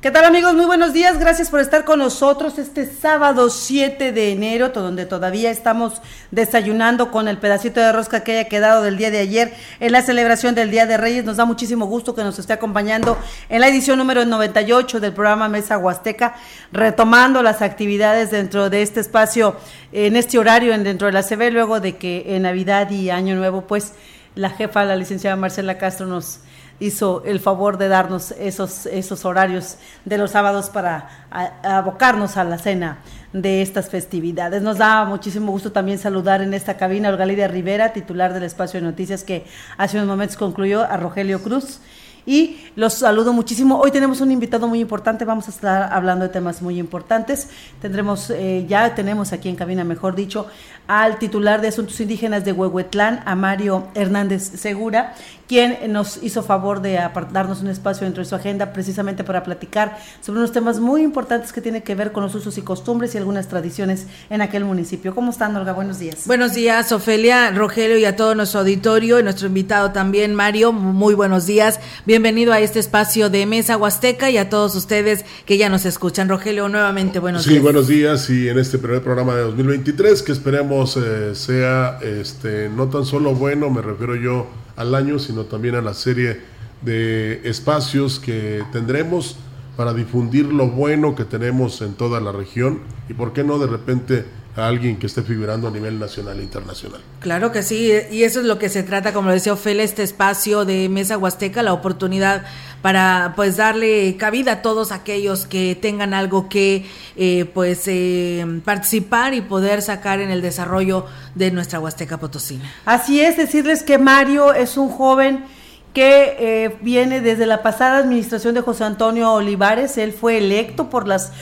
¿Qué 0.00 0.10
tal 0.10 0.24
amigos? 0.24 0.54
Muy 0.54 0.64
buenos 0.64 0.94
días. 0.94 1.18
Gracias 1.18 1.50
por 1.50 1.60
estar 1.60 1.84
con 1.84 1.98
nosotros 1.98 2.58
este 2.58 2.86
sábado 2.86 3.50
7 3.50 4.12
de 4.12 4.32
enero, 4.32 4.70
donde 4.70 5.04
todavía 5.04 5.50
estamos 5.50 6.00
desayunando 6.30 7.10
con 7.10 7.28
el 7.28 7.36
pedacito 7.36 7.80
de 7.80 7.92
rosca 7.92 8.24
que 8.24 8.32
haya 8.32 8.48
quedado 8.48 8.80
del 8.80 8.96
día 8.96 9.10
de 9.10 9.18
ayer 9.18 9.52
en 9.78 9.92
la 9.92 10.00
celebración 10.00 10.54
del 10.54 10.70
Día 10.70 10.86
de 10.86 10.96
Reyes. 10.96 11.26
Nos 11.26 11.36
da 11.36 11.44
muchísimo 11.44 11.84
gusto 11.84 12.14
que 12.14 12.24
nos 12.24 12.38
esté 12.38 12.54
acompañando 12.54 13.18
en 13.50 13.60
la 13.60 13.68
edición 13.68 13.98
número 13.98 14.24
98 14.24 15.00
del 15.00 15.12
programa 15.12 15.50
Mesa 15.50 15.76
Huasteca, 15.76 16.34
retomando 16.72 17.42
las 17.42 17.60
actividades 17.60 18.30
dentro 18.30 18.70
de 18.70 18.80
este 18.80 19.00
espacio, 19.00 19.54
en 19.92 20.16
este 20.16 20.38
horario, 20.38 20.72
dentro 20.78 21.08
de 21.08 21.12
la 21.12 21.22
CB, 21.22 21.52
luego 21.52 21.78
de 21.78 21.98
que 21.98 22.36
en 22.36 22.44
Navidad 22.44 22.90
y 22.90 23.10
Año 23.10 23.36
Nuevo, 23.36 23.66
pues 23.66 23.92
la 24.34 24.48
jefa, 24.48 24.82
la 24.82 24.96
licenciada 24.96 25.36
Marcela 25.36 25.76
Castro, 25.76 26.06
nos 26.06 26.40
hizo 26.80 27.22
el 27.24 27.38
favor 27.38 27.78
de 27.78 27.88
darnos 27.88 28.32
esos, 28.32 28.86
esos 28.86 29.24
horarios 29.24 29.76
de 30.04 30.18
los 30.18 30.32
sábados 30.32 30.70
para 30.70 31.28
abocarnos 31.62 32.36
a 32.36 32.44
la 32.44 32.58
cena 32.58 32.98
de 33.32 33.62
estas 33.62 33.90
festividades. 33.90 34.62
Nos 34.62 34.78
da 34.78 35.04
muchísimo 35.04 35.52
gusto 35.52 35.70
también 35.70 35.98
saludar 35.98 36.42
en 36.42 36.54
esta 36.54 36.76
cabina 36.76 37.08
a 37.08 37.12
Olga 37.12 37.26
Lidia 37.26 37.46
Rivera, 37.46 37.92
titular 37.92 38.32
del 38.32 38.42
espacio 38.42 38.80
de 38.80 38.86
noticias 38.86 39.22
que 39.22 39.44
hace 39.76 39.98
unos 39.98 40.08
momentos 40.08 40.36
concluyó, 40.36 40.82
a 40.82 40.96
Rogelio 40.96 41.42
Cruz 41.42 41.80
y 42.26 42.58
los 42.76 42.94
saludo 42.94 43.32
muchísimo. 43.32 43.78
Hoy 43.78 43.90
tenemos 43.90 44.20
un 44.20 44.30
invitado 44.30 44.68
muy 44.68 44.80
importante, 44.80 45.24
vamos 45.24 45.48
a 45.48 45.50
estar 45.50 45.92
hablando 45.92 46.26
de 46.26 46.30
temas 46.30 46.62
muy 46.62 46.78
importantes. 46.78 47.48
Tendremos, 47.80 48.30
eh, 48.30 48.66
ya 48.68 48.94
tenemos 48.94 49.32
aquí 49.32 49.48
en 49.48 49.56
cabina, 49.56 49.84
mejor 49.84 50.14
dicho, 50.14 50.46
al 50.86 51.18
titular 51.18 51.60
de 51.60 51.68
Asuntos 51.68 52.00
Indígenas 52.00 52.44
de 52.44 52.52
Huehuetlán, 52.52 53.22
a 53.24 53.34
Mario 53.34 53.88
Hernández 53.94 54.42
Segura, 54.42 55.14
quien 55.50 55.92
nos 55.92 56.22
hizo 56.22 56.44
favor 56.44 56.80
de 56.80 56.96
darnos 57.32 57.60
un 57.60 57.66
espacio 57.66 58.04
dentro 58.04 58.22
de 58.22 58.28
su 58.28 58.36
agenda 58.36 58.72
precisamente 58.72 59.24
para 59.24 59.42
platicar 59.42 59.98
sobre 60.20 60.38
unos 60.38 60.52
temas 60.52 60.78
muy 60.78 61.02
importantes 61.02 61.52
que 61.52 61.60
tienen 61.60 61.82
que 61.82 61.96
ver 61.96 62.12
con 62.12 62.22
los 62.22 62.32
usos 62.36 62.56
y 62.56 62.62
costumbres 62.62 63.16
y 63.16 63.18
algunas 63.18 63.48
tradiciones 63.48 64.06
en 64.30 64.42
aquel 64.42 64.64
municipio. 64.64 65.12
¿Cómo 65.12 65.32
están, 65.32 65.56
Olga? 65.56 65.72
Buenos 65.72 65.98
días. 65.98 66.24
Buenos 66.28 66.54
días, 66.54 66.92
Ofelia, 66.92 67.50
Rogelio 67.50 67.98
y 67.98 68.04
a 68.04 68.14
todo 68.14 68.36
nuestro 68.36 68.60
auditorio 68.60 69.18
y 69.18 69.24
nuestro 69.24 69.48
invitado 69.48 69.90
también, 69.90 70.36
Mario. 70.36 70.70
Muy 70.70 71.14
buenos 71.14 71.46
días. 71.46 71.80
Bienvenido 72.06 72.52
a 72.52 72.60
este 72.60 72.78
espacio 72.78 73.28
de 73.28 73.44
Mesa 73.44 73.76
Huasteca 73.76 74.30
y 74.30 74.38
a 74.38 74.48
todos 74.50 74.76
ustedes 74.76 75.24
que 75.46 75.58
ya 75.58 75.68
nos 75.68 75.84
escuchan. 75.84 76.28
Rogelio, 76.28 76.68
nuevamente 76.68 77.18
buenos 77.18 77.44
días. 77.44 77.56
Sí, 77.56 77.60
buenos 77.60 77.88
días 77.88 78.30
y 78.30 78.48
en 78.48 78.56
este 78.56 78.78
primer 78.78 79.02
programa 79.02 79.34
de 79.34 79.42
2023 79.42 80.22
que 80.22 80.30
esperemos 80.30 80.96
eh, 80.96 81.34
sea 81.34 81.98
este 82.02 82.68
no 82.68 82.86
tan 82.86 83.04
solo 83.04 83.34
bueno, 83.34 83.68
me 83.68 83.82
refiero 83.82 84.14
yo 84.14 84.46
al 84.80 84.94
año, 84.94 85.18
sino 85.18 85.44
también 85.44 85.74
a 85.74 85.82
la 85.82 85.92
serie 85.92 86.40
de 86.80 87.42
espacios 87.44 88.18
que 88.18 88.64
tendremos 88.72 89.36
para 89.76 89.92
difundir 89.92 90.46
lo 90.46 90.68
bueno 90.68 91.14
que 91.14 91.24
tenemos 91.24 91.82
en 91.82 91.94
toda 91.94 92.18
la 92.20 92.32
región. 92.32 92.80
Y 93.08 93.14
por 93.14 93.34
qué 93.34 93.44
no 93.44 93.58
de 93.58 93.66
repente 93.66 94.24
a 94.56 94.66
alguien 94.66 94.98
que 94.98 95.06
esté 95.06 95.22
figurando 95.22 95.68
a 95.68 95.70
nivel 95.70 95.98
nacional 95.98 96.38
e 96.40 96.42
internacional. 96.42 97.00
Claro 97.20 97.52
que 97.52 97.62
sí, 97.62 97.92
y 98.10 98.24
eso 98.24 98.40
es 98.40 98.46
lo 98.46 98.58
que 98.58 98.68
se 98.68 98.82
trata, 98.82 99.12
como 99.12 99.28
lo 99.28 99.34
decía 99.34 99.52
Ofelia, 99.52 99.84
este 99.84 100.02
espacio 100.02 100.64
de 100.64 100.88
Mesa 100.88 101.18
Huasteca, 101.18 101.62
la 101.62 101.72
oportunidad 101.72 102.44
para 102.82 103.34
pues 103.36 103.56
darle 103.56 104.16
cabida 104.16 104.52
a 104.52 104.62
todos 104.62 104.90
aquellos 104.90 105.46
que 105.46 105.76
tengan 105.80 106.14
algo 106.14 106.48
que 106.48 106.86
eh, 107.16 107.44
pues 107.52 107.82
eh, 107.86 108.44
participar 108.64 109.34
y 109.34 109.42
poder 109.42 109.82
sacar 109.82 110.20
en 110.20 110.30
el 110.30 110.42
desarrollo 110.42 111.06
de 111.34 111.50
nuestra 111.50 111.78
Huasteca 111.78 112.18
Potosina. 112.18 112.64
Así 112.84 113.20
es, 113.20 113.36
decirles 113.36 113.82
que 113.82 113.98
Mario 113.98 114.54
es 114.54 114.76
un 114.76 114.88
joven 114.88 115.44
que 115.92 116.36
eh, 116.38 116.76
viene 116.80 117.20
desde 117.20 117.46
la 117.46 117.62
pasada 117.62 117.98
administración 117.98 118.54
de 118.54 118.60
José 118.60 118.84
Antonio 118.84 119.32
Olivares. 119.32 119.98
Él 119.98 120.12
fue 120.12 120.38
electo 120.38 120.90
por 120.90 121.08
las 121.08 121.32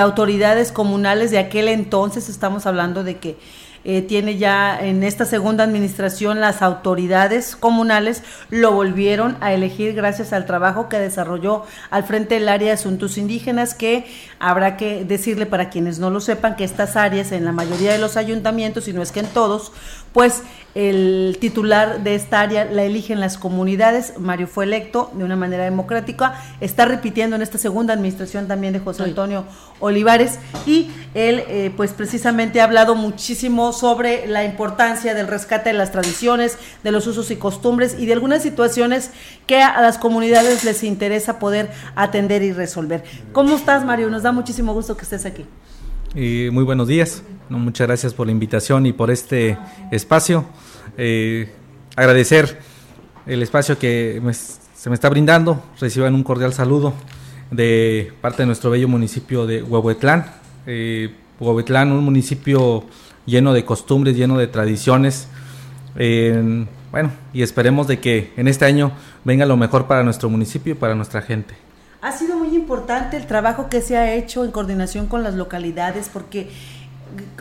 autoridades 0.00 0.72
comunales 0.72 1.30
de 1.30 1.38
aquel 1.38 1.68
entonces. 1.68 2.28
Estamos 2.28 2.66
hablando 2.66 3.04
de 3.04 3.16
que 3.16 3.36
eh, 3.86 4.00
tiene 4.00 4.38
ya 4.38 4.80
en 4.80 5.02
esta 5.02 5.26
segunda 5.26 5.62
administración 5.62 6.40
las 6.40 6.62
autoridades 6.62 7.54
comunales 7.54 8.22
lo 8.48 8.72
volvieron 8.72 9.36
a 9.42 9.52
elegir 9.52 9.92
gracias 9.92 10.32
al 10.32 10.46
trabajo 10.46 10.88
que 10.88 10.98
desarrolló 10.98 11.64
al 11.90 12.04
frente 12.04 12.36
del 12.36 12.48
área 12.48 12.68
de 12.68 12.72
asuntos 12.72 13.18
indígenas 13.18 13.74
que 13.74 14.06
habrá 14.38 14.78
que 14.78 15.04
decirle 15.04 15.44
para 15.44 15.68
quienes 15.68 15.98
no 15.98 16.08
lo 16.08 16.20
sepan 16.20 16.56
que 16.56 16.64
estas 16.64 16.96
áreas 16.96 17.30
en 17.30 17.44
la 17.44 17.52
mayoría 17.52 17.92
de 17.92 17.98
los 17.98 18.16
ayuntamientos 18.16 18.88
y 18.88 18.94
no 18.94 19.02
es 19.02 19.12
que 19.12 19.20
en 19.20 19.26
todos 19.26 19.70
pues 20.14 20.42
el 20.76 21.36
titular 21.40 22.02
de 22.02 22.14
esta 22.14 22.40
área 22.40 22.64
la 22.64 22.84
eligen 22.84 23.20
las 23.20 23.36
comunidades. 23.36 24.14
Mario 24.18 24.46
fue 24.46 24.64
electo 24.64 25.10
de 25.14 25.24
una 25.24 25.36
manera 25.36 25.64
democrática. 25.64 26.40
Está 26.60 26.84
repitiendo 26.84 27.36
en 27.36 27.42
esta 27.42 27.58
segunda 27.58 27.94
administración 27.94 28.46
también 28.48 28.72
de 28.72 28.78
José 28.78 29.02
Antonio 29.02 29.44
Olivares 29.80 30.38
y 30.66 30.90
él 31.14 31.42
eh, 31.48 31.72
pues 31.76 31.92
precisamente 31.92 32.60
ha 32.60 32.64
hablado 32.64 32.94
muchísimo 32.94 33.72
sobre 33.72 34.26
la 34.28 34.44
importancia 34.44 35.14
del 35.14 35.26
rescate 35.26 35.70
de 35.70 35.78
las 35.78 35.90
tradiciones, 35.90 36.58
de 36.84 36.92
los 36.92 37.06
usos 37.08 37.30
y 37.32 37.36
costumbres 37.36 37.96
y 37.98 38.06
de 38.06 38.12
algunas 38.12 38.42
situaciones 38.42 39.10
que 39.48 39.62
a 39.62 39.80
las 39.82 39.98
comunidades 39.98 40.62
les 40.62 40.84
interesa 40.84 41.40
poder 41.40 41.70
atender 41.96 42.42
y 42.42 42.52
resolver. 42.52 43.02
¿Cómo 43.32 43.56
estás 43.56 43.84
Mario? 43.84 44.10
Nos 44.10 44.22
da 44.22 44.30
muchísimo 44.30 44.74
gusto 44.74 44.96
que 44.96 45.02
estés 45.02 45.26
aquí. 45.26 45.44
Muy 46.14 46.62
buenos 46.62 46.86
días, 46.86 47.24
muchas 47.48 47.88
gracias 47.88 48.14
por 48.14 48.26
la 48.26 48.30
invitación 48.30 48.86
y 48.86 48.92
por 48.92 49.10
este 49.10 49.58
espacio. 49.90 50.44
Eh, 50.96 51.52
agradecer 51.96 52.56
el 53.26 53.42
espacio 53.42 53.80
que 53.80 54.22
se 54.76 54.90
me 54.90 54.94
está 54.94 55.08
brindando. 55.08 55.60
Reciban 55.80 56.14
un 56.14 56.22
cordial 56.22 56.52
saludo 56.52 56.94
de 57.50 58.12
parte 58.20 58.44
de 58.44 58.46
nuestro 58.46 58.70
bello 58.70 58.86
municipio 58.86 59.44
de 59.44 59.64
Huehuetlán. 59.64 60.26
Eh, 60.68 61.12
Huehuetlán, 61.40 61.90
un 61.90 62.04
municipio 62.04 62.84
lleno 63.26 63.52
de 63.52 63.64
costumbres, 63.64 64.16
lleno 64.16 64.38
de 64.38 64.46
tradiciones. 64.46 65.26
bueno, 66.92 67.10
y 67.32 67.42
esperemos 67.42 67.88
de 67.88 67.98
que 67.98 68.32
en 68.36 68.46
este 68.46 68.66
año 68.66 68.92
venga 69.24 69.46
lo 69.46 69.56
mejor 69.56 69.88
para 69.88 70.04
nuestro 70.04 70.30
municipio 70.30 70.74
y 70.74 70.76
para 70.76 70.94
nuestra 70.94 71.22
gente. 71.22 71.56
Ha 72.04 72.12
sido 72.12 72.36
muy 72.36 72.54
importante 72.54 73.16
el 73.16 73.26
trabajo 73.26 73.70
que 73.70 73.80
se 73.80 73.96
ha 73.96 74.12
hecho 74.12 74.44
en 74.44 74.50
coordinación 74.50 75.06
con 75.06 75.22
las 75.22 75.32
localidades 75.36 76.10
porque 76.12 76.50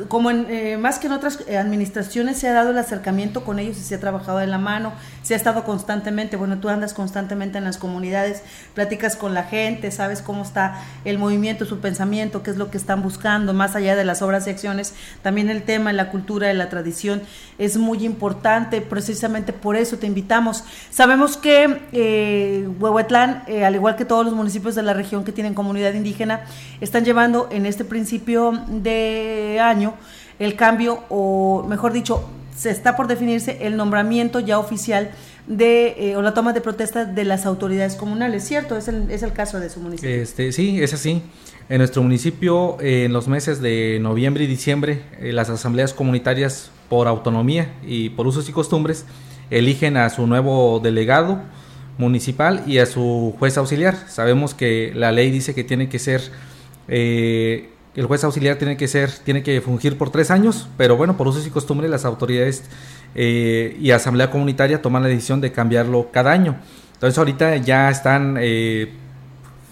como 0.07 0.31
en, 0.31 0.45
eh, 0.49 0.77
más 0.77 0.99
que 0.99 1.07
en 1.07 1.13
otras 1.13 1.43
eh, 1.47 1.57
administraciones 1.57 2.37
se 2.37 2.47
ha 2.47 2.53
dado 2.53 2.71
el 2.71 2.77
acercamiento 2.77 3.43
con 3.43 3.59
ellos 3.59 3.77
y 3.77 3.81
se 3.81 3.95
ha 3.95 3.99
trabajado 3.99 4.37
de 4.37 4.47
la 4.47 4.59
mano, 4.59 4.93
se 5.23 5.33
ha 5.33 5.37
estado 5.37 5.63
constantemente, 5.63 6.35
bueno, 6.35 6.59
tú 6.59 6.69
andas 6.69 6.93
constantemente 6.93 7.57
en 7.57 7.63
las 7.63 7.77
comunidades, 7.77 8.43
platicas 8.75 9.15
con 9.15 9.33
la 9.33 9.43
gente, 9.43 9.89
sabes 9.89 10.21
cómo 10.21 10.43
está 10.43 10.83
el 11.05 11.17
movimiento, 11.17 11.65
su 11.65 11.79
pensamiento, 11.79 12.43
qué 12.43 12.51
es 12.51 12.57
lo 12.57 12.69
que 12.69 12.77
están 12.77 13.01
buscando, 13.01 13.53
más 13.53 13.75
allá 13.75 13.95
de 13.95 14.03
las 14.03 14.21
obras 14.21 14.45
y 14.45 14.51
acciones, 14.51 14.93
también 15.21 15.49
el 15.49 15.63
tema 15.63 15.91
de 15.91 15.97
la 15.97 16.11
cultura, 16.11 16.47
de 16.47 16.53
la 16.53 16.69
tradición 16.69 17.21
es 17.57 17.77
muy 17.77 18.05
importante, 18.05 18.81
precisamente 18.81 19.53
por 19.53 19.75
eso 19.75 19.97
te 19.97 20.07
invitamos. 20.07 20.63
Sabemos 20.89 21.37
que 21.37 21.81
eh, 21.93 22.67
Huehuetlán, 22.79 23.43
eh, 23.47 23.65
al 23.65 23.75
igual 23.75 23.95
que 23.95 24.05
todos 24.05 24.25
los 24.25 24.33
municipios 24.33 24.75
de 24.75 24.83
la 24.83 24.93
región 24.93 25.23
que 25.23 25.31
tienen 25.31 25.53
comunidad 25.53 25.93
indígena, 25.93 26.41
están 26.81 27.05
llevando 27.05 27.47
en 27.51 27.65
este 27.65 27.85
principio 27.85 28.61
de 28.67 29.59
año 29.61 29.93
el 30.39 30.55
cambio, 30.55 31.03
o 31.09 31.65
mejor 31.67 31.93
dicho, 31.93 32.27
se 32.55 32.69
está 32.69 32.95
por 32.95 33.07
definirse 33.07 33.65
el 33.65 33.77
nombramiento 33.77 34.39
ya 34.39 34.59
oficial 34.59 35.11
de 35.47 36.11
eh, 36.11 36.15
o 36.15 36.21
la 36.21 36.33
toma 36.33 36.53
de 36.53 36.61
protesta 36.61 37.05
de 37.05 37.25
las 37.25 37.45
autoridades 37.45 37.95
comunales, 37.95 38.43
¿cierto? 38.45 38.77
Es 38.77 38.87
el, 38.87 39.09
es 39.11 39.23
el 39.23 39.33
caso 39.33 39.59
de 39.59 39.69
su 39.69 39.79
municipio. 39.79 40.09
Este, 40.09 40.51
sí, 40.51 40.81
es 40.81 40.93
así. 40.93 41.21
En 41.69 41.77
nuestro 41.79 42.03
municipio, 42.03 42.77
en 42.81 43.13
los 43.13 43.27
meses 43.27 43.61
de 43.61 43.97
noviembre 44.01 44.43
y 44.43 44.47
diciembre, 44.47 45.01
eh, 45.19 45.31
las 45.31 45.49
asambleas 45.49 45.93
comunitarias 45.93 46.71
por 46.89 47.07
autonomía 47.07 47.73
y 47.85 48.09
por 48.09 48.27
usos 48.27 48.47
y 48.49 48.51
costumbres 48.51 49.05
eligen 49.49 49.97
a 49.97 50.09
su 50.09 50.27
nuevo 50.27 50.79
delegado 50.79 51.41
municipal 51.97 52.63
y 52.67 52.79
a 52.79 52.85
su 52.85 53.33
juez 53.39 53.57
auxiliar. 53.57 53.95
Sabemos 54.07 54.53
que 54.53 54.91
la 54.95 55.11
ley 55.11 55.31
dice 55.31 55.53
que 55.53 55.63
tiene 55.63 55.89
que 55.89 55.99
ser 55.99 56.21
eh, 56.87 57.69
el 57.95 58.05
juez 58.05 58.23
auxiliar 58.23 58.57
tiene 58.57 58.77
que 58.77 58.87
ser, 58.87 59.11
tiene 59.11 59.43
que 59.43 59.61
fungir 59.61 59.97
por 59.97 60.09
tres 60.09 60.31
años, 60.31 60.67
pero 60.77 60.97
bueno, 60.97 61.17
por 61.17 61.27
usos 61.27 61.45
y 61.45 61.49
costumbres 61.49 61.89
las 61.89 62.05
autoridades 62.05 62.63
eh, 63.15 63.77
y 63.79 63.91
asamblea 63.91 64.31
comunitaria 64.31 64.81
toman 64.81 65.03
la 65.03 65.09
decisión 65.09 65.41
de 65.41 65.51
cambiarlo 65.51 66.09
cada 66.11 66.31
año. 66.31 66.57
Entonces 66.93 67.17
ahorita 67.17 67.57
ya 67.57 67.89
están 67.89 68.37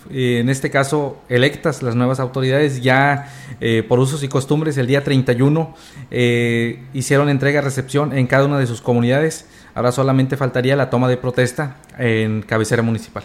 eh, 0.09 0.39
en 0.39 0.49
este 0.49 0.69
caso 0.69 1.21
electas 1.29 1.83
las 1.83 1.95
nuevas 1.95 2.19
autoridades 2.19 2.81
ya 2.81 3.29
eh, 3.59 3.83
por 3.87 3.99
usos 3.99 4.23
y 4.23 4.27
costumbres 4.27 4.77
el 4.77 4.87
día 4.87 5.03
31 5.03 5.75
eh, 6.09 6.83
hicieron 6.93 7.29
entrega-recepción 7.29 8.17
en 8.17 8.27
cada 8.27 8.45
una 8.45 8.59
de 8.59 8.67
sus 8.67 8.81
comunidades. 8.81 9.45
Ahora 9.73 9.91
solamente 9.91 10.35
faltaría 10.35 10.75
la 10.75 10.89
toma 10.89 11.07
de 11.07 11.17
protesta 11.17 11.77
en 11.97 12.41
cabecera 12.41 12.81
municipal. 12.81 13.23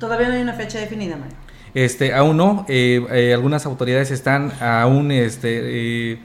Todavía 0.00 0.28
no 0.28 0.34
hay 0.34 0.42
una 0.42 0.54
fecha 0.54 0.78
definida, 0.78 1.16
Mario. 1.16 1.36
Este, 1.76 2.14
aún 2.14 2.36
no, 2.38 2.64
eh, 2.68 3.32
algunas 3.34 3.66
autoridades 3.66 4.10
están 4.10 4.52
aún 4.60 5.12
este, 5.12 6.18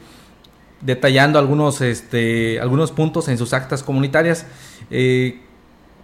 detallando 0.80 1.38
algunos, 1.39 1.81
este, 1.81 2.59
algunos 2.59 2.92
puntos 2.92 3.27
en 3.27 3.38
sus 3.38 3.53
actas 3.53 3.83
comunitarias 3.83 4.45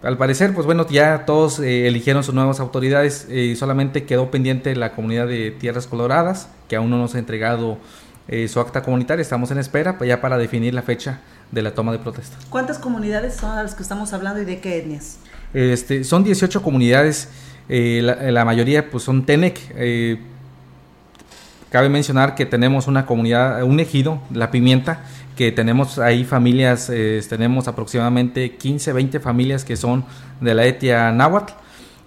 al 0.02 0.16
parecer, 0.16 0.54
pues 0.54 0.64
bueno, 0.64 0.86
ya 0.88 1.24
todos 1.26 1.58
eh, 1.58 1.88
eligieron 1.88 2.22
sus 2.22 2.34
nuevas 2.34 2.60
autoridades 2.60 3.26
eh, 3.30 3.40
y 3.40 3.56
solamente 3.56 4.04
quedó 4.04 4.30
pendiente 4.30 4.74
la 4.76 4.92
comunidad 4.92 5.26
de 5.26 5.50
Tierras 5.50 5.86
Coloradas, 5.86 6.48
que 6.68 6.76
aún 6.76 6.90
no 6.90 6.98
nos 6.98 7.14
ha 7.14 7.18
entregado 7.18 7.78
eh, 8.28 8.46
su 8.46 8.60
acta 8.60 8.82
comunitaria. 8.82 9.22
Estamos 9.22 9.50
en 9.50 9.58
espera 9.58 9.98
pues 9.98 10.08
ya 10.08 10.20
para 10.20 10.38
definir 10.38 10.72
la 10.74 10.82
fecha 10.82 11.20
de 11.50 11.62
la 11.62 11.74
toma 11.74 11.92
de 11.92 11.98
protesta. 11.98 12.36
¿Cuántas 12.48 12.78
comunidades 12.78 13.34
son 13.34 13.56
las 13.56 13.74
que 13.74 13.82
estamos 13.82 14.12
hablando 14.12 14.40
y 14.40 14.44
de 14.44 14.60
qué 14.60 14.78
etnias? 14.78 15.18
Este, 15.52 16.04
son 16.04 16.22
18 16.22 16.62
comunidades, 16.62 17.28
la, 17.68 18.30
la, 18.30 18.44
mayoría 18.44 18.90
pues 18.90 19.04
son 19.04 19.26
Tenec. 19.26 19.58
cabe 21.70 21.88
mencionar 21.88 22.34
que 22.34 22.46
tenemos 22.46 22.86
una 22.86 23.06
comunidad, 23.06 23.62
un 23.62 23.78
ejido, 23.80 24.20
La 24.32 24.50
Pimienta, 24.50 25.04
que 25.38 25.52
tenemos 25.52 26.00
ahí 26.00 26.24
familias, 26.24 26.90
eh, 26.92 27.22
tenemos 27.28 27.68
aproximadamente 27.68 28.56
15, 28.56 28.92
20 28.92 29.20
familias 29.20 29.64
que 29.64 29.76
son 29.76 30.04
de 30.40 30.52
la 30.52 30.66
etnia 30.66 31.12
náhuatl. 31.12 31.52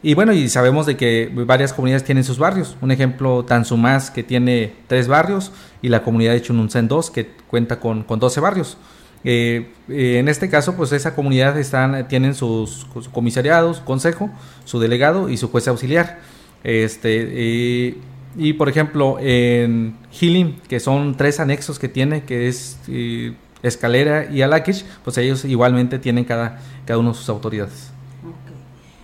Y 0.03 0.15
bueno, 0.15 0.33
y 0.33 0.49
sabemos 0.49 0.85
de 0.85 0.97
que 0.97 1.31
varias 1.33 1.71
comunidades 1.71 2.03
tienen 2.03 2.25
sus 2.25 2.37
barrios. 2.37 2.75
Un 2.81 2.91
ejemplo, 2.91 3.45
Tanzumás, 3.45 4.11
que 4.11 4.23
tiene 4.23 4.73
tres 4.87 5.07
barrios, 5.07 5.53
y 5.81 5.87
la 5.87 6.03
comunidad 6.03 6.33
de 6.33 6.41
Chununzen 6.41 6.89
2, 6.89 7.09
que 7.09 7.29
cuenta 7.47 7.79
con, 7.79 8.03
con 8.03 8.19
12 8.19 8.41
barrios. 8.41 8.77
Eh, 9.23 9.71
eh, 9.89 10.18
en 10.19 10.27
este 10.27 10.50
caso, 10.50 10.75
pues 10.75 10.91
esa 10.91 11.15
comunidad 11.15 11.57
están, 11.59 12.07
tienen 12.07 12.33
sus, 12.33 12.88
comisariados, 13.12 13.79
consejo, 13.79 14.29
su 14.65 14.79
delegado 14.79 15.29
y 15.29 15.38
su 15.38 15.50
juez 15.50 15.68
auxiliar. 15.68 16.19
Este, 16.63 17.97
y 18.35 18.53
por 18.53 18.69
ejemplo, 18.69 19.18
en 19.19 19.97
Healing, 20.12 20.59
que 20.68 20.79
son 20.79 21.18
tres 21.18 21.39
anexos 21.39 21.79
que 21.79 21.89
tiene, 21.89 22.23
que 22.23 22.47
es 22.47 22.79
eh, 22.88 23.33
Escalera 23.62 24.31
y 24.31 24.41
Alakish, 24.41 24.85
pues 25.03 25.18
ellos 25.18 25.45
igualmente 25.45 26.00
tienen 26.00 26.23
cada, 26.23 26.59
cada 26.85 27.00
uno 27.00 27.12
de 27.12 27.18
sus 27.18 27.29
autoridades. 27.29 27.91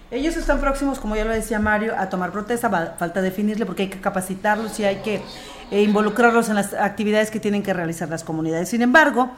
Ellos 0.10 0.38
están 0.38 0.62
próximos, 0.62 1.00
como 1.00 1.18
ya 1.18 1.25
lo 1.25 1.34
decía 1.34 1.60
Mario, 1.60 1.94
a 1.98 2.08
tomar 2.08 2.31
protesta, 2.31 2.96
falta 2.98 3.22
definirle 3.22 3.66
porque 3.66 3.84
hay 3.84 3.90
que 3.90 4.00
capacitarlos 4.00 4.80
y 4.80 4.86
hay 4.86 4.98
que 4.98 5.22
eh, 5.69 5.81
involucrarlos 5.81 6.48
en 6.48 6.56
las 6.56 6.74
actividades 6.74 7.30
que 7.30 7.42
tienen 7.42 7.62
que 7.62 7.74
realizar 7.74 8.08
las 8.08 8.24
comunidades. 8.24 8.69
Sin 8.69 8.81
embargo, 8.81 9.31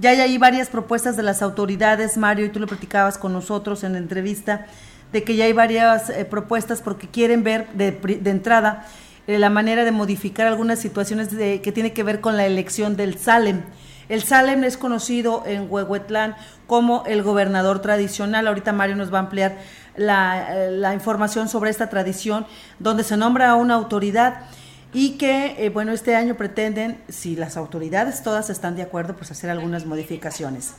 ya 0.00 0.10
hay 0.10 0.20
ahí 0.20 0.38
varias 0.38 0.68
propuestas 0.68 1.16
de 1.16 1.22
las 1.22 1.42
autoridades, 1.42 2.16
Mario, 2.16 2.46
y 2.46 2.48
tú 2.48 2.58
lo 2.58 2.66
platicabas 2.66 3.18
con 3.18 3.32
nosotros 3.32 3.84
en 3.84 3.92
la 3.92 3.98
entrevista, 3.98 4.66
de 5.12 5.22
que 5.22 5.36
ya 5.36 5.44
hay 5.44 5.52
varias 5.52 6.10
eh, 6.10 6.24
propuestas 6.24 6.82
porque 6.82 7.08
quieren 7.08 7.44
ver 7.44 7.68
de, 7.74 7.92
de 7.92 8.30
entrada 8.30 8.86
eh, 9.26 9.38
la 9.38 9.50
manera 9.50 9.84
de 9.84 9.92
modificar 9.92 10.46
algunas 10.46 10.78
situaciones 10.80 11.28
que 11.28 11.72
tiene 11.72 11.92
que 11.92 12.02
ver 12.02 12.20
con 12.20 12.36
la 12.36 12.46
elección 12.46 12.96
del 12.96 13.18
Salem. 13.18 13.62
El 14.08 14.24
Salem 14.24 14.64
es 14.64 14.76
conocido 14.76 15.44
en 15.46 15.66
Huehuetlán 15.70 16.34
como 16.66 17.04
el 17.06 17.22
gobernador 17.22 17.80
tradicional. 17.80 18.48
Ahorita 18.48 18.72
Mario 18.72 18.96
nos 18.96 19.14
va 19.14 19.18
a 19.18 19.20
ampliar 19.20 19.58
la, 19.96 20.48
eh, 20.66 20.94
información 20.94 21.48
sobre 21.48 21.70
esta 21.70 21.88
tradición, 21.88 22.44
donde 22.80 23.04
se 23.04 23.16
nombra 23.16 23.50
a 23.50 23.54
una 23.54 23.74
autoridad 23.74 24.46
y 24.92 25.18
que, 25.18 25.56
eh, 25.58 25.70
bueno, 25.70 25.92
este 25.92 26.16
año 26.16 26.36
pretenden, 26.36 27.00
si 27.08 27.36
las 27.36 27.56
autoridades 27.56 28.22
todas 28.22 28.50
están 28.50 28.76
de 28.76 28.82
acuerdo, 28.82 29.14
pues 29.14 29.30
hacer 29.30 29.50
algunas 29.50 29.86
modificaciones. 29.86 30.72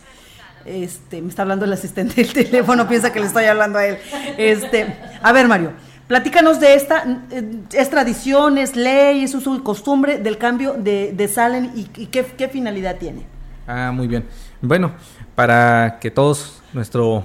Este, 0.65 1.21
me 1.21 1.29
está 1.29 1.41
hablando 1.41 1.65
el 1.65 1.73
asistente 1.73 2.23
del 2.23 2.33
teléfono, 2.51 2.87
piensa 2.87 3.11
que 3.11 3.19
le 3.19 3.27
estoy 3.27 3.45
hablando 3.45 3.79
a 3.79 3.85
él. 3.85 3.97
Este, 4.37 4.95
a 5.21 5.31
ver, 5.31 5.47
Mario, 5.47 5.71
Platícanos 6.11 6.59
de 6.59 6.75
esta, 6.75 7.05
eh, 7.31 7.61
es 7.71 7.89
tradición, 7.89 8.57
es 8.57 8.75
ley, 8.75 9.23
es 9.23 9.33
uso 9.33 9.55
y 9.55 9.59
costumbre 9.59 10.17
del 10.17 10.37
cambio 10.37 10.73
de, 10.73 11.13
de 11.13 11.27
Salen 11.29 11.71
y, 11.73 11.85
qué, 11.85 12.49
finalidad 12.51 12.97
tiene. 12.97 13.21
Ah, 13.65 13.93
muy 13.93 14.09
bien. 14.09 14.25
Bueno, 14.61 14.91
para 15.35 15.99
que 16.01 16.11
todos 16.11 16.61
nuestro 16.73 17.23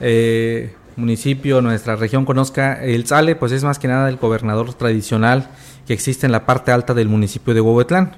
eh, 0.00 0.74
municipio, 0.96 1.62
nuestra 1.62 1.94
región 1.94 2.24
conozca 2.24 2.82
el 2.82 3.06
Sale, 3.06 3.36
pues 3.36 3.52
es 3.52 3.62
más 3.62 3.78
que 3.78 3.86
nada 3.86 4.08
el 4.08 4.16
gobernador 4.16 4.74
tradicional 4.74 5.46
que 5.88 5.94
existe 5.94 6.26
en 6.26 6.32
la 6.32 6.44
parte 6.44 6.70
alta 6.70 6.92
del 6.92 7.08
municipio 7.08 7.54
de 7.54 7.62
Huehuetlán. 7.62 8.14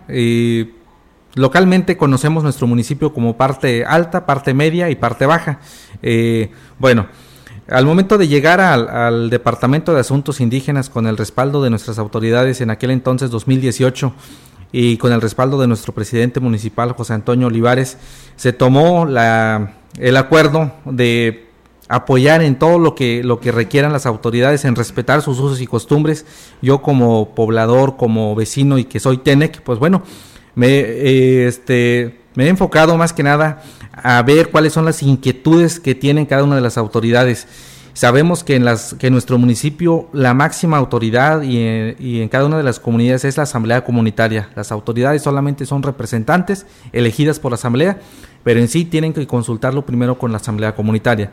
localmente 1.36 1.96
conocemos 1.96 2.42
nuestro 2.42 2.66
municipio 2.66 3.14
como 3.14 3.36
parte 3.36 3.84
alta, 3.84 4.26
parte 4.26 4.54
media 4.54 4.90
y 4.90 4.96
parte 4.96 5.24
baja. 5.24 5.60
Eh, 6.02 6.50
bueno, 6.80 7.06
al 7.68 7.86
momento 7.86 8.18
de 8.18 8.26
llegar 8.26 8.60
al, 8.60 9.30
Departamento 9.30 9.94
de 9.94 10.00
Asuntos 10.00 10.40
Indígenas 10.40 10.90
con 10.90 11.06
el 11.06 11.16
respaldo 11.16 11.62
de 11.62 11.70
nuestras 11.70 12.00
autoridades 12.00 12.60
en 12.60 12.70
aquel 12.70 12.90
entonces 12.90 13.30
2018 13.30 14.14
y 14.72 14.96
con 14.96 15.12
el 15.12 15.20
respaldo 15.20 15.60
de 15.60 15.68
nuestro 15.68 15.94
presidente 15.94 16.40
municipal 16.40 16.90
José 16.94 17.12
Antonio 17.14 17.46
Olivares, 17.46 17.98
se 18.34 18.52
tomó 18.52 19.06
la, 19.06 19.74
el 19.96 20.16
acuerdo 20.16 20.72
de 20.86 21.49
apoyar 21.90 22.40
en 22.40 22.56
todo 22.56 22.78
lo 22.78 22.94
que, 22.94 23.24
lo 23.24 23.40
que 23.40 23.50
requieran 23.50 23.92
las 23.92 24.06
autoridades 24.06 24.64
en 24.64 24.76
respetar 24.76 25.22
sus 25.22 25.40
usos 25.40 25.60
y 25.60 25.66
costumbres. 25.66 26.24
Yo 26.62 26.82
como 26.82 27.34
poblador, 27.34 27.96
como 27.96 28.36
vecino 28.36 28.78
y 28.78 28.84
que 28.84 29.00
soy 29.00 29.18
Tenec, 29.18 29.60
pues 29.62 29.80
bueno, 29.80 30.02
me, 30.54 30.68
eh, 30.68 31.48
este, 31.48 32.20
me 32.36 32.44
he 32.44 32.48
enfocado 32.48 32.96
más 32.96 33.12
que 33.12 33.24
nada 33.24 33.64
a 33.92 34.22
ver 34.22 34.50
cuáles 34.50 34.72
son 34.72 34.84
las 34.84 35.02
inquietudes 35.02 35.80
que 35.80 35.96
tienen 35.96 36.26
cada 36.26 36.44
una 36.44 36.54
de 36.54 36.60
las 36.60 36.78
autoridades. 36.78 37.48
Sabemos 37.92 38.44
que 38.44 38.54
en, 38.54 38.64
las, 38.64 38.94
que 38.94 39.10
nuestro 39.10 39.36
municipio 39.36 40.08
la 40.12 40.32
máxima 40.32 40.76
autoridad 40.76 41.42
y 41.42 41.58
en, 42.20 42.28
cada 42.28 42.46
una 42.46 42.56
de 42.56 42.62
las 42.62 42.78
comunidades 42.78 43.24
es 43.24 43.36
la 43.36 43.42
asamblea 43.42 43.84
comunitaria. 43.84 44.48
Las 44.54 44.70
autoridades 44.70 45.22
solamente 45.22 45.66
son 45.66 45.82
representantes 45.82 46.66
elegidas 46.92 47.40
por 47.40 47.50
la 47.50 47.56
asamblea, 47.56 47.98
pero 48.44 48.60
en 48.60 48.68
sí 48.68 48.84
tienen 48.84 49.12
que 49.12 49.26
consultarlo 49.26 49.84
primero 49.84 50.16
con 50.18 50.30
la 50.30 50.36
asamblea 50.36 50.76
comunitaria. 50.76 51.32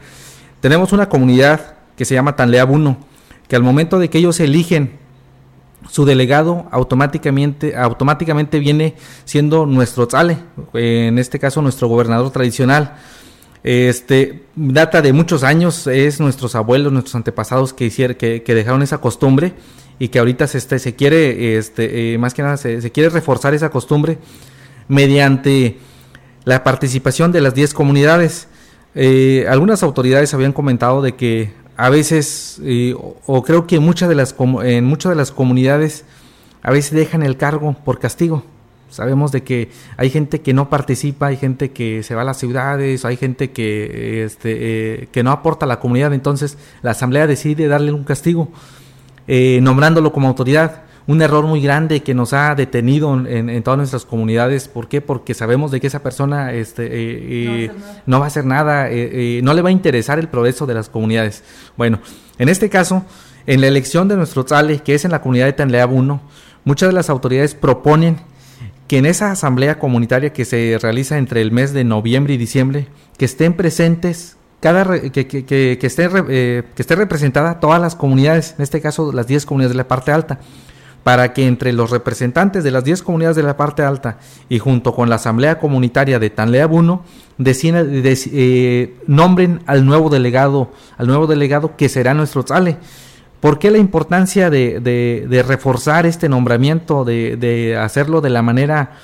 Tenemos 0.59 0.91
una 0.93 1.09
comunidad 1.09 1.75
que 1.95 2.05
se 2.05 2.15
llama 2.15 2.35
Tanlea 2.35 2.65
1, 2.65 2.97
que 3.47 3.55
al 3.55 3.63
momento 3.63 3.99
de 3.99 4.09
que 4.09 4.17
ellos 4.17 4.39
eligen 4.39 4.97
su 5.89 6.05
delegado 6.05 6.67
automáticamente, 6.71 7.75
automáticamente 7.75 8.59
viene 8.59 8.95
siendo 9.25 9.65
nuestro 9.65 10.07
tzale, 10.07 10.37
en 10.73 11.19
este 11.19 11.39
caso 11.39 11.61
nuestro 11.61 11.87
gobernador 11.87 12.31
tradicional. 12.31 12.97
Este 13.63 14.43
data 14.55 15.01
de 15.01 15.13
muchos 15.13 15.43
años, 15.43 15.87
es 15.87 16.19
nuestros 16.19 16.55
abuelos, 16.55 16.93
nuestros 16.93 17.15
antepasados 17.15 17.73
que 17.73 17.85
hicieron, 17.85 18.15
que, 18.15 18.41
dejaron 18.45 18.81
esa 18.81 18.99
costumbre 18.99 19.53
y 19.99 20.09
que 20.09 20.19
ahorita 20.19 20.47
se, 20.47 20.59
se 20.59 20.95
quiere, 20.95 21.57
este, 21.57 22.13
eh, 22.13 22.17
más 22.17 22.33
que 22.33 22.43
nada, 22.43 22.57
se, 22.57 22.91
quiere 22.91 23.09
reforzar 23.09 23.53
esa 23.53 23.69
costumbre 23.69 24.19
mediante 24.87 25.79
la 26.45 26.63
participación 26.63 27.31
de 27.31 27.41
las 27.41 27.53
10 27.55 27.73
comunidades. 27.73 28.47
Eh, 28.99 29.45
algunas 29.47 29.83
autoridades 29.83 30.33
habían 30.33 30.53
comentado 30.53 31.03
de 31.03 31.15
que 31.15 31.53
a 31.77 31.91
veces, 31.91 32.59
eh, 32.63 32.95
o, 32.97 33.43
creo 33.43 33.67
que 33.67 33.79
muchas 33.79 34.09
de 34.09 34.15
las, 34.15 34.35
en 34.63 34.85
muchas 34.85 35.11
de 35.11 35.15
las 35.15 35.31
comunidades, 35.31 36.03
a 36.63 36.71
veces 36.71 36.93
dejan 36.93 37.21
el 37.21 37.37
cargo 37.37 37.75
por 37.85 37.99
castigo. 37.99 38.43
Sabemos 38.89 39.31
de 39.31 39.43
que 39.43 39.69
hay 39.97 40.09
gente 40.09 40.41
que 40.41 40.51
no 40.55 40.71
participa, 40.71 41.27
hay 41.27 41.37
gente 41.37 41.69
que 41.69 42.01
se 42.01 42.15
va 42.15 42.23
a 42.23 42.25
las 42.25 42.39
ciudades, 42.39 43.05
hay 43.05 43.17
gente 43.17 43.51
que, 43.51 44.23
este, 44.23 45.03
eh, 45.03 45.09
que 45.11 45.21
no 45.21 45.31
aporta 45.31 45.65
a 45.65 45.67
la 45.67 45.79
comunidad, 45.79 46.11
entonces 46.15 46.57
la 46.81 46.91
asamblea 46.91 47.27
decide 47.27 47.67
darle 47.67 47.91
un 47.91 48.03
castigo, 48.03 48.49
eh, 49.27 49.59
nombrándolo 49.61 50.11
como 50.11 50.27
autoridad 50.27 50.86
un 51.07 51.21
error 51.21 51.45
muy 51.45 51.61
grande 51.61 52.01
que 52.03 52.13
nos 52.13 52.33
ha 52.33 52.53
detenido 52.53 53.13
en, 53.25 53.63
todas 53.63 53.77
nuestras 53.77 54.05
comunidades. 54.05 54.67
¿Por 54.67 54.89
qué? 54.89 54.99
Porque 54.99 55.33
sabemos 55.33 55.71
de 55.71 55.79
que 55.79 55.87
esa 55.87 56.03
persona 56.03 56.51
este, 56.51 56.87
eh, 56.91 57.71
no, 58.05 58.19
va 58.19 58.25
a 58.25 58.27
hacer 58.27 58.45
nada, 58.45 58.89
eh, 58.91 59.37
eh, 59.37 59.41
no 59.41 59.53
le 59.53 59.61
va 59.61 59.69
a 59.69 59.71
interesar 59.71 60.19
el 60.19 60.27
progreso 60.27 60.65
de 60.65 60.73
las 60.73 60.89
comunidades. 60.89 61.43
Bueno, 61.77 61.99
en 62.37 62.49
este 62.49 62.69
caso, 62.69 63.05
en 63.45 63.61
la 63.61 63.67
elección 63.67 64.09
de 64.09 64.17
nuestro 64.17 64.43
TALE, 64.43 64.79
que 64.79 64.95
es 64.95 65.05
en 65.05 65.11
la 65.11 65.21
comunidad 65.21 65.45
de 65.45 65.53
Tanleab 65.53 65.93
1, 65.93 66.21
muchas 66.65 66.89
de 66.89 66.93
las 66.93 67.09
autoridades 67.09 67.55
proponen 67.55 68.17
que 68.89 68.97
en 68.97 69.05
esa 69.05 69.31
asamblea 69.31 69.79
comunitaria 69.79 70.33
que 70.33 70.43
se 70.43 70.77
realiza 70.81 71.17
entre 71.17 71.41
el 71.41 71.53
mes 71.53 71.71
de 71.71 71.85
noviembre 71.85 72.33
y 72.33 72.37
diciembre, 72.37 72.87
que 73.17 73.25
estén 73.25 73.53
presentes 73.53 74.35
cada 74.59 74.99
que, 74.99 75.27
que, 75.27 75.45
que, 75.45 75.77
esté, 75.81 76.09
que 76.09 76.63
esté 76.75 76.95
representada 76.95 77.59
todas 77.59 77.79
las 77.79 77.95
comunidades, 77.95 78.55
en 78.57 78.63
este 78.63 78.81
caso 78.81 79.11
las 79.13 79.27
10 79.27 79.45
comunidades 79.45 79.73
de 79.73 79.77
la 79.77 79.87
parte 79.87 80.11
alta 80.11 80.39
para 81.07 81.31
que 81.31 81.47
entre 81.47 81.71
los 81.71 81.89
representantes 81.89 82.65
de 82.65 82.71
las 82.71 82.83
10 82.83 83.01
comunidades 83.01 83.37
de 83.37 83.43
la 83.43 83.55
parte 83.55 83.81
alta 83.81 84.17
y 84.49 84.59
junto 84.59 84.93
con 84.93 85.09
la 85.09 85.15
Asamblea 85.15 85.57
Comunitaria 85.57 86.19
de 86.19 86.29
Tanlea 86.29 86.67
1 86.67 87.05
eh, 87.45 88.93
nombren 89.07 89.61
al 89.67 89.85
nuevo 89.85 90.09
delegado, 90.09 90.73
al 90.97 91.07
nuevo 91.07 91.25
delegado 91.25 91.77
que 91.77 91.87
será 91.87 92.13
nuestro 92.13 92.43
Tzale. 92.43 92.75
¿Por 93.39 93.57
qué 93.57 93.71
la 93.71 93.77
importancia 93.77 94.49
de, 94.49 94.81
de, 94.81 95.43
reforzar 95.43 96.05
este 96.05 96.27
nombramiento, 96.27 97.05
de, 97.05 97.37
de, 97.37 97.77
hacerlo 97.77 98.19
de 98.19 98.29
la 98.29 98.41
manera 98.41 98.97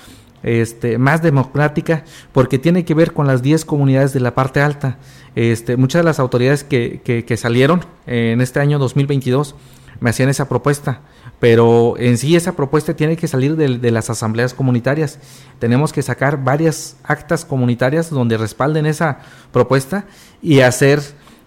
este, 0.44 0.98
más 0.98 1.22
democrática? 1.22 2.04
Porque 2.34 2.60
tiene 2.60 2.84
que 2.84 2.96
ver 2.96 3.14
con 3.14 3.28
las 3.28 3.42
10 3.42 3.64
comunidades 3.64 4.12
de 4.12 4.20
la 4.20 4.36
parte 4.36 4.60
alta. 4.60 4.98
Este, 5.36 5.78
muchas 5.78 6.02
de 6.02 6.04
las 6.04 6.20
autoridades 6.20 6.66
que, 6.66 7.00
que, 7.02 7.24
que 7.24 7.38
salieron 7.38 7.86
en 8.08 8.42
este 8.42 8.60
año 8.60 8.78
2022 8.78 9.56
me 10.04 10.10
hacían 10.10 10.28
esa 10.28 10.50
propuesta, 10.50 11.00
pero 11.44 11.96
en 11.98 12.18
sí 12.18 12.38
esa 12.38 12.54
propuesta 12.54 12.96
tiene 12.96 13.18
que 13.18 13.28
salir 13.28 13.58
de, 13.58 13.78
de, 13.78 13.92
las 13.92 14.10
asambleas 14.10 14.54
comunitarias. 14.54 15.20
Tenemos 15.60 15.92
que 15.92 16.02
sacar 16.02 16.42
varias 16.42 16.96
actas 17.04 17.44
comunitarias 17.44 18.10
donde 18.10 18.38
respalden 18.38 18.86
esa 18.86 19.20
propuesta 19.52 20.06
y 20.42 20.62
hacer 20.62 21.02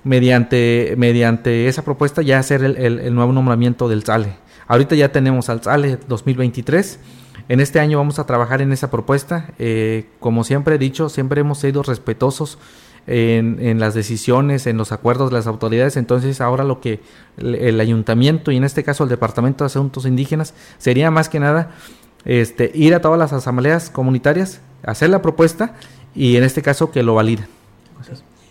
mediante, 0.04 0.92
mediante 0.98 1.66
esa 1.66 1.80
propuesta 1.80 2.20
ya 2.20 2.38
hacer 2.38 2.62
el, 2.62 2.76
el, 2.76 3.14
nuevo 3.14 3.32
nombramiento 3.32 3.88
del 3.88 4.04
SALE. 4.04 4.36
Ahorita 4.66 4.94
ya 4.96 5.12
tenemos 5.12 5.48
al 5.48 5.62
SALE 5.62 5.98
2023. 6.06 6.98
En 7.48 7.60
este 7.60 7.80
año 7.80 7.96
vamos 7.96 8.18
a 8.18 8.26
trabajar 8.26 8.60
en 8.60 8.74
esa 8.74 8.90
propuesta. 8.90 9.54
Eh, 9.58 10.10
como 10.20 10.44
siempre 10.44 10.74
he 10.74 10.78
dicho, 10.78 11.08
siempre 11.08 11.40
hemos 11.40 11.60
sido 11.60 11.82
respetuosos 11.82 12.58
en, 13.06 13.58
en, 13.60 13.78
las 13.78 13.94
decisiones, 13.94 14.66
en 14.66 14.76
los 14.76 14.92
acuerdos 14.92 15.30
de 15.30 15.36
las 15.36 15.46
autoridades. 15.46 15.96
Entonces 15.96 16.40
ahora 16.40 16.64
lo 16.64 16.80
que 16.80 17.00
el, 17.38 17.80
ayuntamiento 17.80 18.50
y 18.50 18.56
en 18.56 18.64
este 18.64 18.84
caso 18.84 19.04
el 19.04 19.10
Departamento 19.10 19.64
de 19.64 19.66
Asuntos 19.66 20.06
Indígenas 20.06 20.54
sería 20.78 21.10
más 21.10 21.28
que 21.28 21.40
nada 21.40 21.70
este, 22.24 22.70
ir 22.74 22.94
a 22.94 23.00
todas 23.00 23.18
las 23.18 23.32
asambleas 23.32 23.90
comunitarias, 23.90 24.60
hacer 24.84 25.10
la 25.10 25.22
propuesta 25.22 25.74
y 26.14 26.36
en 26.36 26.44
este 26.44 26.62
caso 26.62 26.90
que 26.90 27.02
lo 27.02 27.14
validen. 27.14 27.46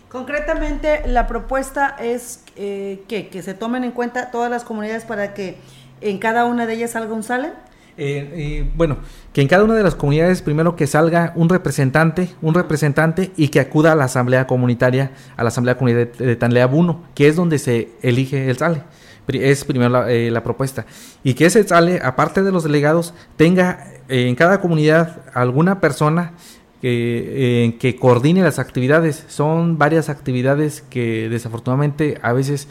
Concretamente, 0.09 1.01
la 1.07 1.27
propuesta 1.27 1.95
es 2.00 2.41
eh, 2.55 3.03
que, 3.09 3.27
que 3.27 3.41
se 3.41 3.53
tomen 3.53 3.83
en 3.83 3.91
cuenta 3.91 4.31
todas 4.31 4.50
las 4.50 4.63
comunidades 4.63 5.03
para 5.03 5.33
que 5.33 5.57
en 6.00 6.19
cada 6.19 6.45
una 6.45 6.65
de 6.65 6.74
ellas 6.75 6.91
salga 6.91 7.13
un 7.13 7.24
sale. 7.24 7.51
Eh, 7.97 8.29
eh, 8.33 8.71
bueno, 8.75 8.97
que 9.31 9.41
en 9.41 9.47
cada 9.47 9.63
una 9.63 9.75
de 9.75 9.83
las 9.83 9.95
comunidades 9.95 10.41
primero 10.41 10.75
que 10.75 10.85
salga 10.85 11.31
un 11.35 11.47
representante, 11.47 12.29
un 12.41 12.53
representante 12.53 13.31
y 13.37 13.47
que 13.47 13.61
acuda 13.61 13.93
a 13.93 13.95
la 13.95 14.05
asamblea 14.05 14.47
comunitaria, 14.47 15.11
a 15.37 15.43
la 15.43 15.47
asamblea 15.47 15.77
comunitaria 15.77 16.11
de, 16.17 16.25
de 16.25 16.35
Tanlea 16.35 16.67
1, 16.67 17.03
que 17.15 17.27
es 17.27 17.35
donde 17.35 17.57
se 17.57 17.89
elige 18.01 18.49
el 18.49 18.57
sale. 18.57 18.83
Es 19.27 19.65
primero 19.65 19.89
la, 19.89 20.11
eh, 20.11 20.29
la, 20.29 20.43
propuesta. 20.43 20.85
Y 21.23 21.33
que 21.33 21.45
ese 21.45 21.67
sale, 21.67 21.99
aparte 22.03 22.43
de 22.43 22.51
los 22.51 22.63
delegados, 22.63 23.13
tenga 23.37 23.87
eh, 24.07 24.27
en 24.27 24.35
cada 24.35 24.61
comunidad 24.61 25.21
alguna 25.33 25.81
persona 25.81 26.33
que, 26.81 27.65
eh, 27.65 27.77
que 27.79 27.95
coordine 27.95 28.43
las 28.43 28.59
actividades. 28.59 29.25
Son 29.27 29.77
varias 29.77 30.09
actividades 30.09 30.83
que 30.89 31.27
desafortunadamente 31.29 32.19
a 32.21 32.33
veces 32.33 32.67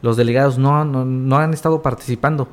los 0.00 0.16
delegados 0.16 0.58
no 0.58 1.38
han 1.38 1.52
estado 1.52 1.82
participando. 1.82 2.48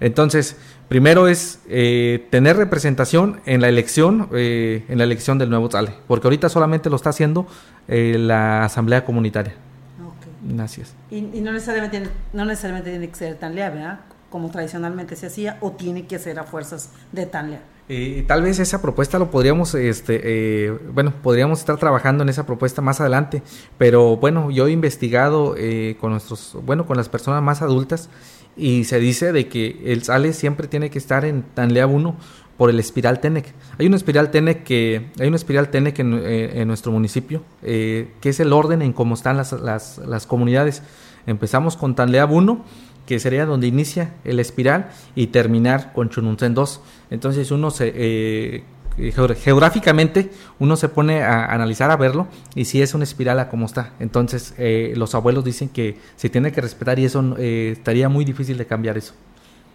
Entonces, 0.00 0.56
primero 0.88 1.28
es 1.28 1.60
eh, 1.68 2.26
tener 2.30 2.56
representación 2.56 3.40
en 3.46 3.60
la 3.60 3.68
elección, 3.68 4.28
eh, 4.32 4.84
en 4.88 4.98
la 4.98 5.04
elección 5.04 5.38
del 5.38 5.50
nuevo 5.50 5.70
SALE, 5.70 5.92
porque 6.06 6.26
ahorita 6.26 6.48
solamente 6.48 6.90
lo 6.90 6.96
está 6.96 7.10
haciendo 7.10 7.46
eh, 7.88 8.16
la 8.18 8.64
asamblea 8.64 9.04
comunitaria. 9.04 9.54
Okay. 9.98 10.54
Gracias. 10.56 10.94
Y, 11.10 11.16
y, 11.16 11.40
no, 11.40 11.52
necesariamente, 11.52 12.08
no 12.32 12.44
necesariamente 12.44 12.90
tiene 12.90 13.08
que 13.08 13.16
ser 13.16 13.36
Tanlea, 13.36 13.70
¿verdad? 13.70 14.00
Como 14.30 14.50
tradicionalmente 14.50 15.16
se 15.16 15.26
hacía, 15.26 15.58
o 15.60 15.72
tiene 15.72 16.06
que 16.06 16.18
ser 16.18 16.38
a 16.38 16.44
fuerzas 16.44 16.90
de 17.12 17.26
Tanlea. 17.26 17.60
Eh, 17.88 18.24
tal 18.26 18.42
vez 18.42 18.58
esa 18.58 18.82
propuesta 18.82 19.16
lo 19.18 19.30
podríamos, 19.30 19.72
este, 19.76 20.20
eh, 20.24 20.76
bueno, 20.92 21.12
podríamos 21.22 21.60
estar 21.60 21.76
trabajando 21.76 22.24
en 22.24 22.28
esa 22.28 22.44
propuesta 22.44 22.82
más 22.82 23.00
adelante, 23.00 23.44
pero 23.78 24.16
bueno, 24.16 24.50
yo 24.50 24.66
he 24.66 24.72
investigado 24.72 25.54
eh, 25.56 25.96
con 26.00 26.10
nuestros, 26.10 26.56
bueno, 26.64 26.84
con 26.84 26.96
las 26.96 27.08
personas 27.08 27.44
más 27.44 27.62
adultas 27.62 28.08
y 28.56 28.84
se 28.84 28.98
dice 28.98 29.32
de 29.32 29.48
que 29.48 29.82
el 29.86 30.02
sale 30.02 30.32
siempre 30.32 30.68
tiene 30.68 30.90
que 30.90 30.98
estar 30.98 31.24
en 31.24 31.42
Tanlea 31.42 31.86
1 31.86 32.16
por 32.56 32.70
el 32.70 32.80
espiral 32.80 33.20
Tenec. 33.20 33.52
Hay 33.78 33.86
una 33.86 33.96
espiral 33.96 34.30
Tenec 34.30 34.64
que 34.64 35.10
hay 35.20 35.28
una 35.28 35.36
espiral 35.36 35.70
Tenec 35.70 35.98
en, 35.98 36.14
eh, 36.14 36.60
en 36.60 36.68
nuestro 36.68 36.90
municipio 36.90 37.42
eh, 37.62 38.12
que 38.20 38.30
es 38.30 38.40
el 38.40 38.52
orden 38.52 38.82
en 38.82 38.92
cómo 38.92 39.14
están 39.14 39.36
las, 39.36 39.52
las, 39.52 39.98
las 39.98 40.26
comunidades. 40.26 40.82
Empezamos 41.26 41.76
con 41.76 41.94
Tanlea 41.94 42.26
1 42.26 42.64
que 43.06 43.20
sería 43.20 43.46
donde 43.46 43.68
inicia 43.68 44.14
el 44.24 44.40
espiral 44.40 44.90
y 45.14 45.28
terminar 45.28 45.92
con 45.92 46.10
Chununzen 46.10 46.54
2. 46.54 46.80
Entonces 47.10 47.50
uno 47.50 47.70
se 47.70 47.92
eh, 47.94 48.64
geográficamente 48.96 50.30
uno 50.58 50.76
se 50.76 50.88
pone 50.88 51.22
a 51.22 51.46
analizar 51.46 51.90
a 51.90 51.96
verlo 51.96 52.28
y 52.54 52.64
si 52.64 52.80
es 52.80 52.94
una 52.94 53.04
espiral 53.04 53.38
a 53.38 53.48
cómo 53.48 53.66
está. 53.66 53.92
Entonces 54.00 54.54
eh, 54.58 54.94
los 54.96 55.14
abuelos 55.14 55.44
dicen 55.44 55.68
que 55.68 55.98
se 56.16 56.30
tiene 56.30 56.52
que 56.52 56.60
respetar 56.60 56.98
y 56.98 57.04
eso 57.04 57.36
eh, 57.38 57.70
estaría 57.72 58.08
muy 58.08 58.24
difícil 58.24 58.56
de 58.56 58.66
cambiar 58.66 58.96
eso. 58.96 59.14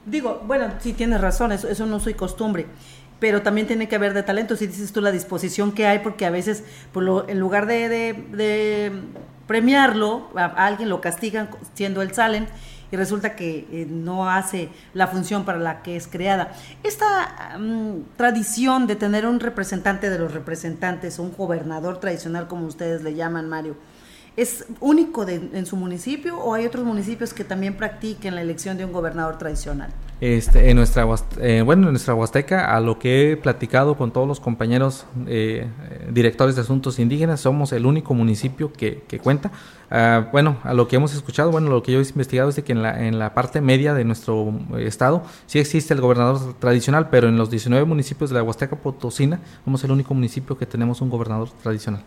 Digo, 0.05 0.41
bueno, 0.47 0.67
sí 0.79 0.93
tienes 0.93 1.21
razón, 1.21 1.51
eso, 1.51 1.67
eso 1.67 1.85
no 1.85 1.99
soy 1.99 2.13
costumbre 2.15 2.65
pero 3.19 3.43
también 3.43 3.67
tiene 3.67 3.87
que 3.87 3.95
haber 3.95 4.15
de 4.15 4.23
talento, 4.23 4.55
si 4.55 4.65
dices 4.65 4.91
tú 4.91 4.99
la 4.99 5.11
disposición 5.11 5.73
que 5.73 5.85
hay, 5.85 5.99
porque 5.99 6.25
a 6.25 6.31
veces 6.31 6.63
por 6.91 7.03
lo, 7.03 7.29
en 7.29 7.39
lugar 7.39 7.67
de, 7.67 7.87
de, 7.87 8.91
premiarlo, 9.45 10.27
a, 10.35 10.45
a, 10.45 10.65
alguien 10.65 10.89
lo 10.89 11.01
castigan 11.01 11.51
siendo 11.75 12.01
el 12.01 12.15
salen 12.15 12.47
y 12.91 12.97
resulta 12.97 13.35
que 13.35 13.67
eh, 13.71 13.87
no 13.89 14.29
hace 14.29 14.69
la 14.93 15.07
función 15.07 15.45
para 15.45 15.59
la 15.59 15.81
que 15.81 15.95
es 15.95 16.07
creada. 16.07 16.51
Esta 16.83 17.55
um, 17.57 18.03
tradición 18.17 18.87
de 18.87 18.95
tener 18.95 19.25
un 19.25 19.39
representante 19.39 20.09
de 20.09 20.19
los 20.19 20.33
representantes, 20.33 21.19
un 21.19 21.31
gobernador 21.31 21.99
tradicional 21.99 22.47
como 22.47 22.65
ustedes 22.67 23.03
le 23.03 23.15
llaman, 23.15 23.49
Mario, 23.49 23.75
¿Es 24.37 24.65
único 24.79 25.25
de, 25.25 25.35
en 25.35 25.65
su 25.65 25.75
municipio 25.75 26.39
o 26.39 26.53
hay 26.53 26.65
otros 26.65 26.85
municipios 26.85 27.33
que 27.33 27.43
también 27.43 27.75
practiquen 27.75 28.35
la 28.35 28.41
elección 28.41 28.77
de 28.77 28.85
un 28.85 28.93
gobernador 28.93 29.37
tradicional? 29.37 29.91
Este, 30.21 30.69
en 30.69 30.77
nuestra 30.77 31.07
eh, 31.39 31.63
bueno 31.65 31.87
en 31.87 31.93
nuestra 31.93 32.13
Huasteca 32.13 32.75
a 32.75 32.79
lo 32.79 32.99
que 32.99 33.31
he 33.31 33.37
platicado 33.37 33.97
con 33.97 34.11
todos 34.11 34.27
los 34.27 34.39
compañeros 34.39 35.07
eh, 35.25 35.67
directores 36.11 36.55
de 36.55 36.61
asuntos 36.61 36.99
indígenas 36.99 37.41
somos 37.41 37.73
el 37.73 37.87
único 37.87 38.13
municipio 38.13 38.71
que, 38.71 39.01
que 39.07 39.17
cuenta. 39.17 39.51
Uh, 39.89 40.31
bueno 40.31 40.57
a 40.63 40.75
lo 40.75 40.87
que 40.87 40.95
hemos 40.95 41.15
escuchado 41.15 41.49
bueno 41.49 41.71
lo 41.71 41.81
que 41.81 41.91
yo 41.91 41.99
he 41.99 42.03
investigado 42.03 42.49
es 42.51 42.63
que 42.63 42.71
en 42.71 42.83
la 42.83 43.07
en 43.07 43.17
la 43.17 43.33
parte 43.33 43.61
media 43.61 43.95
de 43.95 44.05
nuestro 44.05 44.53
estado 44.77 45.23
sí 45.47 45.57
existe 45.57 45.93
el 45.95 46.01
gobernador 46.01 46.53
tradicional 46.59 47.09
pero 47.09 47.27
en 47.27 47.35
los 47.35 47.49
19 47.49 47.83
municipios 47.85 48.29
de 48.29 48.35
la 48.35 48.43
Huasteca 48.43 48.75
Potosina 48.75 49.41
somos 49.65 49.83
el 49.83 49.91
único 49.91 50.13
municipio 50.13 50.55
que 50.55 50.67
tenemos 50.67 51.01
un 51.01 51.09
gobernador 51.09 51.49
tradicional 51.63 52.03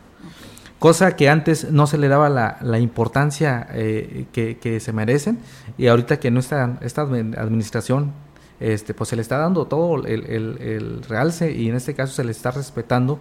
cosa 0.78 1.16
que 1.16 1.28
antes 1.28 1.70
no 1.70 1.86
se 1.86 1.98
le 1.98 2.08
daba 2.08 2.28
la, 2.28 2.58
la 2.60 2.78
importancia 2.78 3.66
eh, 3.72 4.26
que, 4.32 4.58
que, 4.58 4.80
se 4.80 4.92
merecen 4.92 5.38
y 5.78 5.86
ahorita 5.86 6.18
que 6.18 6.30
no 6.30 6.40
está 6.40 6.78
esta 6.82 7.02
administración 7.02 8.12
este 8.60 8.94
pues 8.94 9.10
se 9.10 9.16
le 9.16 9.22
está 9.22 9.38
dando 9.38 9.66
todo 9.66 10.04
el, 10.06 10.24
el, 10.26 10.58
el 10.60 11.02
realce 11.02 11.52
y 11.52 11.68
en 11.68 11.76
este 11.76 11.94
caso 11.94 12.12
se 12.14 12.24
le 12.24 12.32
está 12.32 12.50
respetando 12.50 13.18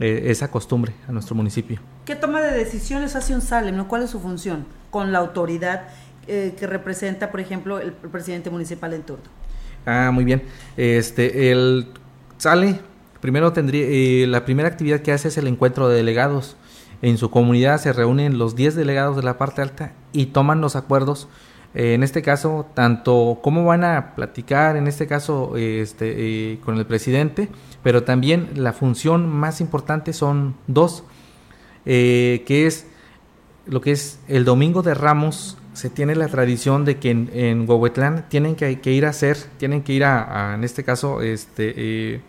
eh, 0.00 0.30
esa 0.30 0.50
costumbre 0.50 0.94
a 1.06 1.12
nuestro 1.12 1.36
municipio. 1.36 1.78
¿Qué 2.06 2.16
toma 2.16 2.40
de 2.40 2.56
decisiones 2.56 3.14
hace 3.14 3.34
un 3.34 3.42
SALEM? 3.42 3.76
¿no? 3.76 3.88
¿Cuál 3.88 4.02
es 4.02 4.10
su 4.10 4.20
función 4.20 4.64
con 4.90 5.12
la 5.12 5.18
autoridad 5.18 5.88
eh, 6.26 6.54
que 6.58 6.66
representa, 6.66 7.30
por 7.30 7.40
ejemplo, 7.40 7.78
el, 7.78 7.94
el, 8.02 8.10
presidente 8.10 8.48
municipal 8.48 8.94
en 8.94 9.02
turno? 9.02 9.24
Ah, 9.84 10.10
muy 10.12 10.24
bien. 10.24 10.42
Este, 10.76 11.52
el 11.52 11.88
SALE, 12.38 12.80
primero 13.20 13.52
tendría, 13.52 13.84
eh, 13.86 14.26
la 14.26 14.44
primera 14.44 14.68
actividad 14.68 15.00
que 15.00 15.12
hace 15.12 15.28
es 15.28 15.36
el 15.36 15.46
encuentro 15.46 15.88
de 15.88 15.96
delegados 15.96 16.56
en 17.02 17.18
su 17.18 17.30
comunidad 17.30 17.80
se 17.80 17.92
reúnen 17.92 18.38
los 18.38 18.54
10 18.54 18.76
delegados 18.76 19.16
de 19.16 19.24
la 19.24 19.36
parte 19.36 19.60
alta 19.60 19.92
y 20.12 20.26
toman 20.26 20.60
los 20.60 20.76
acuerdos. 20.76 21.28
Eh, 21.74 21.94
en 21.94 22.04
este 22.04 22.22
caso, 22.22 22.66
tanto 22.74 23.40
cómo 23.42 23.64
van 23.64 23.82
a 23.82 24.14
platicar, 24.14 24.76
en 24.76 24.86
este 24.86 25.08
caso, 25.08 25.56
este, 25.56 26.52
eh, 26.52 26.60
con 26.64 26.78
el 26.78 26.86
presidente, 26.86 27.48
pero 27.82 28.04
también 28.04 28.50
la 28.54 28.72
función 28.72 29.28
más 29.28 29.60
importante 29.60 30.12
son 30.12 30.54
dos, 30.68 31.02
eh, 31.86 32.44
que 32.46 32.66
es 32.66 32.86
lo 33.66 33.80
que 33.80 33.92
es 33.92 34.20
el 34.28 34.44
domingo 34.44 34.82
de 34.82 34.94
Ramos. 34.94 35.58
Se 35.72 35.90
tiene 35.90 36.14
la 36.14 36.28
tradición 36.28 36.84
de 36.84 36.98
que 36.98 37.10
en, 37.10 37.30
en 37.32 37.66
tienen 38.28 38.54
que, 38.54 38.80
que, 38.80 38.92
ir 38.92 39.06
a 39.06 39.08
hacer, 39.08 39.38
tienen 39.56 39.82
que 39.82 39.94
ir 39.94 40.04
a, 40.04 40.50
a 40.50 40.54
en 40.54 40.64
este 40.64 40.84
caso, 40.84 41.22
este, 41.22 42.20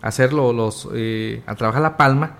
hacerlo 0.00 0.52
los, 0.52 0.88
a 1.46 1.54
trabajar 1.56 1.82
la 1.82 1.96
palma 1.96 2.36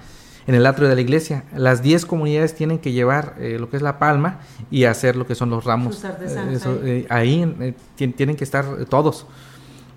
en 0.47 0.55
el 0.55 0.67
atrio 0.67 0.89
de 0.89 0.95
la 0.95 1.01
iglesia. 1.01 1.45
Las 1.55 1.83
10 1.83 2.07
comunidades 2.07 2.55
tienen 2.55 2.79
que 2.79 2.93
llevar 2.93 3.35
eh, 3.39 3.57
lo 3.59 3.71
que 3.71 3.77
es 3.77 3.83
la 3.83 3.99
palma 3.99 4.41
y 4.71 4.85
hacer 4.85 5.17
lo 5.17 5.27
que 5.27 5.35
son 5.35 5.51
los 5.51 5.65
ramos. 5.65 6.05
Eh, 6.05 6.49
eso, 6.53 6.81
ahí 7.09 7.55
eh, 7.61 7.75
tienen 7.97 8.37
que 8.37 8.45
estar 8.45 8.85
todos. 8.87 9.27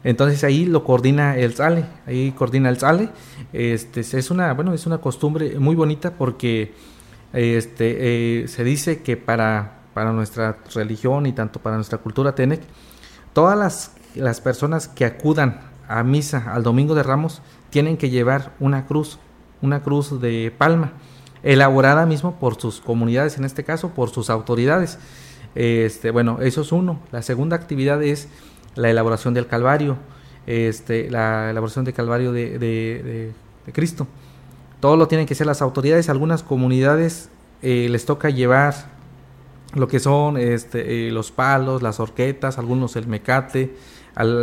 Entonces 0.04 0.44
ahí 0.44 0.66
lo 0.66 0.84
coordina 0.84 1.36
el 1.36 1.56
SALE, 1.56 1.86
ahí 2.06 2.32
coordina 2.32 2.70
el 2.70 2.78
SALE. 2.78 3.10
Este, 3.54 4.02
es 4.02 4.30
una, 4.30 4.54
bueno, 4.54 4.74
es 4.74 4.86
una 4.86 5.00
costumbre 5.00 5.58
muy 5.60 5.76
bonita 5.76 6.12
porque 6.12 6.74
este, 7.34 8.48
se 8.48 8.64
dice 8.64 9.02
que 9.02 9.18
para, 9.18 9.80
para 9.96 10.12
nuestra 10.12 10.58
religión 10.76 11.26
y 11.26 11.32
tanto 11.32 11.60
para 11.60 11.78
nuestra 11.78 11.98
cultura 11.98 12.36
Tenec, 12.36 12.62
todas 13.34 13.58
las, 13.58 13.94
las 14.14 14.42
personas 14.42 14.88
que 14.88 15.06
acudan 15.06 15.60
a 15.88 16.04
misa 16.04 16.54
al 16.54 16.62
Domingo 16.62 16.94
de 16.94 17.02
Ramos 17.02 17.42
tienen 17.72 17.98
que 17.98 18.10
llevar 18.10 18.54
una 18.60 18.86
cruz 18.86 19.20
una 19.66 19.84
cruz 19.84 20.22
de 20.22 20.54
palma, 20.58 20.94
elaborada 21.44 22.06
mismo 22.06 22.40
por 22.40 22.60
sus 22.60 22.80
comunidades, 22.80 23.38
en 23.38 23.46
este 23.46 23.64
caso 23.64 23.90
por 23.90 24.10
sus 24.10 24.30
autoridades. 24.30 24.98
Este, 25.56 26.12
bueno, 26.12 26.40
eso 26.42 26.62
es 26.62 26.72
uno. 26.72 27.00
La 27.12 27.22
segunda 27.22 27.56
actividad 27.56 28.02
es 28.04 28.30
la 28.76 28.90
elaboración 28.90 29.34
del 29.34 29.48
Calvario, 29.48 29.98
este, 30.48 31.10
la 31.10 31.50
elaboración 31.50 31.86
del 31.86 31.94
Calvario 31.94 32.32
de, 32.32 32.58
de, 32.58 33.34
Cristo. 33.74 34.08
Todo 34.80 34.98
lo 34.98 35.08
tienen 35.08 35.26
que 35.26 35.34
hacer 35.34 35.48
las 35.48 35.62
autoridades. 35.62 36.10
Algunas 36.10 36.44
comunidades 36.44 37.30
eh, 37.62 37.88
les 37.90 38.06
toca 38.06 38.30
llevar 38.30 38.74
lo 39.74 39.88
que 39.88 40.00
son 40.00 40.38
este, 40.38 41.08
eh, 41.08 41.12
los 41.12 41.32
palos, 41.32 41.82
las 41.82 42.00
horquetas, 42.00 42.58
algunos 42.58 42.96
el 42.96 43.08
mecate, 43.08 43.76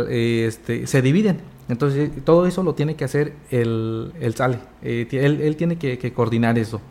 este, 0.09 0.87
se 0.87 1.01
dividen. 1.01 1.52
Entonces 1.69 2.11
todo 2.25 2.45
eso 2.45 2.63
lo 2.63 2.75
tiene 2.75 2.95
que 2.95 3.05
hacer 3.05 3.33
el, 3.49 4.13
el 4.19 4.35
SALE. 4.35 4.59
Eh, 4.81 5.07
él, 5.11 5.55
tiene 5.55 5.77
que, 5.77 6.13
coordinar 6.13 6.57
eso. 6.57 6.81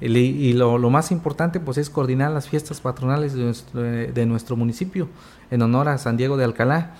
y 0.00 0.52
lo, 0.54 0.78
más 0.90 1.10
importante 1.12 1.60
pues 1.60 1.78
es 1.78 1.90
coordinar 1.90 2.30
las 2.32 2.48
fiestas 2.48 2.80
patronales 2.80 3.34
de 3.34 3.44
nuestro, 3.44 3.80
de 3.82 4.26
nuestro 4.26 4.56
municipio 4.56 5.08
en 5.50 5.62
honor 5.62 5.88
a 5.88 5.98
San 5.98 6.16
Diego 6.16 6.36
de 6.36 6.44
Alcalá. 6.44 6.94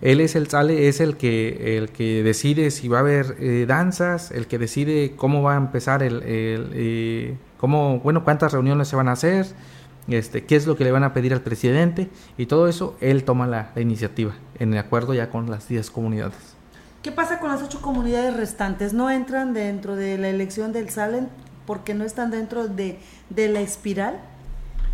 Él 0.00 0.20
es 0.20 0.34
el 0.34 0.48
sale, 0.48 0.88
es 0.88 1.00
el 1.00 1.16
que 1.16 1.78
el 1.78 1.88
que 1.90 2.22
decide 2.22 2.70
si 2.70 2.88
va 2.88 2.98
a 2.98 3.00
haber 3.00 3.36
eh, 3.38 3.64
danzas, 3.66 4.32
el 4.32 4.46
que 4.46 4.58
decide 4.58 5.14
cómo 5.16 5.42
va 5.42 5.54
a 5.54 5.56
empezar 5.56 6.02
el, 6.02 6.22
el 6.22 7.36
cómo 7.56 8.00
bueno 8.00 8.24
cuántas 8.24 8.52
reuniones 8.52 8.88
se 8.88 8.96
van 8.96 9.08
a 9.08 9.12
hacer, 9.12 9.46
este, 10.08 10.44
qué 10.44 10.56
es 10.56 10.66
lo 10.66 10.76
que 10.76 10.84
le 10.84 10.92
van 10.92 11.04
a 11.04 11.14
pedir 11.14 11.32
al 11.32 11.40
presidente 11.40 12.10
y 12.36 12.46
todo 12.46 12.68
eso 12.68 12.96
él 13.00 13.24
toma 13.24 13.46
la, 13.46 13.72
iniciativa 13.76 14.34
en 14.58 14.76
acuerdo 14.76 15.14
ya 15.14 15.30
con 15.30 15.50
las 15.50 15.68
10 15.68 15.90
comunidades. 15.90 16.53
¿Qué 17.04 17.12
pasa 17.12 17.38
con 17.38 17.50
las 17.50 17.62
ocho 17.62 17.82
comunidades 17.82 18.34
restantes? 18.34 18.94
¿No 18.94 19.10
entran 19.10 19.52
dentro 19.52 19.94
de 19.94 20.16
la 20.16 20.30
elección 20.30 20.72
del 20.72 20.88
Salen 20.88 21.28
porque 21.66 21.92
no 21.92 22.02
están 22.02 22.30
dentro 22.30 22.66
de, 22.66 22.98
de 23.28 23.48
la 23.48 23.60
espiral? 23.60 24.22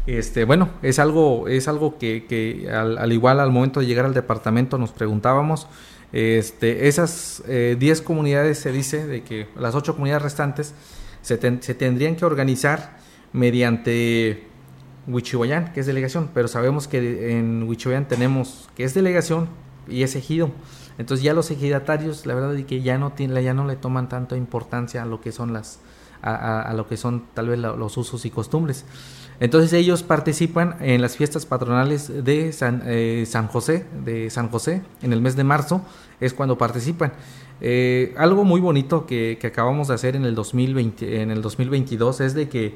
Este, 0.09 0.45
bueno, 0.45 0.71
es 0.83 0.99
algo, 0.99 1.47
es 1.47 1.69
algo 1.69 1.99
que, 1.99 2.27
que 2.27 2.69
al, 2.69 3.13
igual 3.13 3.39
al 3.39 3.53
momento 3.53 3.79
de 3.79 3.87
llegar 3.87 4.07
al 4.07 4.13
departamento 4.13 4.77
nos 4.77 4.91
preguntábamos. 4.91 5.69
Este, 6.13 6.89
esas 6.89 7.45
10 7.47 7.49
eh, 7.49 8.03
comunidades 8.03 8.59
se 8.59 8.73
dice 8.73 9.07
de 9.07 9.23
que 9.23 9.47
las 9.57 9.77
ocho 9.77 9.93
comunidades 9.93 10.25
restantes 10.25 10.75
se, 11.23 11.39
se 11.63 11.75
tendrían 11.75 12.17
que 12.17 12.25
organizar 12.25 12.99
mediante 13.33 14.49
Huichihuayán, 15.07 15.73
que 15.73 15.79
es 15.79 15.87
delegación, 15.87 16.29
pero 16.35 16.49
sabemos 16.49 16.89
que 16.89 17.39
en 17.39 17.63
Huichihuayán 17.69 18.09
tenemos 18.09 18.69
que 18.75 18.83
es 18.83 18.95
delegación 18.95 19.49
y 19.87 20.03
es 20.03 20.17
ejido. 20.17 20.51
Entonces 20.99 21.25
ya 21.25 21.35
los 21.35 21.51
ejidatarios, 21.51 22.27
la 22.27 22.35
verdad 22.35 22.55
es 22.57 22.67
que 22.67 22.83
ya 22.83 22.99
no 22.99 23.13
tiene, 23.13 23.43
ya 23.43 23.55
no 23.55 23.67
le 23.67 23.77
toman 23.77 24.09
tanta 24.09 24.37
importancia 24.37 25.03
a 25.03 25.07
lo 25.07 25.21
que 25.21 25.33
son 25.33 25.53
las 25.53 25.81
a, 26.23 26.73
lo 26.77 26.87
que 26.87 26.99
son 26.99 27.25
tal 27.33 27.49
vez 27.49 27.59
los 27.59 27.97
usos 27.97 28.25
y 28.27 28.31
costumbres. 28.31 28.85
Entonces 29.41 29.73
ellos 29.73 30.03
participan 30.03 30.77
en 30.81 31.01
las 31.01 31.17
fiestas 31.17 31.47
patronales 31.47 32.25
de 32.25 32.53
San, 32.53 32.83
eh, 32.85 33.25
San 33.27 33.49
José, 33.49 33.87
de 34.05 34.29
San 34.29 34.51
José, 34.51 34.83
en 35.01 35.15
el 35.15 35.23
mes 35.23 35.35
de 35.35 35.45
marzo 35.45 35.81
es 36.21 36.35
cuando 36.35 36.59
participan. 36.59 37.13
Eh, 37.63 38.15
algo 38.19 38.45
muy 38.45 38.61
bonito 38.61 39.07
que, 39.07 39.39
acabamos 39.43 39.89
de 39.89 39.95
hacer 39.95 40.17
en 40.17 40.25
el 40.25 40.35
2020, 40.35 41.23
en 41.23 41.31
el 41.31 41.41
2022 41.41 42.21
es 42.21 42.35
de 42.35 42.49
que 42.49 42.75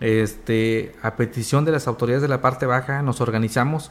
este, 0.00 0.92
a 1.02 1.16
petición 1.16 1.64
de 1.64 1.72
las 1.72 1.86
autoridades 1.88 2.22
de 2.22 2.28
la 2.28 2.40
parte 2.40 2.66
baja, 2.66 3.02
nos 3.02 3.20
organizamos. 3.20 3.90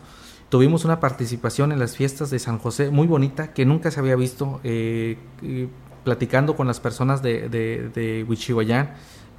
Tuvimos 0.54 0.86
una 0.86 1.00
participación 1.00 1.72
en 1.72 1.80
las 1.80 1.98
fiestas 1.98 2.30
de 2.30 2.38
San 2.38 2.60
José 2.60 2.92
muy 2.92 3.08
bonita 3.08 3.54
que 3.54 3.66
nunca 3.66 3.90
se 3.90 4.00
había 4.00 4.16
visto. 4.16 4.62
Eh, 4.64 5.18
platicando 6.04 6.56
con 6.56 6.68
las 6.68 6.80
personas 6.80 7.24
de, 7.24 7.50
de, 7.50 7.90
de 7.90 8.24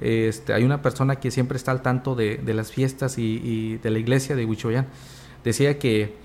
este, 0.01 0.51
hay 0.51 0.65
una 0.65 0.81
persona 0.81 1.15
que 1.15 1.31
siempre 1.31 1.55
está 1.55 1.71
al 1.71 1.81
tanto 1.81 2.15
de, 2.15 2.41
las 2.47 2.69
fiestas 2.69 3.17
y, 3.17 3.77
de 3.77 3.91
la 3.91 3.99
iglesia 3.99 4.35
de 4.35 4.43
Huichihuayán. 4.43 4.87
Decía 5.45 5.79
que, 5.79 6.17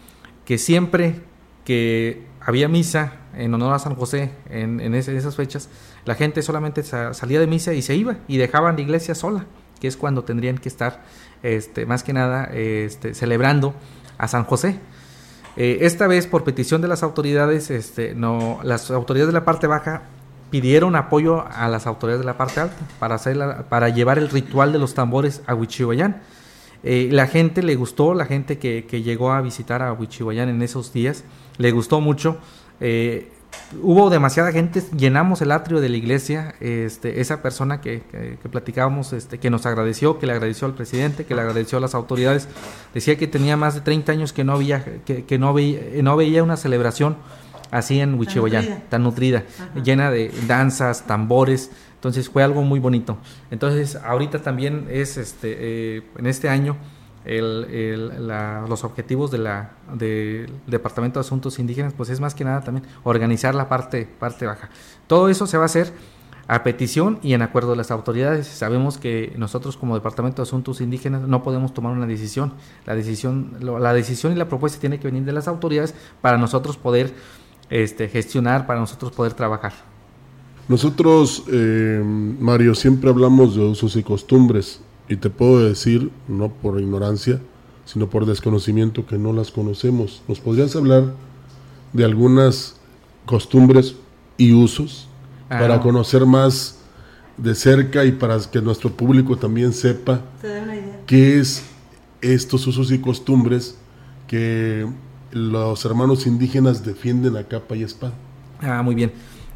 que 0.44 0.58
siempre 0.58 1.20
que 1.64 2.26
había 2.40 2.66
misa 2.66 3.12
en 3.36 3.54
honor 3.54 3.74
a 3.74 3.78
San 3.78 3.94
José 3.94 4.32
en, 4.50 4.80
en, 4.80 4.96
esas 4.96 5.36
fechas, 5.36 5.68
la 6.04 6.16
gente 6.16 6.42
solamente 6.42 6.82
salía 6.82 7.38
de 7.38 7.46
misa 7.46 7.74
y 7.74 7.82
se 7.82 7.94
iba 7.94 8.16
y 8.26 8.38
dejaban 8.38 8.74
la 8.74 8.82
iglesia 8.82 9.14
sola 9.14 9.46
que 9.80 9.86
es 9.88 9.96
cuando 9.96 10.24
tendrían 10.24 10.58
que 10.58 10.68
estar 10.68 11.04
este, 11.42 11.86
más 11.86 12.02
que 12.02 12.12
nada 12.12 12.44
este, 12.52 13.14
celebrando 13.14 13.74
a 14.20 14.28
San 14.28 14.44
José. 14.44 14.78
Eh, 15.56 15.78
esta 15.80 16.06
vez, 16.06 16.26
por 16.26 16.44
petición 16.44 16.80
de 16.80 16.88
las 16.88 17.02
autoridades, 17.02 17.70
este, 17.70 18.14
no, 18.14 18.60
las 18.62 18.90
autoridades 18.90 19.32
de 19.32 19.40
la 19.40 19.44
parte 19.44 19.66
baja 19.66 20.02
pidieron 20.50 20.94
apoyo 20.94 21.44
a 21.50 21.68
las 21.68 21.86
autoridades 21.86 22.20
de 22.20 22.26
la 22.26 22.36
parte 22.36 22.60
alta 22.60 22.76
para, 22.98 23.14
hacer 23.14 23.38
para 23.68 23.88
llevar 23.88 24.18
el 24.18 24.28
ritual 24.28 24.72
de 24.72 24.78
los 24.78 24.94
tambores 24.94 25.42
a 25.46 25.54
Huichihuayán. 25.54 26.20
Eh, 26.82 27.08
la 27.10 27.26
gente 27.26 27.62
le 27.62 27.74
gustó, 27.76 28.14
la 28.14 28.26
gente 28.26 28.58
que, 28.58 28.84
que 28.86 29.02
llegó 29.02 29.32
a 29.32 29.40
visitar 29.40 29.82
a 29.82 29.92
Huichihuayán 29.92 30.48
en 30.48 30.62
esos 30.62 30.92
días, 30.92 31.24
le 31.56 31.70
gustó 31.72 32.00
mucho. 32.00 32.38
Eh, 32.80 33.32
hubo 33.82 34.10
demasiada 34.10 34.52
gente, 34.52 34.82
llenamos 34.96 35.42
el 35.42 35.52
atrio 35.52 35.80
de 35.80 35.88
la 35.88 35.96
iglesia, 35.96 36.54
este, 36.60 37.20
esa 37.20 37.42
persona 37.42 37.80
que, 37.80 38.02
que, 38.42 38.48
platicábamos, 38.48 39.12
este, 39.12 39.38
que 39.38 39.50
nos 39.50 39.66
agradeció, 39.66 40.18
que 40.18 40.26
le 40.26 40.32
agradeció 40.32 40.66
al 40.66 40.74
presidente, 40.74 41.24
que 41.24 41.34
le 41.34 41.42
agradeció 41.42 41.78
a 41.78 41.80
las 41.80 41.94
autoridades, 41.94 42.48
decía 42.94 43.16
que 43.16 43.26
tenía 43.26 43.56
más 43.56 43.74
de 43.74 43.80
30 43.80 44.12
años 44.12 44.32
que 44.32 44.44
no 44.44 44.54
había, 44.54 44.84
que, 45.04 45.38
no 45.38 45.54
veía, 45.54 45.80
no 46.02 46.16
veía 46.16 46.42
una 46.42 46.56
celebración 46.56 47.16
así 47.70 48.00
en 48.00 48.18
Huichihuayán, 48.18 48.84
tan 48.88 49.04
nutrida, 49.04 49.44
llena 49.84 50.10
de 50.10 50.32
danzas, 50.48 51.06
tambores, 51.06 51.70
entonces 51.94 52.28
fue 52.28 52.42
algo 52.42 52.62
muy 52.62 52.80
bonito. 52.80 53.18
Entonces 53.50 53.96
ahorita 53.96 54.40
también 54.40 54.88
es 54.90 55.16
este, 55.16 55.56
eh, 55.98 56.02
en 56.16 56.26
este 56.26 56.48
año, 56.48 56.76
el, 57.24 58.08
los 58.68 58.84
objetivos 58.84 59.30
de 59.30 59.38
la, 59.38 59.72
del 59.92 60.52
Departamento 60.66 61.20
de 61.20 61.26
Asuntos 61.26 61.58
Indígenas, 61.58 61.92
pues 61.96 62.10
es 62.10 62.20
más 62.20 62.34
que 62.34 62.44
nada 62.44 62.62
también 62.62 62.86
organizar 63.04 63.54
la 63.54 63.68
parte, 63.68 64.08
parte 64.18 64.46
baja. 64.46 64.70
Todo 65.06 65.28
eso 65.28 65.46
se 65.46 65.56
va 65.56 65.64
a 65.64 65.66
hacer 65.66 65.92
a 66.48 66.64
petición 66.64 67.20
y 67.22 67.34
en 67.34 67.42
acuerdo 67.42 67.70
de 67.70 67.76
las 67.76 67.90
autoridades. 67.90 68.46
Sabemos 68.46 68.98
que 68.98 69.32
nosotros 69.36 69.76
como 69.76 69.94
Departamento 69.94 70.42
de 70.42 70.48
Asuntos 70.48 70.80
Indígenas 70.80 71.22
no 71.22 71.42
podemos 71.42 71.72
tomar 71.74 71.92
una 71.92 72.06
decisión. 72.06 72.54
La 72.86 72.94
decisión, 72.94 73.56
la 73.60 73.92
decisión 73.92 74.32
y 74.32 74.36
la 74.36 74.48
propuesta 74.48 74.80
tiene 74.80 74.98
que 74.98 75.06
venir 75.06 75.24
de 75.24 75.32
las 75.32 75.46
autoridades 75.46 75.94
para 76.20 76.38
nosotros 76.38 76.76
poder 76.76 77.14
este, 77.68 78.08
gestionar, 78.08 78.66
para 78.66 78.80
nosotros 78.80 79.12
poder 79.12 79.34
trabajar. 79.34 79.72
Nosotros, 80.68 81.44
eh, 81.52 82.02
Mario, 82.04 82.74
siempre 82.74 83.10
hablamos 83.10 83.54
de 83.54 83.62
usos 83.62 83.94
y 83.96 84.02
costumbres 84.02 84.80
y 85.10 85.16
te 85.16 85.28
puedo 85.28 85.58
decir, 85.58 86.12
no 86.28 86.50
por 86.50 86.80
ignorancia, 86.80 87.40
sino 87.84 88.08
por 88.08 88.26
desconocimiento 88.26 89.06
que 89.06 89.18
no 89.18 89.32
las 89.32 89.50
conocemos. 89.50 90.22
¿Nos 90.28 90.38
podrías 90.38 90.76
hablar 90.76 91.12
de 91.92 92.04
algunas 92.04 92.76
costumbres 93.26 93.96
y 94.36 94.52
usos 94.52 95.08
ah, 95.50 95.58
para 95.58 95.80
conocer 95.80 96.24
más 96.26 96.78
de 97.36 97.56
cerca 97.56 98.04
y 98.04 98.12
para 98.12 98.38
que 98.38 98.62
nuestro 98.62 98.92
público 98.92 99.36
también 99.36 99.72
sepa 99.72 100.20
qué 101.06 101.40
es 101.40 101.64
estos 102.20 102.64
usos 102.68 102.92
y 102.92 103.00
costumbres 103.00 103.76
que 104.28 104.86
los 105.32 105.84
hermanos 105.84 106.24
indígenas 106.28 106.84
defienden 106.84 107.36
a 107.36 107.42
capa 107.42 107.74
y 107.74 107.82
espada? 107.82 108.14
Ah, 108.60 108.80
muy 108.84 108.94
bien. 108.94 109.10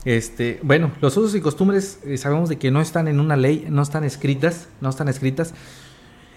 Este, 0.04 0.60
bueno, 0.62 0.92
los 1.00 1.16
usos 1.16 1.34
y 1.34 1.40
costumbres 1.40 1.98
eh, 2.04 2.18
sabemos 2.18 2.50
de 2.50 2.56
que 2.56 2.70
no 2.70 2.80
están 2.80 3.08
en 3.08 3.20
una 3.20 3.36
ley, 3.36 3.66
no 3.70 3.82
están 3.82 4.04
escritas, 4.04 4.68
no 4.80 4.90
están 4.90 5.08
escritas. 5.08 5.54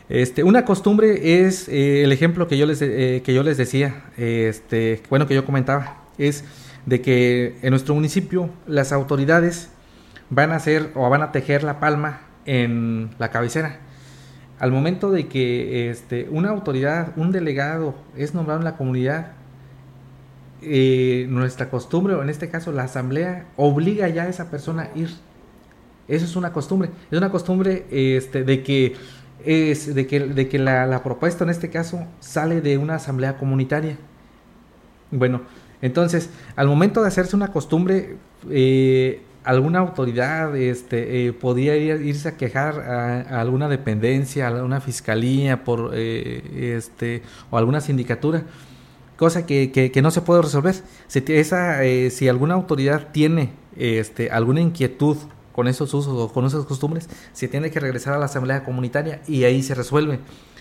Este, 0.07 0.43
una 0.43 0.63
costumbre 0.63 1.43
es 1.43 1.67
eh, 1.67 2.03
el 2.03 2.13
ejemplo 2.13 2.47
que 2.47 2.57
yo 2.57 2.65
les 2.65 2.81
eh, 2.81 3.21
que 3.25 3.33
yo 3.33 3.43
les 3.43 3.57
decía, 3.57 4.05
este, 4.15 5.03
bueno 5.09 5.27
que 5.27 5.35
yo 5.35 5.45
comentaba, 5.45 6.05
es 6.17 6.45
de 6.85 7.01
que 7.01 7.57
en 7.61 7.71
nuestro 7.71 7.93
municipio 7.93 8.49
las 8.67 8.93
autoridades 8.93 9.69
van 10.29 10.53
a 10.53 10.55
hacer 10.55 10.91
o 10.95 11.09
van 11.09 11.21
a 11.21 11.33
tejer 11.33 11.63
la 11.63 11.81
palma 11.81 12.21
en 12.45 13.09
la 13.19 13.31
cabecera. 13.31 13.79
Al 14.59 14.71
momento 14.71 15.11
de 15.11 15.27
que 15.27 15.89
este, 15.89 16.27
una 16.31 16.49
autoridad, 16.49 17.11
un 17.17 17.33
delegado 17.33 17.95
es 18.15 18.33
nombrado 18.33 18.61
en 18.61 18.65
la 18.65 18.77
comunidad, 18.77 19.33
eh, 20.69 21.27
nuestra 21.29 21.69
costumbre, 21.69 22.13
o 22.13 22.21
en 22.21 22.29
este 22.29 22.49
caso 22.49 22.71
la 22.71 22.83
asamblea, 22.83 23.45
obliga 23.55 24.07
ya 24.07 24.23
a 24.23 24.27
esa 24.27 24.49
persona 24.49 24.89
a 24.93 24.97
ir. 24.97 25.09
Eso 26.07 26.25
es 26.25 26.35
una 26.35 26.53
costumbre. 26.53 26.89
Es 27.11 27.17
una 27.17 27.31
costumbre 27.31 27.85
este, 27.91 28.43
de 28.43 28.63
que, 28.63 28.95
es, 29.45 29.93
de 29.93 30.07
que, 30.07 30.19
de 30.19 30.47
que 30.47 30.59
la, 30.59 31.01
propuesta 31.03 31.43
en 31.43 31.49
este 31.49 31.69
caso 31.69 32.05
sale 32.19 32.61
de 32.61 32.77
una 32.77 32.95
asamblea 32.95 33.37
comunitaria. 33.37 33.97
Bueno, 35.11 35.41
entonces, 35.81 36.29
al 36.55 36.67
momento 36.67 37.01
de 37.01 37.07
hacerse 37.07 37.35
una 37.35 37.51
costumbre, 37.51 38.17
eh, 38.49 39.21
alguna 39.43 39.79
autoridad 39.79 40.55
este, 40.55 41.27
eh, 41.27 41.33
podía 41.33 41.75
irse 41.75 42.29
a 42.29 42.37
quejar 42.37 42.79
a, 42.79 43.39
alguna 43.39 43.69
dependencia, 43.69 44.45
a 44.45 44.49
alguna 44.49 44.81
fiscalía 44.81 45.63
por, 45.63 45.93
este, 45.95 47.21
o 47.49 47.57
alguna 47.57 47.81
sindicatura 47.81 48.43
cosa 49.17 49.45
que, 49.45 49.71
que, 49.71 50.01
no 50.01 50.11
se 50.11 50.21
puede 50.21 50.41
resolver. 50.41 50.75
Si, 51.07 51.23
esa, 51.27 51.83
eh, 51.83 52.09
si 52.09 52.29
alguna 52.29 52.53
autoridad 52.53 53.09
tiene 53.11 53.51
este, 53.75 54.29
alguna 54.29 54.61
inquietud 54.61 55.17
con 55.51 55.67
esos 55.67 55.93
usos 55.93 56.13
o 56.13 56.31
con 56.31 56.45
esas 56.45 56.65
costumbres, 56.65 57.09
se 57.33 57.47
tiene 57.47 57.71
que 57.71 57.79
regresar 57.79 58.13
a 58.13 58.19
la 58.19 58.25
asamblea 58.25 58.63
comunitaria 58.63 59.21
y 59.27 59.43
ahí 59.43 59.63
se 59.63 59.75
resuelve. 59.75 60.19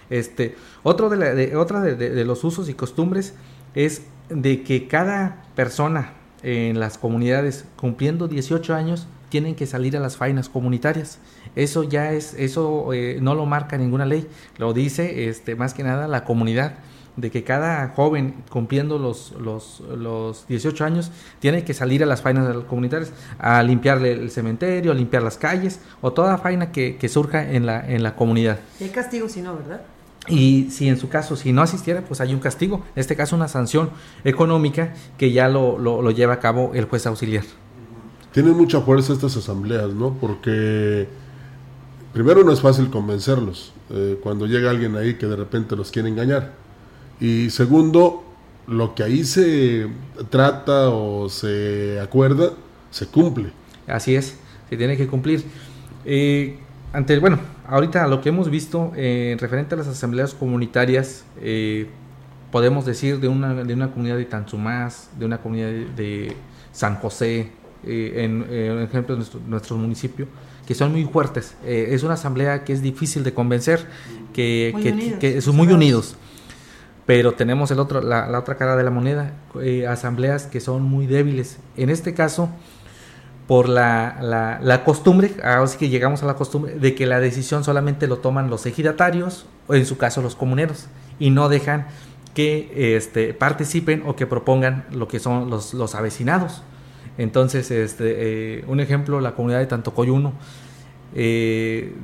Este, 0.08 0.56
otro 0.82 1.08
de, 1.10 1.34
de 1.34 1.56
otra 1.56 1.80
de, 1.80 2.24
los 2.24 2.44
usos 2.44 2.68
y 2.68 2.74
costumbres 2.74 3.34
es 3.74 4.02
de 4.30 4.62
que 4.62 4.88
cada 4.88 5.44
persona 5.54 6.14
en 6.42 6.78
las 6.78 6.96
comunidades 6.96 7.64
cumpliendo 7.76 8.28
18 8.28 8.74
años 8.74 9.06
tienen 9.28 9.54
que 9.56 9.66
salir 9.66 9.96
a 9.96 10.00
las 10.00 10.16
faenas 10.16 10.48
comunitarias. 10.48 11.18
Eso 11.56 11.82
ya 11.82 12.12
es, 12.12 12.34
eso 12.34 12.92
eh, 12.92 13.18
no 13.20 13.34
lo 13.34 13.44
marca 13.44 13.76
ninguna 13.76 14.06
ley, 14.06 14.28
lo 14.56 14.72
dice 14.72 15.28
este, 15.28 15.56
más 15.56 15.74
que 15.74 15.82
nada 15.82 16.08
la 16.08 16.24
comunidad 16.24 16.78
de 17.16 17.30
que 17.30 17.44
cada 17.44 17.88
joven 17.88 18.44
cumpliendo 18.50 18.98
los, 18.98 19.32
los, 19.40 19.80
los 19.80 20.46
18 20.48 20.84
años 20.84 21.10
tiene 21.40 21.64
que 21.64 21.74
salir 21.74 22.02
a 22.02 22.06
las 22.06 22.22
faenas 22.22 22.54
comunitarias 22.64 23.12
a 23.38 23.62
limpiarle 23.62 24.12
el 24.12 24.30
cementerio, 24.30 24.92
a 24.92 24.94
limpiar 24.94 25.22
las 25.22 25.38
calles 25.38 25.80
o 26.00 26.12
toda 26.12 26.38
faena 26.38 26.72
que, 26.72 26.96
que 26.96 27.08
surja 27.08 27.50
en 27.50 27.66
la, 27.66 27.86
en 27.86 28.02
la 28.02 28.14
comunidad. 28.16 28.60
Y 28.80 28.84
hay 28.84 28.90
castigo 28.90 29.28
si 29.28 29.40
no, 29.40 29.56
¿verdad? 29.56 29.80
Y 30.28 30.70
si 30.70 30.88
en 30.88 30.98
su 30.98 31.08
caso, 31.08 31.36
si 31.36 31.52
no 31.52 31.62
asistiera, 31.62 32.02
pues 32.02 32.20
hay 32.20 32.34
un 32.34 32.40
castigo, 32.40 32.82
en 32.94 33.00
este 33.00 33.14
caso 33.14 33.36
una 33.36 33.48
sanción 33.48 33.90
económica 34.24 34.94
que 35.18 35.32
ya 35.32 35.48
lo, 35.48 35.78
lo, 35.78 36.10
lleva 36.10 36.34
a 36.34 36.40
cabo 36.40 36.72
el 36.74 36.86
juez 36.86 37.06
auxiliar. 37.06 37.44
Tienen 38.32 38.56
mucha 38.56 38.80
fuerza 38.80 39.12
estas 39.12 39.36
asambleas, 39.36 39.90
¿no? 39.90 40.14
Porque 40.20 41.06
primero 42.12 42.42
no 42.44 42.52
es 42.52 42.60
fácil 42.60 42.90
convencerlos 42.90 43.72
eh, 43.90 44.18
cuando 44.22 44.46
llega 44.46 44.70
alguien 44.70 44.96
ahí 44.96 45.14
que 45.14 45.26
de 45.26 45.36
repente 45.36 45.76
los 45.76 45.90
quiere 45.90 46.08
engañar. 46.08 46.65
Y 47.20 47.50
segundo, 47.50 48.24
lo 48.66 48.94
que 48.94 49.02
ahí 49.02 49.24
se 49.24 49.88
trata 50.30 50.90
o 50.90 51.28
se 51.28 52.00
acuerda, 52.00 52.52
se 52.90 53.06
cumple. 53.06 53.50
Así 53.86 54.14
es, 54.14 54.36
se 54.68 54.76
tiene 54.76 54.96
que 54.96 55.06
cumplir. 55.06 55.44
Eh, 56.04 56.58
ante, 56.92 57.18
bueno, 57.18 57.38
ahorita 57.68 58.06
lo 58.06 58.20
que 58.20 58.30
hemos 58.30 58.48
visto 58.48 58.92
eh, 58.96 59.36
referente 59.38 59.74
a 59.74 59.78
las 59.78 59.86
asambleas 59.86 60.34
comunitarias, 60.34 61.24
eh, 61.40 61.88
podemos 62.50 62.86
decir 62.86 63.20
de 63.20 63.28
una, 63.28 63.52
de 63.54 63.74
una 63.74 63.90
comunidad 63.90 64.16
de 64.16 64.24
Tanzumás, 64.24 65.10
de 65.18 65.26
una 65.26 65.38
comunidad 65.38 65.70
de, 65.94 66.34
San 66.72 66.96
José, 66.96 67.52
eh, 67.84 68.12
en, 68.16 68.46
en, 68.50 68.82
ejemplo 68.82 69.14
de 69.14 69.20
nuestro, 69.20 69.40
nuestro, 69.46 69.76
municipio, 69.76 70.26
que 70.66 70.74
son 70.74 70.92
muy 70.92 71.04
fuertes. 71.04 71.54
es 71.64 72.02
una 72.02 72.14
asamblea 72.14 72.64
que 72.64 72.74
es 72.74 72.82
difícil 72.82 73.24
de 73.24 73.32
convencer, 73.32 73.86
que, 74.34 75.16
que, 75.20 75.40
son 75.40 75.56
muy 75.56 75.68
unidos. 75.68 76.16
Pero 77.06 77.34
tenemos 77.34 77.70
el 77.70 77.78
otro, 77.78 78.00
la, 78.00 78.36
otra 78.38 78.56
cara 78.56 78.76
de 78.76 78.82
la 78.82 78.90
moneda, 78.90 79.32
asambleas 79.88 80.46
que 80.46 80.60
son 80.60 80.82
muy 80.82 81.06
débiles. 81.06 81.58
En 81.76 81.88
este 81.88 82.14
caso, 82.14 82.50
por 83.46 83.68
la, 83.68 84.18
la, 84.20 84.58
la, 84.60 84.82
costumbre, 84.82 85.30
ahora 85.44 85.68
sí 85.68 85.78
que 85.78 85.88
llegamos 85.88 86.24
a 86.24 86.26
la 86.26 86.34
costumbre, 86.34 86.74
de 86.74 86.94
que 86.96 87.06
la 87.06 87.20
decisión 87.20 87.62
solamente 87.62 88.08
lo 88.08 88.18
toman 88.18 88.50
los 88.50 88.66
ejidatarios, 88.66 89.46
o 89.68 89.74
en 89.74 89.86
su 89.86 89.96
caso 89.98 90.20
los 90.20 90.34
comuneros, 90.34 90.88
y 91.20 91.30
no 91.30 91.48
dejan 91.48 91.86
que 92.34 92.96
este, 92.96 93.32
participen 93.32 94.02
o 94.04 94.14
que 94.14 94.26
propongan 94.26 94.84
lo 94.90 95.08
que 95.08 95.20
son 95.20 95.48
los, 95.48 95.72
los 95.72 95.94
avecinados. 95.94 96.62
Entonces, 97.16 97.70
este, 97.70 98.58
eh, 98.58 98.64
un 98.66 98.80
ejemplo, 98.80 99.22
la 99.22 99.34
comunidad 99.34 99.60
de 99.60 99.66
Tantocoyuno, 99.66 100.34
eh, 101.14 101.94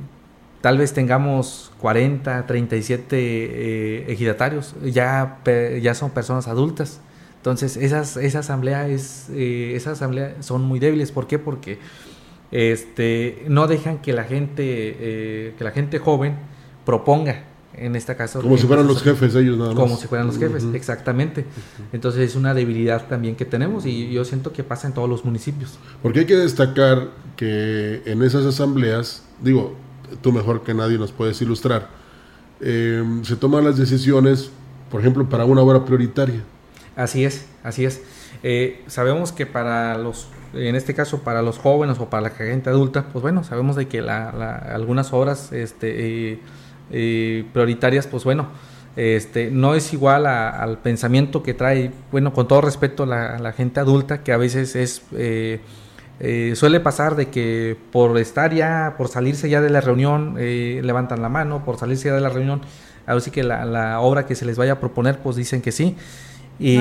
tal 0.63 0.79
vez 0.79 0.93
tengamos 0.93 1.71
40, 1.81 2.47
37 2.47 3.17
eh, 3.19 4.05
ejidatarios, 4.11 4.73
ya, 4.83 5.37
ya 5.79 5.93
son 5.93 6.09
personas 6.09 6.47
adultas 6.47 6.99
entonces, 7.43 7.75
esas, 7.75 8.15
esa 8.15 8.39
asamblea 8.39 8.87
es, 8.87 9.27
eh, 9.33 9.73
esas 9.75 9.97
asambleas 9.97 10.45
son 10.45 10.61
muy 10.61 10.79
débiles. 10.79 11.11
¿Por 11.11 11.27
qué? 11.27 11.37
Porque 11.37 11.77
este, 12.51 13.43
no 13.49 13.67
dejan 13.67 13.97
que 13.97 14.13
la 14.13 14.23
gente, 14.23 14.63
eh, 14.65 15.53
que 15.57 15.63
la 15.65 15.71
gente 15.71 15.99
joven 15.99 16.37
proponga 16.85 17.43
en 17.75 17.97
este 17.97 18.15
caso. 18.15 18.39
Como 18.39 18.55
si 18.57 18.65
fueran 18.65 18.87
los 18.87 19.03
jefes 19.03 19.35
ellos 19.35 19.57
nada 19.57 19.71
más. 19.71 19.77
Como 19.77 19.97
si 19.97 20.07
fueran 20.07 20.27
los 20.27 20.37
jefes, 20.37 20.63
exactamente. 20.73 21.43
Entonces 21.91 22.21
es 22.29 22.37
una 22.37 22.53
debilidad 22.53 23.07
también 23.09 23.35
que 23.35 23.43
tenemos 23.43 23.85
y 23.85 24.13
yo 24.13 24.23
siento 24.23 24.53
que 24.53 24.63
pasa 24.63 24.87
en 24.87 24.93
todos 24.93 25.09
los 25.09 25.25
municipios. 25.25 25.77
Porque 26.01 26.19
hay 26.19 26.25
que 26.25 26.37
destacar 26.37 27.09
que 27.35 28.03
en 28.05 28.23
esas 28.23 28.45
asambleas, 28.45 29.21
digo, 29.41 29.75
tú 30.21 30.31
mejor 30.31 30.63
que 30.63 30.73
nadie 30.73 30.97
nos 30.97 31.11
puedes 31.11 31.41
ilustrar, 31.41 31.89
eh, 32.61 33.03
se 33.23 33.35
toman 33.35 33.63
las 33.63 33.77
decisiones, 33.77 34.51
por 34.89 35.01
ejemplo, 35.01 35.27
para 35.27 35.45
una 35.45 35.61
obra 35.61 35.83
prioritaria. 35.85 36.43
Así 36.95 37.25
es, 37.25 37.45
así 37.63 37.85
es. 37.85 38.01
Eh, 38.43 38.83
sabemos 38.87 39.31
que 39.31 39.45
para 39.45 39.97
los, 39.97 40.27
en 40.53 40.75
este 40.75 40.93
caso 40.93 41.19
para 41.19 41.41
los 41.41 41.57
jóvenes 41.57 41.97
o 41.99 42.09
para 42.09 42.21
la 42.21 42.29
gente 42.31 42.69
adulta, 42.69 43.05
pues 43.11 43.21
bueno, 43.21 43.43
sabemos 43.43 43.75
de 43.77 43.87
que 43.87 44.01
la, 44.01 44.29
algunas 44.57 45.13
obras 45.13 45.51
este, 45.53 46.31
eh, 46.33 46.39
eh, 46.91 47.45
prioritarias, 47.53 48.05
pues 48.05 48.25
bueno, 48.25 48.47
este, 48.95 49.49
no 49.49 49.73
es 49.75 49.93
igual 49.93 50.27
al 50.27 50.77
pensamiento 50.79 51.41
que 51.41 51.53
trae, 51.53 51.91
bueno, 52.11 52.33
con 52.33 52.47
todo 52.47 52.61
respeto 52.61 53.03
a 53.03 53.39
la, 53.39 53.53
gente 53.53 53.79
adulta, 53.79 54.23
que 54.23 54.33
a 54.33 54.37
veces 54.37 54.75
es, 54.75 55.01
suele 56.55 56.79
pasar 56.79 57.15
de 57.15 57.27
que 57.27 57.77
por 57.91 58.17
estar 58.17 58.53
ya, 58.53 58.95
por 58.97 59.07
salirse 59.07 59.49
ya 59.49 59.61
de 59.61 59.69
la 59.69 59.81
reunión, 59.81 60.35
levantan 60.37 61.21
la 61.21 61.29
mano, 61.29 61.65
por 61.65 61.77
salirse 61.77 62.09
ya 62.09 62.15
de 62.15 62.21
la 62.21 62.29
reunión, 62.29 62.61
a 63.05 63.13
ver 63.13 63.21
si 63.21 63.31
que 63.31 63.43
la, 63.43 63.65
la 63.65 63.99
obra 63.99 64.25
que 64.25 64.35
se 64.35 64.45
les 64.45 64.57
vaya 64.57 64.73
a 64.73 64.79
proponer, 64.79 65.19
pues 65.19 65.35
dicen 65.35 65.61
que 65.61 65.71
sí 65.71 65.95
y 66.59 66.77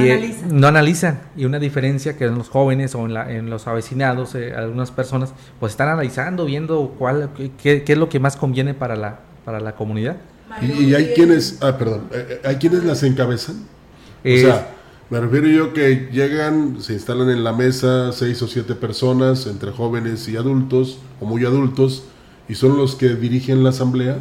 no 0.51 0.69
analizan. 0.69 1.21
Y 1.37 1.45
una 1.45 1.59
diferencia 1.59 2.17
que 2.17 2.25
en 2.25 2.37
los 2.37 2.49
jóvenes 2.49 2.95
o 2.95 3.07
en, 3.07 3.51
los 3.51 3.67
avecinados, 3.67 4.35
eh, 4.35 4.55
algunas 4.55 4.91
personas, 4.91 5.33
pues 5.59 5.73
están 5.73 5.89
analizando, 5.89 6.45
viendo 6.45 6.95
cuál, 6.99 7.31
qué, 7.61 7.85
es 7.87 7.99
lo 7.99 8.09
que 8.09 8.21
más 8.21 8.37
conviene 8.37 8.75
para 8.75 8.97
la, 8.97 9.21
para 9.45 9.61
la 9.61 9.75
comunidad. 9.75 10.17
Y, 10.61 10.95
hay 10.95 11.13
quienes, 11.15 11.59
ah, 11.63 11.79
perdón, 11.79 12.09
eh, 12.13 12.27
eh, 12.29 12.41
hay 12.45 12.57
quienes 12.57 12.85
las 12.85 13.03
encabezan. 13.03 13.57
o 13.57 14.37
sea, 14.37 14.69
me 15.13 15.21
refiero 15.21 15.47
yo 15.47 15.75
que 15.75 16.09
llegan, 16.11 16.81
se 16.81 16.95
instalan 16.95 17.29
en 17.29 17.45
la 17.45 17.53
mesa 17.53 18.13
seis 18.13 18.41
o 18.41 18.49
siete 18.49 18.75
personas, 18.75 19.47
entre 19.47 19.71
jóvenes 19.71 20.27
y 20.27 20.39
adultos, 20.39 21.01
o 21.21 21.27
muy 21.27 21.45
adultos, 21.45 22.05
y 22.49 22.55
son 22.55 22.79
los 22.79 22.95
que 22.95 23.11
dirigen 23.17 23.63
la 23.63 23.69
asamblea. 23.69 24.17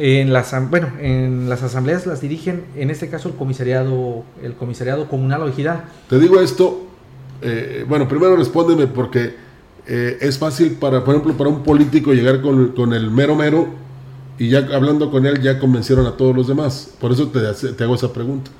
En 0.00 0.32
las, 0.32 0.52
bueno, 0.68 0.88
en 0.98 1.48
las 1.48 1.62
asambleas 1.62 2.06
las 2.06 2.20
dirigen, 2.20 2.64
en 2.74 2.90
este 2.90 3.08
caso, 3.08 3.28
el 3.28 3.36
comisariado, 3.36 4.24
el 4.42 4.54
comisariado 4.54 5.08
comunal 5.08 5.42
o 5.42 5.48
ejidal. 5.48 5.84
Te 6.10 6.18
digo 6.18 6.40
esto, 6.40 6.88
eh, 7.40 7.84
bueno, 7.88 8.08
primero 8.08 8.34
respóndeme 8.34 8.88
porque 8.88 9.36
eh, 9.86 10.18
es 10.20 10.38
fácil 10.38 10.72
para, 10.72 11.04
por 11.04 11.14
ejemplo, 11.14 11.36
para 11.36 11.50
un 11.50 11.62
político 11.62 12.12
llegar 12.12 12.42
con, 12.42 12.72
con, 12.72 12.92
el 12.94 13.12
mero 13.12 13.36
mero 13.36 13.68
y 14.40 14.48
ya 14.48 14.58
hablando 14.74 15.08
con 15.12 15.24
él 15.24 15.40
ya 15.40 15.60
convencieron 15.60 16.04
a 16.06 16.16
todos 16.16 16.34
los 16.34 16.48
demás. 16.48 16.94
Por 17.00 17.12
eso 17.12 17.28
te, 17.28 17.40
te 17.74 17.84
hago 17.84 17.94
esa 17.94 18.12
pregunta. 18.12 18.50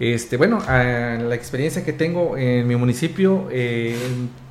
Este, 0.00 0.36
bueno, 0.36 0.60
la 0.66 1.34
experiencia 1.34 1.84
que 1.84 1.92
tengo 1.92 2.36
en 2.36 2.66
mi 2.66 2.76
municipio 2.76 3.48
eh, 3.50 3.96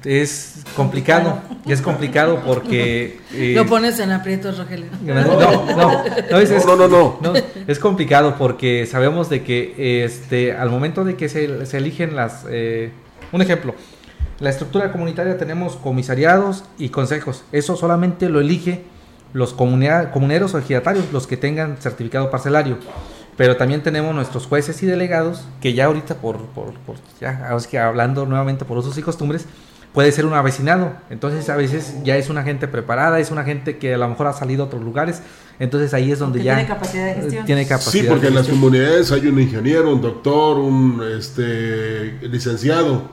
es 0.04 0.64
complicado. 0.76 1.42
Es 1.68 1.82
complicado 1.82 2.42
porque. 2.46 3.20
Eh, 3.38 3.54
Lo 3.54 3.66
pones 3.66 4.00
en 4.00 4.12
aprietos, 4.12 4.58
Rogelio. 4.58 4.88
No, 5.04 5.14
no, 5.14 5.26
no, 6.32 6.40
es, 6.40 6.66
no, 6.66 6.76
no, 6.76 7.20
no, 7.22 7.34
Es 7.68 7.78
complicado 7.78 8.36
porque 8.38 8.88
sabemos 8.88 9.30
de 9.30 9.44
que 9.44 10.04
este, 10.06 10.54
al 10.54 10.70
momento 10.70 11.04
de 11.04 11.16
que 11.16 11.30
se, 11.30 11.66
se 11.66 11.78
eligen 11.78 12.16
las. 12.16 12.46
Eh, 12.50 12.92
un 13.32 13.42
ejemplo. 13.42 13.76
La 14.40 14.50
estructura 14.50 14.92
comunitaria 14.92 15.38
tenemos 15.38 15.76
comisariados 15.76 16.64
y 16.80 16.90
consejos. 16.90 17.44
Eso 17.52 17.76
solamente 17.76 18.30
lo 18.30 18.40
elige 18.40 18.84
los 19.34 19.54
comuneros 19.54 20.54
o 20.54 20.58
ejidatarios, 20.58 21.12
los 21.12 21.28
que 21.28 21.38
tengan 21.38 21.78
certificado 21.78 22.30
parcelario. 22.32 22.78
Pero 23.38 23.56
también 23.56 23.84
tenemos 23.84 24.14
nuestros 24.16 24.48
jueces 24.48 24.82
y 24.82 24.88
delegados, 24.88 25.46
que 25.62 25.74
ya 25.74 25.86
ahorita, 25.86 26.16
por, 26.16 26.38
por, 26.48 26.74
ya, 27.22 27.56
que 27.70 27.78
hablando 27.78 28.26
nuevamente 28.26 28.66
por 28.66 28.80
usos 28.80 28.98
y 28.98 29.04
costumbres, 29.04 29.46
puede 29.94 30.12
ser 30.12 30.26
un 30.26 30.34
avecinado. 30.34 30.94
Entonces 31.12 31.48
a 31.50 31.56
veces 31.56 31.96
ya 32.04 32.18
es 32.18 32.30
una 32.30 32.44
gente 32.44 32.68
preparada, 32.68 33.20
es 33.20 33.30
una 33.30 33.44
gente 33.44 33.78
que 33.78 33.94
a 33.94 33.98
lo 33.98 34.08
mejor 34.08 34.28
ha 34.28 34.34
salido 34.34 34.64
a 34.64 34.66
otros 34.66 34.84
lugares. 34.84 35.22
Entonces 35.60 35.94
ahí 35.94 36.12
es 36.12 36.18
donde 36.18 36.42
ya 36.42 36.56
tiene 36.56 36.68
capacidad 36.68 37.06
de 37.06 37.14
gestión. 37.14 37.46
Tiene 37.46 37.68
capacidad 37.68 38.04
sí, 38.04 38.08
porque 38.10 38.28
en 38.28 38.36
las 38.36 38.48
comunidades 38.48 39.12
hay 39.12 39.28
un 39.28 39.40
ingeniero, 39.40 39.94
un 39.94 40.02
doctor, 40.02 40.58
un 40.58 41.04
este, 41.18 42.18
licenciado, 42.28 43.04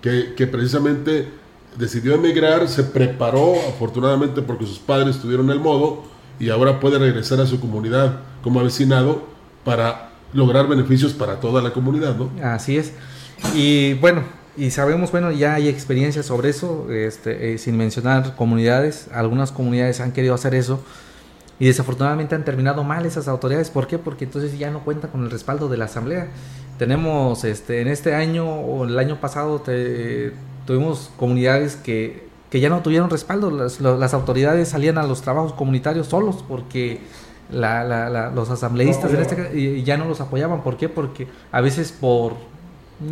que, 0.00 0.34
que 0.36 0.46
precisamente 0.46 1.28
decidió 1.76 2.14
emigrar, 2.14 2.68
se 2.68 2.84
preparó 2.84 3.54
afortunadamente 3.68 4.42
porque 4.42 4.64
sus 4.64 4.78
padres 4.78 5.18
tuvieron 5.18 5.50
el 5.50 5.58
modo 5.58 6.04
y 6.38 6.50
ahora 6.50 6.78
puede 6.78 6.98
regresar 6.98 7.40
a 7.40 7.46
su 7.46 7.58
comunidad 7.60 8.20
como 8.42 8.60
avecinado 8.60 9.31
para 9.64 10.10
lograr 10.32 10.66
beneficios 10.66 11.12
para 11.12 11.40
toda 11.40 11.62
la 11.62 11.72
comunidad, 11.72 12.16
¿no? 12.16 12.30
Así 12.42 12.76
es. 12.76 12.92
Y 13.54 13.94
bueno, 13.94 14.22
y 14.56 14.70
sabemos, 14.70 15.10
bueno, 15.10 15.30
ya 15.32 15.54
hay 15.54 15.68
experiencias 15.68 16.26
sobre 16.26 16.50
eso, 16.50 16.90
este, 16.90 17.54
eh, 17.54 17.58
sin 17.58 17.76
mencionar 17.76 18.36
comunidades, 18.36 19.08
algunas 19.12 19.50
comunidades 19.50 20.00
han 20.00 20.12
querido 20.12 20.34
hacer 20.34 20.54
eso 20.54 20.82
y 21.58 21.66
desafortunadamente 21.66 22.34
han 22.34 22.44
terminado 22.44 22.84
mal 22.84 23.06
esas 23.06 23.28
autoridades. 23.28 23.70
¿Por 23.70 23.86
qué? 23.86 23.98
Porque 23.98 24.24
entonces 24.24 24.58
ya 24.58 24.70
no 24.70 24.84
cuenta 24.84 25.08
con 25.08 25.22
el 25.22 25.30
respaldo 25.30 25.68
de 25.68 25.76
la 25.76 25.86
asamblea. 25.86 26.28
Tenemos, 26.78 27.44
este, 27.44 27.80
en 27.80 27.88
este 27.88 28.14
año 28.14 28.46
o 28.46 28.84
el 28.84 28.98
año 28.98 29.20
pasado 29.20 29.62
tuvimos 30.66 31.10
comunidades 31.16 31.76
que, 31.76 32.26
que, 32.50 32.60
ya 32.60 32.68
no 32.68 32.82
tuvieron 32.82 33.10
respaldo. 33.10 33.50
Las, 33.50 33.80
las 33.80 34.14
autoridades 34.14 34.68
salían 34.68 34.98
a 34.98 35.04
los 35.04 35.22
trabajos 35.22 35.52
comunitarios 35.52 36.08
solos 36.08 36.44
porque 36.46 37.00
los 37.52 38.50
asambleístas 38.50 39.12
en 39.12 39.20
este 39.20 39.82
ya 39.82 39.96
no 39.96 40.06
los 40.06 40.20
apoyaban. 40.20 40.62
¿Por 40.62 40.76
qué? 40.76 40.88
Porque 40.88 41.26
a 41.50 41.60
veces 41.60 41.92
por 41.92 42.34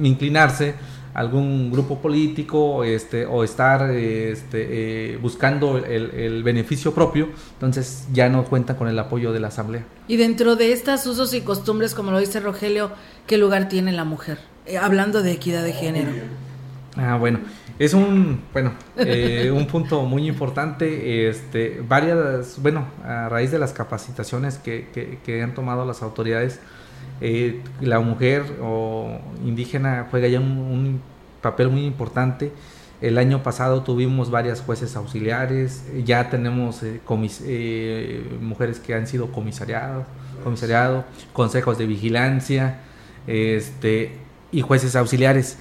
inclinarse 0.03 0.75
algún 1.15 1.71
grupo 1.73 1.99
político 1.99 2.85
este, 2.85 3.27
o 3.27 3.43
estar 3.43 3.91
este, 3.91 5.15
eh, 5.15 5.19
buscando 5.21 5.79
el, 5.79 6.11
el, 6.13 6.43
beneficio 6.43 6.95
propio, 6.95 7.29
entonces 7.55 8.07
ya 8.13 8.29
no 8.29 8.45
cuentan 8.45 8.77
con 8.77 8.89
el 8.89 8.99
apoyo 8.99 9.33
de 9.33 9.41
la 9.41 9.49
Asamblea. 9.49 9.85
Y 10.07 10.17
dentro 10.17 10.57
de 10.57 10.73
estas 10.73 11.07
usos 11.07 11.35
y 11.35 11.41
costumbres, 11.41 11.95
como 11.95 12.13
lo 12.13 12.19
dice 12.19 12.41
Rogelio, 12.41 12.93
¿qué 13.27 13.39
lugar 13.39 13.69
tiene 13.69 13.93
la 13.93 14.05
mujer? 14.05 14.39
Eh, 14.67 14.79
hablando 14.79 15.23
de 15.23 15.33
equidad 15.33 15.65
de 15.65 15.73
género. 15.73 16.13
Ah, 16.97 17.17
bueno, 17.17 17.41
es 17.81 17.93
un, 17.95 18.43
bueno, 18.53 18.75
eh, 18.97 19.51
un 19.53 19.67
punto 19.67 20.03
muy 20.03 20.29
importante. 20.29 21.29
Este, 21.29 21.83
varias, 21.89 22.63
bueno, 22.63 22.87
a 23.03 23.29
raíz 23.29 23.51
de 23.51 23.59
las 23.59 23.73
capacitaciones 23.73 24.59
que, 24.59 25.19
que 25.25 25.43
han 25.43 25.55
tomado 25.55 25.85
las 25.85 26.03
autoridades, 26.03 26.61
eh, 27.21 27.61
la 27.83 28.01
mujer 28.01 28.45
o 28.63 29.19
indígena 29.45 30.07
juega 30.11 30.29
ya 30.29 30.41
un, 30.41 31.01
papel 31.43 31.71
muy 31.71 31.87
importante. 31.87 32.53
El 33.01 33.17
año 33.17 33.43
pasado 33.43 33.83
tuvimos 33.83 34.31
varias 34.31 34.61
jueces 34.61 34.95
auxiliares, 34.95 35.85
ya 36.05 36.29
tenemos 36.29 36.83
eh, 36.83 37.01
eh, 37.47 38.39
mujeres 38.43 38.79
que 38.79 38.95
han 38.95 39.07
sido 39.07 39.33
comisariados, 39.33 40.05
comisariado, 40.45 41.07
consejos 41.33 41.79
de 41.79 41.87
vigilancia 41.87 42.81
este, 43.27 44.19
y 44.53 44.61
jueces 44.61 44.97
auxiliares. 44.97 45.57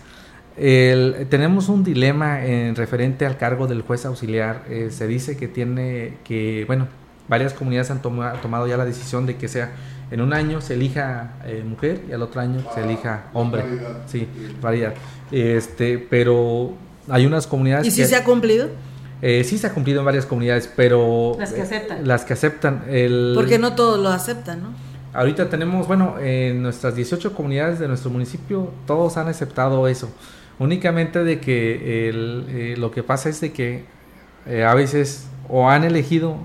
Tenemos 0.60 1.69
un 1.69 1.84
dilema 1.84 2.45
en 2.45 2.76
referente 2.76 3.26
al 3.26 3.38
cargo 3.38 3.67
del 3.67 3.82
juez 3.82 4.06
auxiliar. 4.06 4.63
se 4.89 5.08
dice 5.08 5.38
que 5.38 5.48
tiene 5.48 6.17
que, 6.24 6.65
bueno, 6.67 6.88
varias 7.28 7.54
comunidades 7.54 7.91
han 7.91 8.02
tomado 8.02 8.67
ya 8.67 8.76
la 8.76 8.86
decisión 8.86 9.26
de 9.26 9.38
que 9.38 9.48
sea 9.48 9.72
en 10.12 10.22
un 10.22 10.34
año 10.34 10.60
se 10.62 10.74
elija 10.74 11.34
eh, 11.45 11.63
mujer 11.65 12.02
y 12.10 12.13
al 12.13 12.22
otro 12.24 12.41
año 12.41 12.63
se 12.74 12.82
elija 12.82 13.26
hombre. 13.34 13.63
Sí, 14.08 14.28
variedad. 14.62 14.93
Este, 15.32 16.00
pero 16.00 16.74
hay 17.08 17.26
unas 17.26 17.45
comunidades. 17.45 17.88
¿Y 17.88 17.91
si 17.91 18.06
se 18.06 18.15
ha 18.15 18.24
cumplido? 18.24 18.69
Eh, 19.22 19.43
sí 19.43 19.58
se 19.58 19.67
ha 19.67 19.74
cumplido 19.74 20.00
en 20.00 20.06
varias 20.06 20.26
comunidades, 20.26 20.69
pero... 20.76 21.36
Las 21.38 21.54
que 21.54 21.62
aceptan. 21.62 22.08
las 22.08 22.26
que 22.26 22.34
aceptan. 22.34 22.84
El, 22.88 23.34
Porque 23.36 23.60
no 23.60 23.76
todos 23.76 24.00
lo 24.00 24.10
aceptan, 24.10 24.63
¿no? 24.63 24.69
Ahorita 25.13 25.50
tenemos, 25.50 25.88
bueno, 25.88 26.15
en 26.19 26.62
nuestras 26.62 26.95
18 26.95 27.34
comunidades 27.34 27.80
de 27.80 27.88
nuestro 27.88 28.10
municipio, 28.12 28.72
todos 28.88 29.17
han 29.17 29.28
aceptado 29.28 29.88
eso. 29.88 30.10
Únicamente 30.60 31.24
de 31.24 31.39
que 31.39 32.10
el, 32.10 32.45
eh, 32.50 32.76
lo 32.78 32.91
que 32.91 33.02
pasa 33.02 33.30
es 33.30 33.41
de 33.41 33.52
que 33.52 33.84
a 34.65 34.74
veces 34.74 35.28
o 35.48 35.69
han 35.69 35.84
elegido 35.84 36.38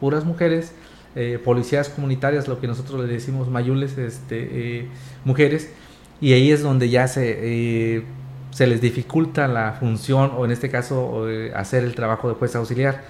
puras 0.00 0.24
mujeres 0.24 0.72
eh, 1.18 1.38
policías 1.42 1.88
comunitarias, 1.88 2.46
lo 2.46 2.60
que 2.60 2.66
nosotros 2.66 3.00
le 3.00 3.06
decimos 3.06 3.48
mayules, 3.48 3.96
este, 3.96 4.48
eh, 4.80 4.88
mujeres, 5.24 5.70
y 6.20 6.34
ahí 6.34 6.50
es 6.50 6.62
donde 6.62 6.90
ya 6.90 7.08
se, 7.08 7.38
eh, 7.96 8.02
se 8.50 8.66
les 8.66 8.82
dificulta 8.82 9.48
la 9.48 9.72
función, 9.80 10.32
o 10.36 10.44
en 10.44 10.50
este 10.50 10.68
caso 10.68 11.24
hacer 11.54 11.84
el 11.84 11.94
trabajo 11.94 12.28
de 12.28 12.34
juez 12.34 12.54
auxiliar, 12.54 13.04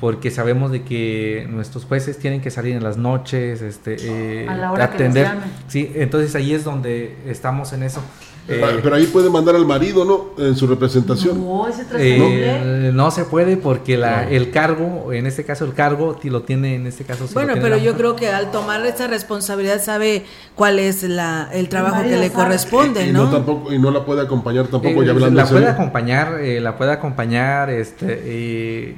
porque 0.00 0.32
sabemos 0.32 0.72
de 0.72 0.82
que 0.82 1.46
nuestros 1.48 1.84
jueces 1.84 2.18
tienen 2.18 2.40
que 2.40 2.50
salir 2.50 2.74
en 2.74 2.82
las 2.82 2.96
noches, 2.96 3.62
este, 3.62 4.48
a 4.48 4.56
la 4.56 4.72
hora 4.72 4.84
atender. 4.86 5.28
sí, 5.68 5.92
entonces 5.94 6.34
ahí 6.34 6.54
es 6.54 6.64
donde 6.64 7.16
estamos 7.24 7.72
en 7.72 7.84
eso. 7.84 8.02
Eh, 8.46 8.80
pero 8.82 8.96
ahí 8.96 9.06
puede 9.06 9.30
mandar 9.30 9.56
al 9.56 9.64
marido, 9.64 10.04
¿no? 10.04 10.30
En 10.36 10.54
su 10.54 10.66
representación. 10.66 11.42
No, 11.42 11.66
ese 11.66 11.86
eh, 11.96 12.90
no 12.92 13.10
se 13.10 13.24
puede 13.24 13.56
porque 13.56 13.96
la, 13.96 14.28
el 14.28 14.50
cargo, 14.50 15.12
en 15.14 15.26
este 15.26 15.44
caso 15.44 15.64
el 15.64 15.72
cargo, 15.72 16.18
lo 16.22 16.42
tiene 16.42 16.74
en 16.74 16.86
este 16.86 17.04
caso. 17.04 17.26
Bueno, 17.32 17.54
pero 17.60 17.78
yo 17.78 17.94
creo 17.96 18.16
que 18.16 18.28
al 18.28 18.50
tomar 18.50 18.84
esa 18.84 19.06
responsabilidad 19.06 19.82
sabe 19.82 20.24
cuál 20.54 20.78
es 20.78 21.02
la, 21.04 21.48
el 21.54 21.70
trabajo 21.70 22.02
que 22.02 22.18
le 22.18 22.30
corresponde, 22.30 23.06
y, 23.06 23.12
¿no? 23.12 23.30
tampoco, 23.30 23.72
y 23.72 23.78
no 23.78 23.90
la 23.90 24.04
puede 24.04 24.20
acompañar 24.20 24.66
tampoco, 24.66 25.02
ya 25.02 25.12
eh, 25.12 25.14
hablando 25.14 25.40
La 25.40 25.46
puede 25.46 25.68
acompañar, 25.68 26.40
la 26.42 26.76
puede 26.76 26.92
acompañar, 26.92 27.70
este, 27.70 28.94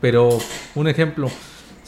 pero 0.00 0.38
un 0.76 0.86
ejemplo 0.86 1.28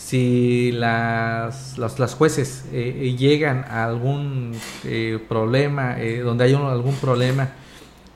si 0.09 0.73
las, 0.73 1.77
las, 1.77 2.15
jueces 2.15 2.65
eh, 2.73 2.97
eh, 2.99 3.15
llegan 3.15 3.67
a 3.69 3.85
algún 3.85 4.53
eh, 4.85 5.19
problema, 5.29 5.97
donde 6.25 6.45
hay 6.45 6.55
algún 6.55 6.95
problema, 6.95 7.51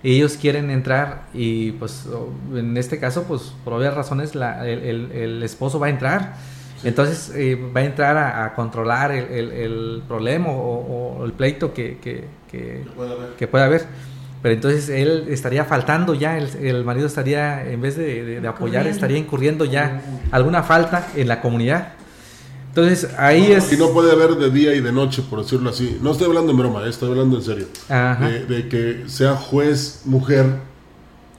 ellos 0.03 0.39
quieren 0.41 0.71
entrar 0.71 1.27
y 1.35 1.73
pues 1.73 2.09
en 2.55 2.79
este 2.79 2.99
caso 2.99 3.25
pues 3.25 3.53
por 3.63 3.75
obvias 3.75 3.93
razones 3.93 4.35
la, 4.35 4.67
el, 4.67 5.43
esposo 5.43 5.79
va 5.79 5.89
a 5.89 5.91
entrar. 5.91 6.37
Entonces 6.83 7.31
va 7.77 7.81
a 7.81 7.85
entrar 7.85 8.17
a, 8.17 8.55
controlar 8.55 9.13
el, 9.13 10.03
problema 10.09 10.49
o, 10.49 11.23
el 11.27 11.33
pleito 11.35 11.75
que, 11.75 11.99
que, 11.99 12.25
que, 12.51 12.87
que 13.37 13.47
pueda 13.47 13.67
haber. 13.67 13.83
Pero 14.43 14.57
entonces 14.57 14.89
él 14.89 15.27
estaría 15.29 15.65
faltando 15.65 16.15
ya, 16.15 16.37
el, 16.37 16.85
marido 16.85 17.07
estaría, 17.07 17.65
en 17.65 17.81
vez 17.81 17.97
de, 17.97 18.43
apoyar, 18.47 18.89
estaría 18.89 19.17
incurriendo 19.17 19.65
ya 19.65 20.03
alguna 20.33 20.65
falta 20.65 21.09
en 21.15 21.29
la 21.29 21.41
comunidad. 21.41 21.93
Entonces 22.71 23.09
ahí 23.19 23.53
es... 23.53 23.73
Y 23.73 23.77
no 23.77 23.91
puede 23.91 24.11
haber 24.11 24.35
de 24.35 24.51
día 24.51 24.75
y 24.75 24.81
de 24.81 24.91
noche, 24.91 25.23
por 25.29 25.43
decirlo 25.43 25.71
así. 25.71 25.99
No 26.03 26.11
estoy 26.11 26.27
hablando 26.27 26.51
en 26.51 26.59
broma, 26.59 26.85
eh, 26.85 26.89
estoy 26.89 27.11
hablando 27.11 27.37
en 27.37 27.43
serio. 27.45 27.67
De, 28.49 28.69
que 28.69 29.05
sea 29.07 29.37
juez 29.37 30.03
mujer 30.07 30.47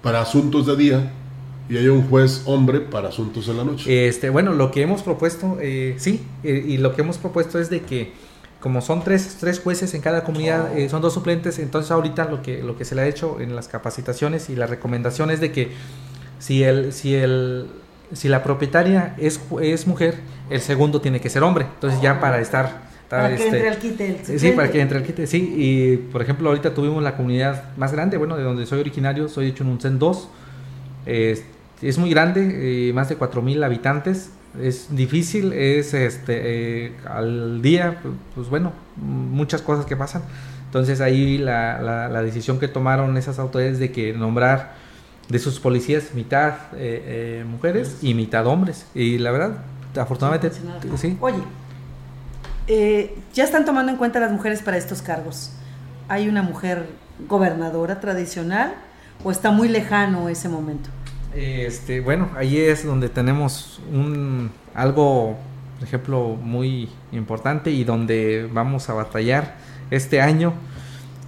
para 0.01 0.21
asuntos 0.21 0.67
de 0.67 0.75
día 0.77 1.11
y 1.67 1.77
haya 1.77 1.91
un 1.91 2.03
juez 2.03 2.43
hombre 2.45 2.79
para 2.79 3.09
asuntos 3.09 3.47
de 3.47 3.53
la 3.53 3.65
noche. 3.65 4.07
Este, 4.07 4.29
bueno, 4.29 4.53
lo 4.53 4.71
que 4.71 4.81
hemos 4.81 5.01
propuesto, 5.01 5.57
eh, 5.59 5.95
sí, 5.97 6.21
eh, 6.43 6.63
y 6.67 6.77
lo 6.77 6.95
que 6.95 7.01
hemos 7.01 7.17
propuesto 7.17 7.59
es 7.59 7.69
de 7.69 7.81
que 7.81 8.13
como 8.63 8.80
son 8.80 9.04
tres, 9.04 9.36
tres 9.41 9.60
jueces 9.60 9.93
en 9.93 9.99
cada 9.99 10.23
comunidad, 10.23 10.78
eh, 10.78 10.88
son 10.88 11.02
dos 11.02 11.13
suplentes, 11.13 11.60
entonces 11.60 11.91
ahorita 11.91 12.23
lo 12.23 12.41
que, 12.41 12.63
lo 12.63 12.78
que 12.78 12.86
se 12.86 12.95
le 12.95 13.02
ha 13.02 13.08
hecho 13.08 13.41
en 13.41 13.58
las 13.58 13.67
capacitaciones 13.67 14.49
y 14.49 14.56
la 14.56 14.67
recomendación 14.67 15.32
es 15.32 15.41
de 15.41 15.52
que 15.52 15.71
si 16.39 16.63
el, 16.63 16.93
si 16.93 17.13
el, 17.13 17.67
si 18.13 18.30
la 18.30 18.41
propietaria 18.41 19.15
es, 19.17 19.41
es 19.62 19.86
mujer, 19.86 20.15
el 20.49 20.62
segundo 20.62 21.02
tiene 21.02 21.19
que 21.19 21.30
ser 21.30 21.43
hombre. 21.43 21.65
Entonces 21.73 21.99
ya 21.99 22.21
para 22.21 22.39
estar... 22.39 22.84
para 23.10 23.36
que 23.36 23.43
este, 23.43 23.47
entre 23.47 23.67
al 23.67 23.80
quite. 23.80 24.39
sí, 24.39 24.52
para 24.52 24.71
que 24.71 24.80
entre 24.80 24.97
al 24.97 25.04
quite, 25.04 25.28
sí. 25.28 25.56
Y 25.58 25.97
por 25.97 26.21
ejemplo, 26.21 26.47
ahorita 26.47 26.73
tuvimos 26.73 27.04
la 27.04 27.17
comunidad 27.17 27.76
más 27.76 27.91
grande, 27.91 28.15
bueno, 28.15 28.38
de 28.38 28.43
donde 28.43 28.65
soy 28.65 28.80
originario, 28.80 29.28
soy 29.28 29.47
hecho 29.47 29.65
en 29.65 29.71
un 29.71 29.82
CEN 29.82 29.99
2. 29.99 30.30
es 31.06 31.97
muy 31.97 32.10
grande, 32.10 32.88
eh, 32.88 32.93
más 32.93 33.10
de 33.10 33.19
4.000 33.19 33.62
habitantes 33.65 34.30
es 34.61 34.95
difícil, 34.95 35.53
es 35.53 35.93
este 35.93 36.85
eh, 36.85 36.95
al 37.05 37.61
día, 37.61 37.99
pues 38.35 38.49
bueno, 38.49 38.73
muchas 38.95 39.61
cosas 39.61 39.85
que 39.85 39.95
pasan. 39.95 40.23
Entonces 40.65 41.01
ahí 41.01 41.37
la, 41.37 42.09
la, 42.09 42.23
decisión 42.23 42.59
que 42.59 42.67
tomaron 42.67 43.15
esas 43.17 43.37
autoridades 43.37 43.77
de 43.77 43.91
que 43.91 44.13
nombrar 44.13 44.73
de 45.29 45.37
sus 45.37 45.59
policías 45.59 46.15
mitad 46.15 46.53
eh, 46.73 47.41
eh, 47.41 47.45
mujeres 47.47 47.99
y 48.01 48.13
mitad 48.15 48.45
hombres. 48.47 48.87
Y 48.95 49.19
la 49.19 49.31
verdad, 49.31 49.57
afortunadamente, 49.95 50.51
sí. 50.97 51.17
Oye, 51.21 51.43
ya 53.33 53.43
están 53.43 53.65
tomando 53.65 53.91
en 53.91 53.97
cuenta 53.97 54.19
las 54.19 54.31
mujeres 54.31 54.61
para 54.63 54.77
estos 54.77 55.01
cargos. 55.01 55.51
¿Hay 56.07 56.27
una 56.27 56.41
mujer 56.41 56.87
gobernadora 57.27 57.99
tradicional 57.99 58.73
o 59.23 59.31
está 59.31 59.51
muy 59.51 59.69
lejano 59.69 60.27
ese 60.27 60.49
momento? 60.49 60.89
Este, 61.35 61.99
bueno, 61.99 62.29
ahí 62.35 62.57
es 62.57 62.85
donde 62.85 63.09
tenemos 63.09 63.81
un 63.91 64.51
algo, 64.73 65.37
por 65.79 65.87
ejemplo, 65.87 66.37
muy 66.41 66.89
importante 67.11 67.71
y 67.71 67.83
donde 67.83 68.49
vamos 68.51 68.89
a 68.89 68.93
batallar 68.93 69.55
este 69.89 70.21
año. 70.21 70.53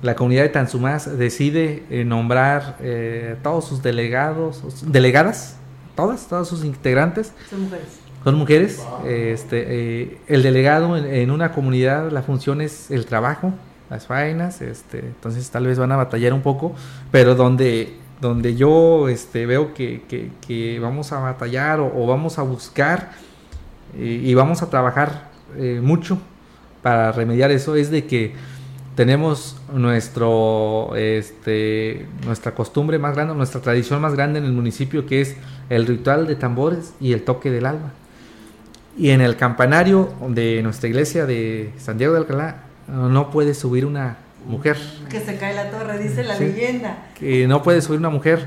La 0.01 0.15
comunidad 0.15 0.43
de 0.43 0.49
Tanzumás 0.49 1.17
decide 1.17 1.83
eh, 1.89 2.03
nombrar 2.03 2.77
eh, 2.81 3.37
todos 3.41 3.65
sus 3.65 3.81
delegados, 3.81 4.63
delegadas, 4.91 5.57
todas, 5.95 6.27
todos 6.27 6.47
sus 6.47 6.63
integrantes. 6.63 7.33
Son 7.49 7.61
mujeres. 7.61 7.85
Son 8.23 8.35
mujeres. 8.35 8.85
Este, 9.05 9.65
eh, 9.67 10.17
el 10.27 10.43
delegado 10.43 10.97
en, 10.97 11.05
en, 11.05 11.31
una 11.31 11.51
comunidad, 11.51 12.11
la 12.11 12.21
función 12.21 12.61
es 12.61 12.91
el 12.91 13.05
trabajo, 13.05 13.53
las 13.89 14.05
faenas, 14.07 14.61
este, 14.61 14.99
entonces 14.99 15.49
tal 15.49 15.67
vez 15.67 15.79
van 15.79 15.91
a 15.91 15.95
batallar 15.95 16.33
un 16.33 16.41
poco, 16.41 16.75
pero 17.11 17.35
donde 17.35 17.95
donde 18.21 18.55
yo 18.55 19.09
este, 19.09 19.45
veo 19.45 19.73
que, 19.73 20.79
vamos 20.81 21.11
a 21.11 21.19
batallar 21.19 21.79
o, 21.79 22.05
vamos 22.07 22.39
a 22.39 22.43
buscar 22.43 23.11
eh, 23.97 24.21
y 24.23 24.33
vamos 24.33 24.61
a 24.61 24.69
trabajar 24.69 25.31
eh, 25.57 25.79
mucho 25.81 26.17
para 26.81 27.11
remediar 27.11 27.51
eso 27.51 27.75
es 27.75 27.91
de 27.91 28.05
que 28.05 28.33
tenemos 28.95 29.57
nuestro 29.73 30.95
este, 30.95 32.05
nuestra 32.25 32.55
costumbre 32.55 32.97
más 32.97 33.15
grande, 33.15 33.35
nuestra 33.35 33.59
tradición 33.61 33.99
más 34.01 34.13
grande 34.13 34.39
en 34.39 34.45
el 34.45 34.53
municipio 34.53 35.05
que 35.05 35.21
es 35.21 35.35
el 35.69 35.85
ritual 35.85 36.27
de 36.27 36.35
tambores 36.35 36.93
y 37.01 37.13
el 37.13 37.23
toque 37.23 37.51
del 37.51 37.65
alba. 37.65 37.91
Y 38.97 39.09
en 39.09 39.19
el 39.19 39.35
campanario 39.35 40.13
de 40.29 40.61
nuestra 40.63 40.87
iglesia 40.87 41.25
de 41.25 41.73
San 41.77 41.97
Diego 41.97 42.13
de 42.13 42.19
Alcalá 42.19 42.63
no 42.87 43.29
puede 43.31 43.53
subir 43.53 43.85
una 43.85 44.17
mujer. 44.45 44.77
Que 45.09 45.19
se 45.19 45.37
cae 45.37 45.53
la 45.53 45.69
torre, 45.71 45.97
dice 45.97 46.23
la 46.23 46.37
leyenda. 46.37 46.97
Que 47.17 47.47
no 47.47 47.61
puede 47.63 47.81
subir 47.81 47.99
una 47.99 48.09
mujer. 48.09 48.45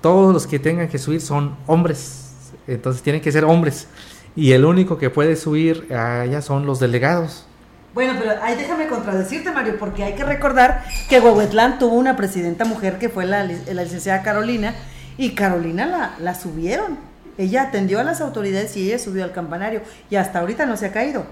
Todos 0.00 0.32
los 0.32 0.46
que 0.46 0.58
tengan 0.58 0.88
que 0.88 0.98
subir 0.98 1.20
son 1.20 1.56
hombres. 1.66 2.32
Entonces 2.66 3.02
tienen 3.02 3.20
que 3.22 3.32
ser 3.32 3.44
hombres. 3.44 3.88
y 4.36 4.52
el 4.52 4.64
único 4.64 4.98
que 4.98 5.10
puede 5.10 5.36
subir 5.36 5.92
a 5.92 6.24
ella 6.24 6.42
son 6.42 6.66
los 6.66 6.80
delegados. 6.80 7.46
Bueno, 7.94 8.14
pero 8.18 8.32
ahí 8.42 8.56
déjame 8.56 8.88
contradecirte, 8.88 9.52
Mario, 9.52 9.76
porque 9.78 10.02
hay 10.02 10.14
que 10.14 10.24
recordar 10.24 10.82
que 11.08 11.20
Huehuetlán 11.20 11.78
tuvo 11.78 11.94
una 11.94 12.16
presidenta 12.16 12.64
mujer 12.64 12.98
que 12.98 13.08
fue 13.08 13.24
la, 13.24 13.44
la 13.44 13.84
licenciada 13.84 14.22
Carolina, 14.22 14.74
y 15.16 15.30
Carolina 15.30 15.86
la, 15.86 16.14
la 16.18 16.34
subieron. 16.34 16.98
Ella 17.38 17.62
atendió 17.62 18.00
a 18.00 18.04
las 18.04 18.20
autoridades 18.20 18.76
y 18.76 18.88
ella 18.88 18.98
subió 18.98 19.22
al 19.22 19.30
campanario, 19.32 19.80
y 20.10 20.16
hasta 20.16 20.40
ahorita 20.40 20.66
no 20.66 20.76
se 20.76 20.86
ha 20.86 20.92
caído. 20.92 21.24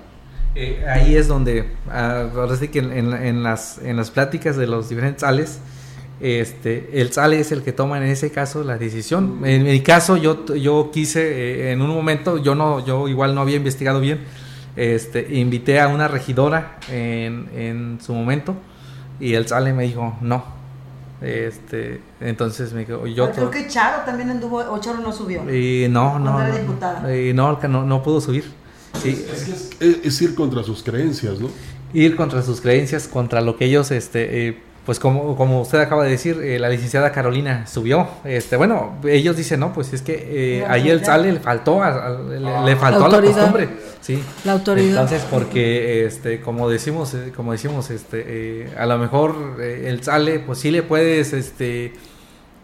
Eh, 0.55 0.85
ahí 0.87 1.17
es 1.17 1.29
donde, 1.29 1.71
ah, 1.91 2.29
ahora 2.35 2.57
sí 2.57 2.69
que 2.69 2.81
en, 2.81 3.13
en, 3.13 3.43
las, 3.43 3.79
en 3.79 3.97
las 3.97 4.11
pláticas 4.11 4.57
de 4.57 4.67
los 4.67 4.89
diferentes 4.89 5.23
sales, 5.23 5.61
este, 6.21 7.01
el 7.01 7.13
SALE 7.13 7.41
es 7.41 7.51
el 7.51 7.63
que 7.63 7.73
toma 7.73 7.99
en 7.99 8.05
ese 8.05 8.31
caso 8.31 8.63
la 8.63 8.79
decisión. 8.79 9.41
En 9.45 9.65
mi 9.65 9.81
caso, 9.81 10.17
yo, 10.17 10.55
yo 10.55 10.91
quise, 10.93 11.21
eh, 11.21 11.73
en 11.73 11.83
un 11.83 11.91
momento, 11.91 12.39
yo 12.39 12.55
no, 12.55 12.85
yo 12.85 13.09
igual 13.09 13.35
no 13.35 13.41
había 13.41 13.57
investigado 13.57 13.99
bien, 13.99 14.21
este, 14.77 15.35
invité 15.35 15.81
a 15.81 15.89
una 15.89 16.07
regidora 16.07 16.79
en, 16.91 17.49
en 17.55 17.99
su 18.01 18.15
momento 18.15 18.55
y 19.19 19.35
el 19.35 19.47
SALE 19.49 19.73
me 19.73 19.85
dijo 19.85 20.17
no. 20.21 20.63
Este, 21.21 22.01
entonces 22.21 22.73
me 22.73 22.85
dijo, 22.85 23.07
yo 23.07 23.31
creo 23.31 23.51
que 23.51 23.69
Charo 23.69 24.03
también 24.05 24.31
anduvo, 24.31 24.59
o 24.59 24.79
Charo 24.79 24.99
no 24.99 25.13
subió. 25.13 25.43
Y 25.53 25.89
no, 25.89 26.19
no, 26.19 26.39
y 27.09 27.33
no, 27.33 27.59
no, 27.69 27.85
no 27.85 28.03
pudo 28.03 28.21
subir. 28.21 28.62
Sí. 29.01 29.25
Es, 29.81 30.23
ir 30.23 30.35
contra 30.35 30.63
sus 30.63 30.83
creencias, 30.83 31.41
¿no? 31.41 31.51
Ir 31.93 32.17
contra 32.17 32.43
sus 32.43 32.61
creencias, 32.61 33.09
contra 33.09 33.41
lo 33.41 33.57
que 33.57 33.67
ellos, 33.67 33.91
este, 33.91 34.49
eh, 34.49 34.59
pues 34.85 34.99
como, 34.99 35.37
como 35.37 35.61
usted 35.61 35.79
acaba 35.79 36.05
de 36.05 36.11
decir, 36.11 36.41
eh, 36.43 36.59
la 36.59 36.69
licenciada 36.69 37.13
Carolina 37.13 37.67
subió. 37.67 38.09
Este, 38.25 38.57
bueno, 38.57 38.97
ellos 39.05 39.37
dicen, 39.37 39.61
no, 39.61 39.73
pues 39.73 39.93
es 39.93 40.03
que 40.03 40.61
eh, 40.61 40.67
ahí 40.67 40.91
el 40.91 41.05
sale 41.05 41.33
le 41.33 41.39
faltó, 41.39 41.83
a, 41.83 42.19
le, 42.65 42.77
faltó 42.77 43.05
a 43.05 43.09
la 43.09 43.21
costumbre. 43.21 43.69
Sí. 44.01 44.21
La 44.45 44.53
autoridad. 44.53 45.03
Entonces, 45.03 45.23
porque, 45.31 46.05
este, 46.05 46.41
como 46.41 46.69
decimos, 46.69 47.15
eh, 47.15 47.33
como 47.35 47.53
decimos, 47.53 47.91
este, 47.91 48.71
a 48.77 48.87
lo 48.87 48.99
mejor 48.99 49.61
el 49.61 50.03
sale, 50.03 50.41
pues 50.41 50.59
sí 50.59 50.73
le 50.73 50.83
puedes, 50.83 51.33
este, 51.33 51.93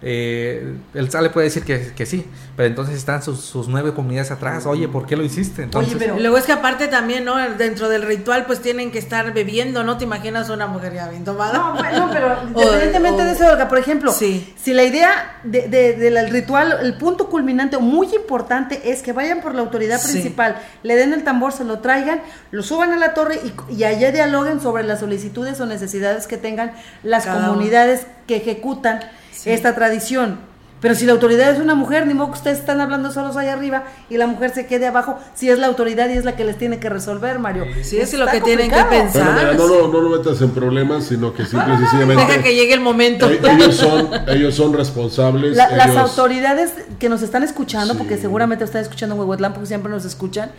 eh, 0.00 0.76
el 0.94 1.10
sale 1.10 1.28
puede 1.30 1.46
decir 1.46 1.64
que, 1.64 1.92
que, 1.92 2.06
sí, 2.06 2.24
pero 2.56 2.68
entonces 2.68 2.94
están 2.94 3.20
sus, 3.20 3.66
nueve 3.66 3.92
comunidades 3.94 4.30
atrás. 4.30 4.64
Oye, 4.64 4.86
¿por 4.86 5.06
qué 5.06 5.16
lo 5.16 5.24
hiciste? 5.24 5.64
Entonces, 5.64 5.96
Oye, 5.96 6.04
pero 6.04 6.20
luego 6.20 6.38
es 6.38 6.44
que 6.44 6.52
aparte 6.52 6.86
también, 6.86 7.24
¿no? 7.24 7.36
Dentro 7.56 7.88
del 7.88 8.02
ritual, 8.02 8.46
pues 8.46 8.60
tienen 8.60 8.92
que 8.92 9.00
estar 9.00 9.34
bebiendo, 9.34 9.82
¿no? 9.82 9.98
¿Te 9.98 10.04
imaginas 10.04 10.50
una 10.50 10.68
mujer 10.68 10.94
ya 10.94 11.08
bien 11.08 11.24
tomada? 11.24 11.52
No, 11.52 11.74
no 11.74 12.10
pero 12.12 12.36
independientemente 12.46 13.24
de 13.24 13.32
eso, 13.32 13.48
Olga, 13.48 13.68
por 13.68 13.78
ejemplo, 13.78 14.12
si 14.12 14.54
la 14.66 14.84
idea 14.84 15.40
del 15.42 15.68
de, 15.70 16.28
ritual, 16.30 16.78
el 16.80 16.96
punto 16.96 17.28
culminante 17.28 17.76
muy 17.78 18.06
importante 18.14 18.92
es 18.92 19.02
que 19.02 19.12
vayan 19.12 19.40
por 19.40 19.56
la 19.56 19.62
autoridad 19.62 20.00
principal, 20.00 20.62
le 20.84 20.94
den 20.94 21.12
el 21.12 21.24
tambor, 21.24 21.52
se 21.52 21.64
lo 21.64 21.80
traigan, 21.80 22.22
lo 22.52 22.62
suban 22.62 22.92
a 22.92 22.96
la 22.96 23.14
torre 23.14 23.40
y, 23.68 23.74
y 23.74 23.82
allá 23.82 24.12
dialoguen 24.12 24.60
sobre 24.60 24.84
las 24.84 25.00
solicitudes 25.00 25.60
o 25.60 25.66
necesidades 25.66 26.28
que 26.28 26.36
tengan 26.36 26.72
las 27.02 27.26
comunidades 27.26 28.06
que 28.28 28.36
ejecutan 28.36 29.00
esta 29.44 29.74
tradición. 29.74 30.38
Pero 30.80 30.94
si 30.94 31.06
la 31.06 31.12
autoridad 31.12 31.50
es 31.50 31.58
una 31.58 31.74
mujer, 31.74 32.06
ni 32.06 32.14
modo 32.14 32.28
que 32.28 32.38
ustedes 32.38 32.58
están 32.58 32.80
hablando 32.80 33.10
solos 33.10 33.36
ahí 33.36 33.48
arriba 33.48 33.84
y 34.08 34.16
la 34.16 34.28
mujer 34.28 34.50
se 34.50 34.66
quede 34.66 34.86
abajo, 34.86 35.18
si 35.34 35.50
es 35.50 35.58
la 35.58 35.66
autoridad 35.66 36.08
y 36.08 36.12
es 36.12 36.24
la 36.24 36.36
que 36.36 36.44
les 36.44 36.56
tiene 36.56 36.78
que 36.78 36.88
resolver, 36.88 37.40
Mario. 37.40 37.64
Sí, 37.82 37.98
es 37.98 38.14
lo 38.14 38.26
que 38.26 38.40
tienen 38.40 38.70
que 38.70 38.84
pensar. 38.84 39.56
no, 39.56 39.66
no, 39.66 39.88
no 39.88 40.00
lo 40.00 40.18
metas 40.18 40.40
en 40.40 40.50
problemas, 40.50 41.04
sino 41.04 41.34
que 41.34 41.44
simple 41.46 41.74
y 41.74 41.78
sencillamente. 41.78 42.24
Deja 42.24 42.42
que 42.42 42.54
llegue 42.54 42.74
el 42.74 42.80
momento. 42.80 43.28
Eh, 43.28 43.40
ellos 43.42 43.74
son, 43.74 44.10
ellos 44.28 44.54
son 44.54 44.72
responsables. 44.72 45.56
Las 45.56 45.96
autoridades 45.96 46.72
que 47.00 47.08
nos 47.08 47.22
están 47.22 47.42
escuchando, 47.42 47.96
porque 47.96 48.16
seguramente 48.16 48.64
están 48.64 48.82
escuchando 48.82 49.16
en 49.16 49.20
Huehuetlán, 49.20 49.54
porque 49.54 49.66
siempre 49.66 49.90
nos 49.90 50.04
escuchan, 50.04 50.52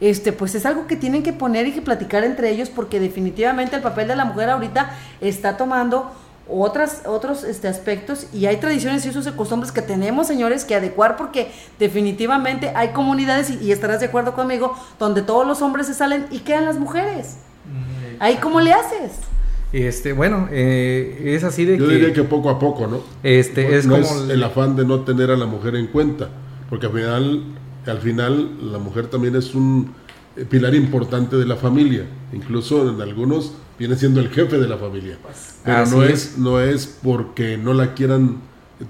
este, 0.00 0.32
pues 0.32 0.54
es 0.54 0.64
algo 0.64 0.86
que 0.86 0.96
tienen 0.96 1.22
que 1.22 1.34
poner 1.34 1.66
y 1.66 1.72
que 1.72 1.82
platicar 1.82 2.24
entre 2.24 2.50
ellos, 2.50 2.70
porque 2.70 2.98
definitivamente 2.98 3.76
el 3.76 3.82
papel 3.82 4.08
de 4.08 4.16
la 4.16 4.24
mujer 4.24 4.48
ahorita 4.48 4.90
está 5.20 5.58
tomando 5.58 6.12
otras, 6.48 7.02
otros 7.06 7.44
este, 7.44 7.68
aspectos 7.68 8.26
y 8.32 8.46
hay 8.46 8.58
tradiciones 8.58 9.04
y 9.04 9.10
usos 9.10 9.26
y 9.26 9.30
costumbres 9.32 9.72
que 9.72 9.82
tenemos, 9.82 10.26
señores, 10.26 10.64
que 10.64 10.74
adecuar 10.74 11.16
porque 11.16 11.50
definitivamente 11.78 12.72
hay 12.74 12.88
comunidades, 12.90 13.50
y, 13.50 13.72
estarás 13.72 14.00
de 14.00 14.06
acuerdo 14.06 14.34
conmigo, 14.34 14.74
donde 14.98 15.22
todos 15.22 15.46
los 15.46 15.62
hombres 15.62 15.86
se 15.86 15.94
salen 15.94 16.26
y 16.30 16.40
quedan 16.40 16.64
las 16.64 16.78
mujeres. 16.78 17.38
Ahí, 18.18 18.36
¿cómo 18.36 18.60
le 18.60 18.72
haces? 18.72 19.12
Este, 19.72 20.12
bueno, 20.12 20.48
eh, 20.50 21.34
es 21.36 21.44
así 21.44 21.64
de 21.64 21.76
Yo 21.76 21.88
diría 21.88 22.12
que 22.12 22.22
poco 22.22 22.48
a 22.48 22.58
poco, 22.58 22.86
¿no? 22.86 23.00
Este, 23.22 23.76
es 23.76 23.86
como 23.86 23.98
es 23.98 24.30
el 24.30 24.42
afán 24.42 24.76
de 24.76 24.86
no 24.86 25.00
tener 25.00 25.30
a 25.30 25.36
la 25.36 25.46
mujer 25.46 25.74
en 25.74 25.88
cuenta, 25.88 26.28
porque 26.70 26.86
al 26.86 26.92
final, 26.92 27.42
al 27.86 27.98
final 27.98 28.72
la 28.72 28.78
mujer 28.78 29.08
también 29.08 29.34
es 29.36 29.54
un 29.54 29.92
eh, 30.36 30.44
pilar 30.44 30.74
importante 30.74 31.36
de 31.36 31.44
la 31.44 31.56
familia, 31.56 32.04
incluso 32.32 32.88
en 32.88 33.00
algunos 33.00 33.54
viene 33.78 33.96
siendo 33.96 34.20
el 34.20 34.30
jefe 34.30 34.58
de 34.58 34.68
la 34.68 34.76
familia. 34.76 35.18
Pero 35.64 35.86
no 35.86 36.02
es, 36.02 36.38
no 36.38 36.60
es 36.60 36.86
porque 36.86 37.56
no 37.56 37.74
la 37.74 37.94
quieran 37.94 38.38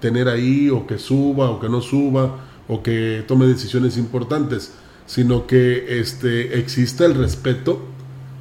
tener 0.00 0.28
ahí 0.28 0.70
o 0.70 0.86
que 0.86 0.98
suba 0.98 1.50
o 1.50 1.60
que 1.60 1.68
no 1.68 1.80
suba 1.80 2.36
o 2.68 2.82
que 2.82 3.24
tome 3.26 3.46
decisiones 3.46 3.96
importantes, 3.96 4.72
sino 5.06 5.46
que 5.46 6.00
este 6.00 6.58
exista 6.58 7.04
el 7.04 7.14
respeto 7.14 7.82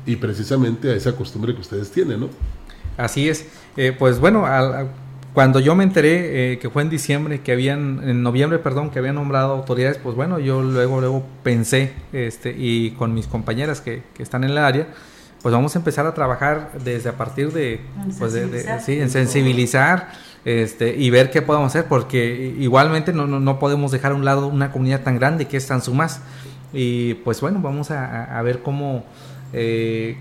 y 0.06 0.16
precisamente 0.18 0.92
a 0.92 0.96
esa 0.96 1.16
costumbre 1.16 1.54
que 1.54 1.62
ustedes 1.62 1.92
tienen, 1.92 2.22
¿no? 2.22 2.30
Así 2.98 3.28
es. 3.30 3.46
Eh, 3.78 3.96
pues 3.98 4.20
bueno, 4.20 4.46
cuando 5.34 5.60
yo 5.60 5.76
me 5.76 5.84
enteré 5.84 6.54
eh, 6.54 6.60
que 6.60 6.70
fue 6.70 6.82
en 6.82 6.90
diciembre, 6.90 7.42
que 7.42 7.52
habían, 7.52 8.02
en 8.08 8.24
noviembre, 8.24 8.58
perdón, 8.60 8.90
que 8.90 9.00
habían 9.00 9.16
nombrado 9.16 9.54
autoridades, 9.54 9.98
pues 9.98 10.16
bueno, 10.16 10.40
yo 10.40 10.62
luego, 10.62 11.02
luego 11.02 11.26
pensé, 11.44 11.94
este, 12.14 12.56
y 12.58 12.92
con 12.92 13.14
mis 13.14 13.28
compañeras 13.28 13.82
que, 13.82 14.04
que 14.16 14.24
están 14.24 14.44
en 14.44 14.52
el 14.52 14.58
área, 14.58 14.88
pues 15.46 15.54
vamos 15.54 15.76
a 15.76 15.78
empezar 15.78 16.08
a 16.08 16.16
trabajar 16.16 16.72
desde 16.84 17.08
a 17.08 17.18
partir 17.18 17.54
de, 17.54 17.80
pues 18.18 18.34
de, 18.34 18.80
sí, 18.80 19.00
en 19.00 19.12
sensibilizar 19.12 20.08
este, 20.44 20.96
y 20.96 21.12
ver 21.12 21.30
qué 21.30 21.44
podemos 21.44 21.68
hacer, 21.68 21.88
porque 21.88 22.56
igualmente 22.58 23.14
no, 23.14 23.28
no, 23.28 23.60
podemos 23.60 23.92
dejar 23.92 24.14
a 24.14 24.16
un 24.16 24.26
lado 24.26 24.48
una 24.48 24.72
comunidad 24.72 25.04
tan 25.04 25.20
grande 25.20 25.48
que 25.48 25.58
es 25.58 25.68
tan 25.68 25.84
sumas. 25.84 26.22
Y 26.74 27.14
pues 27.14 27.42
bueno, 27.42 27.60
vamos 27.62 27.92
a, 27.92 28.42
ver 28.42 28.64
cómo, 28.64 29.04
eh, 29.54 30.18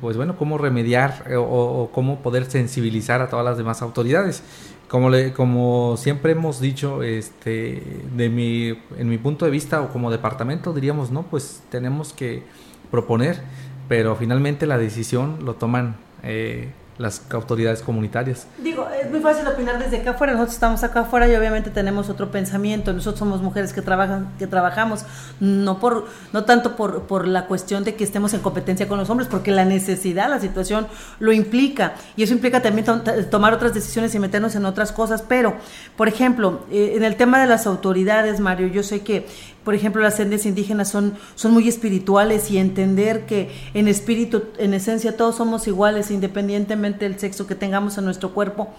pues 0.00 0.16
bueno, 0.16 0.38
cómo 0.38 0.56
remediar 0.56 1.26
eh, 1.28 1.36
o, 1.36 1.90
cómo 1.92 2.20
poder 2.20 2.50
sensibilizar 2.50 3.20
a 3.20 3.28
todas 3.28 3.44
las 3.44 3.58
demás 3.58 3.82
autoridades. 3.82 4.42
Como, 4.88 5.10
le, 5.10 5.34
como 5.34 5.98
siempre 5.98 6.32
hemos 6.32 6.58
dicho, 6.58 7.02
este, 7.02 7.82
de 8.16 8.30
mi, 8.30 8.78
en 8.96 9.10
mi 9.10 9.18
punto 9.18 9.44
de 9.44 9.50
vista 9.50 9.82
o 9.82 9.88
como 9.92 10.10
departamento 10.10 10.72
diríamos, 10.72 11.10
no, 11.10 11.24
pues 11.24 11.60
tenemos 11.68 12.14
que 12.14 12.44
proponer 12.90 13.42
pero 13.88 14.14
finalmente 14.16 14.66
la 14.66 14.78
decisión 14.78 15.38
lo 15.44 15.54
toman 15.54 15.96
eh, 16.22 16.68
las 16.98 17.22
autoridades 17.32 17.80
comunitarias. 17.80 18.46
Digo, 18.58 18.86
es 19.00 19.08
muy 19.08 19.20
fácil 19.20 19.46
opinar 19.46 19.78
desde 19.78 19.98
acá 19.98 20.10
afuera, 20.10 20.32
nosotros 20.32 20.54
estamos 20.54 20.82
acá 20.82 21.00
afuera 21.00 21.28
y 21.28 21.34
obviamente 21.36 21.70
tenemos 21.70 22.10
otro 22.10 22.30
pensamiento, 22.30 22.92
nosotros 22.92 23.20
somos 23.20 23.40
mujeres 23.40 23.72
que 23.72 23.82
trabajan, 23.82 24.32
que 24.38 24.48
trabajamos, 24.48 25.04
no 25.38 25.78
por, 25.78 26.06
no 26.32 26.44
tanto 26.44 26.74
por, 26.76 27.04
por 27.04 27.26
la 27.26 27.46
cuestión 27.46 27.84
de 27.84 27.94
que 27.94 28.02
estemos 28.02 28.34
en 28.34 28.40
competencia 28.40 28.88
con 28.88 28.98
los 28.98 29.08
hombres, 29.10 29.28
porque 29.28 29.52
la 29.52 29.64
necesidad, 29.64 30.28
la 30.28 30.40
situación 30.40 30.88
lo 31.20 31.32
implica, 31.32 31.94
y 32.16 32.24
eso 32.24 32.34
implica 32.34 32.60
también 32.60 32.84
tomar 33.30 33.54
otras 33.54 33.74
decisiones 33.74 34.14
y 34.16 34.18
meternos 34.18 34.56
en 34.56 34.64
otras 34.64 34.90
cosas, 34.90 35.22
pero, 35.22 35.54
por 35.96 36.08
ejemplo, 36.08 36.66
eh, 36.70 36.94
en 36.96 37.04
el 37.04 37.16
tema 37.16 37.40
de 37.40 37.46
las 37.46 37.66
autoridades, 37.68 38.40
Mario, 38.40 38.66
yo 38.66 38.82
sé 38.82 39.02
que 39.02 39.26
por 39.68 39.74
ejemplo, 39.74 40.00
las 40.00 40.18
etnias 40.18 40.46
indígenas 40.46 40.88
son, 40.88 41.18
son 41.34 41.52
muy 41.52 41.68
espirituales 41.68 42.50
y 42.50 42.56
entender 42.56 43.26
que 43.26 43.50
en 43.74 43.86
espíritu, 43.86 44.44
en 44.56 44.72
esencia, 44.72 45.14
todos 45.14 45.36
somos 45.36 45.68
iguales, 45.68 46.10
independientemente 46.10 47.06
del 47.06 47.20
sexo 47.20 47.46
que 47.46 47.54
tengamos 47.54 47.98
en 47.98 48.06
nuestro 48.06 48.32
cuerpo 48.32 48.70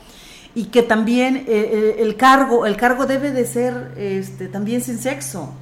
y 0.56 0.66
que 0.66 0.82
también 0.82 1.38
eh, 1.38 1.44
eh, 1.48 1.96
el 2.00 2.16
cargo 2.16 2.66
el 2.66 2.76
cargo 2.76 3.06
debe 3.06 3.30
de 3.30 3.46
ser 3.46 3.92
este, 3.98 4.48
también 4.48 4.82
sin 4.82 4.98
sexo 4.98 5.54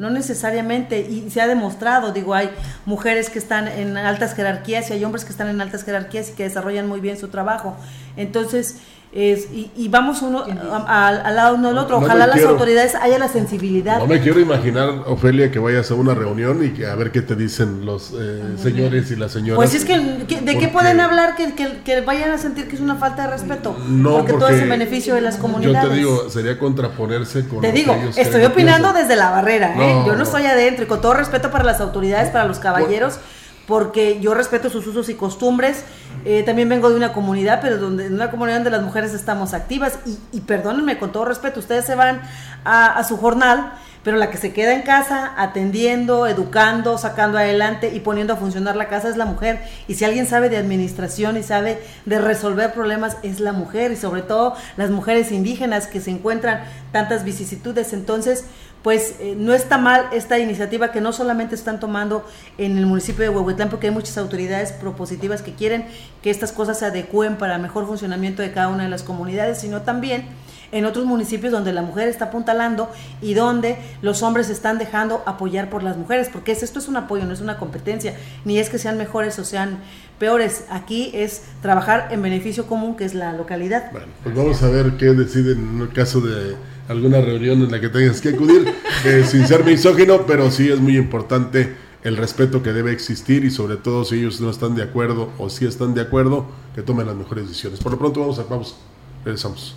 no 0.00 0.10
necesariamente 0.10 1.00
y 1.08 1.30
se 1.30 1.40
ha 1.40 1.46
demostrado 1.46 2.12
digo 2.12 2.34
hay 2.34 2.50
mujeres 2.84 3.30
que 3.30 3.38
están 3.38 3.68
en 3.68 3.96
altas 3.96 4.34
jerarquías 4.34 4.90
y 4.90 4.94
hay 4.94 5.04
hombres 5.04 5.24
que 5.24 5.30
están 5.30 5.46
en 5.46 5.60
altas 5.60 5.84
jerarquías 5.84 6.30
y 6.30 6.32
que 6.32 6.42
desarrollan 6.42 6.88
muy 6.88 6.98
bien 6.98 7.16
su 7.16 7.28
trabajo 7.28 7.76
entonces 8.16 8.78
es, 9.14 9.48
y, 9.52 9.88
vamos 9.88 10.22
uno 10.22 10.42
al 10.86 11.36
lado 11.36 11.56
uno 11.56 11.68
del 11.68 11.76
otro. 11.76 11.98
Ojalá 11.98 12.26
las 12.26 12.42
autoridades 12.44 12.94
haya 12.94 13.18
la 13.18 13.28
sensibilidad. 13.28 13.98
No 13.98 14.06
me 14.06 14.20
quiero 14.20 14.40
imaginar, 14.40 14.88
Ofelia, 15.06 15.50
que 15.50 15.58
vayas 15.58 15.90
a 15.90 15.94
una 15.94 16.14
reunión 16.14 16.64
y 16.64 16.70
que 16.70 16.86
a 16.86 16.94
ver 16.94 17.12
qué 17.12 17.20
te 17.20 17.36
dicen 17.36 17.84
los 17.84 18.14
eh, 18.18 18.42
señores 18.56 19.10
y 19.10 19.16
las 19.16 19.32
señoras. 19.32 19.56
Pues 19.56 19.74
es 19.74 19.84
que, 19.84 19.98
¿de 19.98 20.58
qué 20.58 20.68
pueden 20.68 20.98
hablar 21.00 21.36
que, 21.36 21.52
que, 21.84 22.00
vayan 22.00 22.30
a 22.30 22.38
sentir 22.38 22.68
que 22.68 22.76
es 22.76 22.80
una 22.80 22.96
falta 22.96 23.24
de 23.24 23.32
respeto? 23.32 23.76
No, 23.86 24.16
porque, 24.16 24.32
todo 24.32 24.48
es 24.48 24.62
en 24.62 24.70
beneficio 24.70 25.14
de 25.14 25.20
las 25.20 25.36
comunidades. 25.36 25.82
Yo 25.82 25.90
te 25.90 25.94
digo, 25.94 26.30
sería 26.30 26.58
contraponerse 26.58 27.46
con. 27.46 27.60
Te 27.60 27.70
digo, 27.70 27.94
estoy 28.16 28.44
opinando 28.44 28.94
desde 28.94 29.14
la 29.16 29.28
barrera, 29.28 29.74
¿eh? 29.76 30.04
yo 30.06 30.16
no, 30.16 30.22
estoy 30.22 30.46
adentro 30.46 30.84
y 30.86 30.88
con 30.88 31.02
todo 31.02 31.12
respeto 31.12 31.50
para 31.50 31.64
las 31.64 31.82
autoridades, 31.82 32.30
para 32.30 32.46
los 32.46 32.58
caballeros 32.58 33.18
porque 33.66 34.20
yo 34.20 34.34
respeto 34.34 34.70
sus 34.70 34.86
usos 34.86 35.08
y 35.08 35.14
costumbres. 35.14 35.84
Eh, 36.24 36.42
también 36.44 36.68
vengo 36.68 36.88
de 36.90 36.96
una 36.96 37.12
comunidad, 37.12 37.60
pero 37.60 37.78
donde 37.78 38.06
en 38.06 38.14
una 38.14 38.30
comunidad 38.30 38.58
donde 38.58 38.70
las 38.70 38.82
mujeres 38.82 39.14
estamos 39.14 39.54
activas. 39.54 39.98
Y, 40.32 40.40
perdónenme, 40.40 40.98
con 40.98 41.12
todo 41.12 41.24
respeto, 41.24 41.60
ustedes 41.60 41.84
se 41.84 41.94
van 41.94 42.22
a, 42.64 43.02
su 43.04 43.16
jornal, 43.16 43.72
pero 44.02 44.16
la 44.16 44.30
que 44.30 44.36
se 44.36 44.52
queda 44.52 44.74
en 44.74 44.82
casa 44.82 45.32
atendiendo, 45.36 46.26
educando, 46.26 46.98
sacando 46.98 47.38
adelante 47.38 47.92
y 47.94 48.00
poniendo 48.00 48.32
a 48.32 48.36
funcionar 48.36 48.76
la 48.76 48.88
casa 48.88 49.08
es 49.08 49.16
la 49.16 49.26
mujer. 49.26 49.60
Y 49.86 49.94
si 49.94 50.04
alguien 50.04 50.26
sabe 50.26 50.48
de 50.48 50.56
administración 50.56 51.36
y 51.36 51.42
sabe 51.42 51.78
de 52.04 52.18
resolver 52.18 52.72
problemas 52.72 53.16
es 53.22 53.40
la 53.40 53.52
mujer 53.52 53.92
y 53.92 53.96
sobre 53.96 54.22
todo 54.22 54.54
las 54.76 54.90
mujeres 54.90 55.30
indígenas 55.30 55.86
que 55.86 56.00
se 56.00 56.10
encuentran 56.10 56.64
tantas 56.90 57.24
vicisitudes. 57.24 57.92
Entonces, 57.92 58.44
pues 58.82 59.14
eh, 59.20 59.34
no 59.36 59.54
está 59.54 59.78
mal 59.78 60.08
esta 60.12 60.38
iniciativa 60.40 60.90
que 60.90 61.00
no 61.00 61.12
solamente 61.12 61.54
están 61.54 61.78
tomando 61.78 62.26
en 62.58 62.76
el 62.76 62.86
municipio 62.86 63.22
de 63.22 63.28
Huehuetlán, 63.28 63.70
porque 63.70 63.86
hay 63.86 63.94
muchas 63.94 64.18
autoridades 64.18 64.72
propositivas 64.72 65.40
que 65.42 65.54
quieren 65.54 65.86
que 66.20 66.30
estas 66.30 66.50
cosas 66.50 66.80
se 66.80 66.86
adecúen 66.86 67.36
para 67.36 67.54
el 67.54 67.62
mejor 67.62 67.86
funcionamiento 67.86 68.42
de 68.42 68.52
cada 68.52 68.68
una 68.68 68.82
de 68.82 68.90
las 68.90 69.04
comunidades, 69.04 69.58
sino 69.58 69.82
también 69.82 70.26
en 70.72 70.86
otros 70.86 71.04
municipios 71.04 71.52
donde 71.52 71.72
la 71.72 71.82
mujer 71.82 72.08
está 72.08 72.26
apuntalando 72.26 72.90
y 73.20 73.34
donde 73.34 73.76
los 74.00 74.22
hombres 74.22 74.48
están 74.48 74.78
dejando 74.78 75.22
apoyar 75.26 75.70
por 75.70 75.82
las 75.82 75.96
mujeres, 75.96 76.28
porque 76.32 76.52
esto 76.52 76.78
es 76.78 76.88
un 76.88 76.96
apoyo, 76.96 77.24
no 77.24 77.32
es 77.32 77.40
una 77.40 77.58
competencia, 77.58 78.16
ni 78.44 78.58
es 78.58 78.70
que 78.70 78.78
sean 78.78 78.98
mejores 78.98 79.38
o 79.38 79.44
sean 79.44 79.78
peores. 80.18 80.64
Aquí 80.70 81.10
es 81.14 81.42
trabajar 81.60 82.08
en 82.10 82.22
beneficio 82.22 82.66
común, 82.66 82.96
que 82.96 83.04
es 83.04 83.14
la 83.14 83.32
localidad. 83.34 83.92
Bueno, 83.92 84.08
pues 84.22 84.34
vamos 84.34 84.62
a 84.62 84.68
ver 84.70 84.96
qué 84.96 85.06
deciden 85.06 85.76
en 85.76 85.80
el 85.82 85.92
caso 85.92 86.20
de 86.20 86.56
alguna 86.88 87.20
reunión 87.20 87.62
en 87.62 87.70
la 87.70 87.80
que 87.80 87.88
tengas 87.88 88.20
que 88.20 88.30
acudir, 88.30 88.66
eh, 89.04 89.24
sin 89.26 89.46
ser 89.46 89.64
misógino, 89.64 90.26
pero 90.26 90.50
sí 90.50 90.70
es 90.70 90.80
muy 90.80 90.96
importante 90.96 91.74
el 92.02 92.16
respeto 92.16 92.62
que 92.62 92.72
debe 92.72 92.92
existir 92.92 93.44
y 93.44 93.50
sobre 93.50 93.76
todo 93.76 94.04
si 94.04 94.16
ellos 94.16 94.40
no 94.40 94.50
están 94.50 94.74
de 94.74 94.82
acuerdo 94.82 95.30
o 95.38 95.48
si 95.48 95.66
están 95.66 95.94
de 95.94 96.00
acuerdo, 96.00 96.46
que 96.74 96.82
tomen 96.82 97.06
las 97.06 97.14
mejores 97.14 97.46
decisiones. 97.46 97.80
Por 97.80 97.92
lo 97.92 97.98
pronto 97.98 98.20
vamos 98.20 98.38
a, 98.38 98.44
vamos, 98.44 98.76
regresamos 99.24 99.76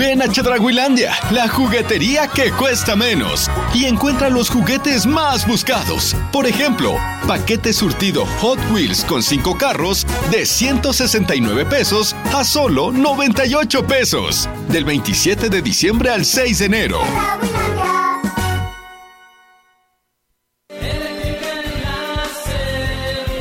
Ven 0.00 0.22
a 0.22 0.28
Chedraguilandia, 0.28 1.12
la 1.30 1.46
juguetería 1.46 2.26
que 2.26 2.50
cuesta 2.52 2.96
menos. 2.96 3.50
Y 3.74 3.84
encuentra 3.84 4.30
los 4.30 4.48
juguetes 4.48 5.04
más 5.04 5.46
buscados. 5.46 6.16
Por 6.32 6.46
ejemplo, 6.46 6.96
paquete 7.28 7.74
surtido 7.74 8.24
Hot 8.38 8.58
Wheels 8.72 9.04
con 9.04 9.22
5 9.22 9.58
carros 9.58 10.06
de 10.30 10.46
169 10.46 11.66
pesos 11.66 12.16
a 12.32 12.44
solo 12.44 12.92
98 12.92 13.86
pesos. 13.86 14.48
Del 14.68 14.86
27 14.86 15.50
de 15.50 15.60
diciembre 15.60 16.08
al 16.08 16.24
6 16.24 16.60
de 16.60 16.64
enero. 16.64 17.00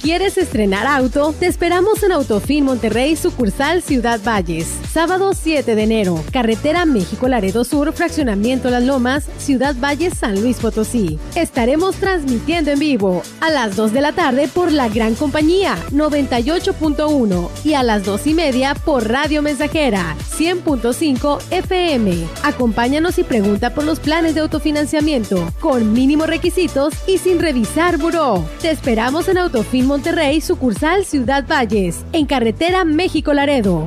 ¿Quieres 0.00 0.38
estrenar 0.38 0.86
auto? 0.86 1.34
Te 1.38 1.46
esperamos 1.46 2.04
en 2.04 2.12
Autofin 2.12 2.64
Monterrey, 2.64 3.16
sucursal 3.16 3.82
Ciudad 3.82 4.20
Valles. 4.24 4.68
Sábado 4.92 5.32
7 5.34 5.74
de 5.74 5.82
enero. 5.82 6.22
Carretera 6.32 6.86
México-Laredo 6.86 7.64
Sur, 7.64 7.92
Fraccionamiento 7.92 8.70
Las 8.70 8.84
Lomas, 8.84 9.26
Ciudad 9.38 9.74
Valles, 9.76 10.14
San 10.16 10.40
Luis 10.40 10.58
Potosí. 10.58 11.18
Estaremos 11.34 11.96
transmitiendo 11.96 12.70
en 12.70 12.78
vivo 12.78 13.22
a 13.40 13.50
las 13.50 13.74
2 13.74 13.92
de 13.92 14.00
la 14.00 14.12
tarde 14.12 14.46
por 14.46 14.70
La 14.70 14.88
Gran 14.88 15.16
Compañía 15.16 15.76
98.1 15.90 17.48
y 17.64 17.74
a 17.74 17.82
las 17.82 18.04
2 18.04 18.26
y 18.28 18.34
media 18.34 18.74
por 18.76 19.08
Radio 19.08 19.42
Mensajera 19.42 20.16
100.5 20.38 21.40
FM. 21.50 22.24
Acompáñanos 22.44 23.18
y 23.18 23.24
pregunta 23.24 23.74
por 23.74 23.82
los 23.82 23.98
planes 23.98 24.36
de 24.36 24.42
autofinanciamiento 24.42 25.52
con 25.58 25.92
mínimos 25.92 26.28
requisitos 26.28 26.94
y 27.08 27.18
sin 27.18 27.40
revisar 27.40 27.98
buró. 27.98 28.48
Te 28.62 28.70
esperamos 28.70 29.26
en 29.26 29.38
Autofin 29.38 29.87
Monterrey, 29.88 30.42
sucursal 30.42 31.06
Ciudad 31.06 31.46
Valles, 31.48 32.04
en 32.12 32.26
carretera 32.26 32.84
México 32.84 33.32
Laredo. 33.32 33.86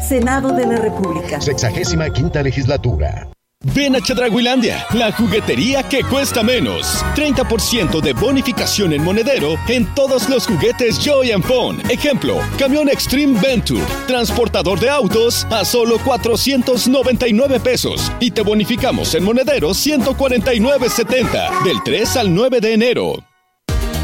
Senado 0.00 0.52
de 0.52 0.66
la 0.66 0.76
República. 0.76 1.40
Sexagésima 1.40 2.10
quinta 2.10 2.42
legislatura. 2.42 3.28
Ven 3.62 3.94
a 3.94 4.00
Chedraguilandia, 4.00 4.86
la 4.94 5.12
juguetería 5.12 5.82
que 5.82 6.02
cuesta 6.02 6.42
menos. 6.42 7.04
30% 7.14 8.00
de 8.00 8.14
bonificación 8.14 8.94
en 8.94 9.04
monedero 9.04 9.58
en 9.68 9.84
todos 9.94 10.30
los 10.30 10.46
juguetes 10.46 10.98
Joy 10.98 11.32
and 11.32 11.44
Phone. 11.44 11.82
Ejemplo, 11.90 12.38
camión 12.58 12.88
Extreme 12.88 13.38
Venture, 13.38 13.84
transportador 14.06 14.80
de 14.80 14.88
autos 14.88 15.46
a 15.50 15.66
solo 15.66 15.98
499 15.98 17.60
pesos. 17.60 18.10
Y 18.18 18.30
te 18.30 18.40
bonificamos 18.40 19.14
en 19.14 19.24
monedero 19.24 19.70
149.70 19.70 21.62
del 21.62 21.82
3 21.84 22.16
al 22.16 22.34
9 22.34 22.60
de 22.62 22.72
enero. 22.72 23.29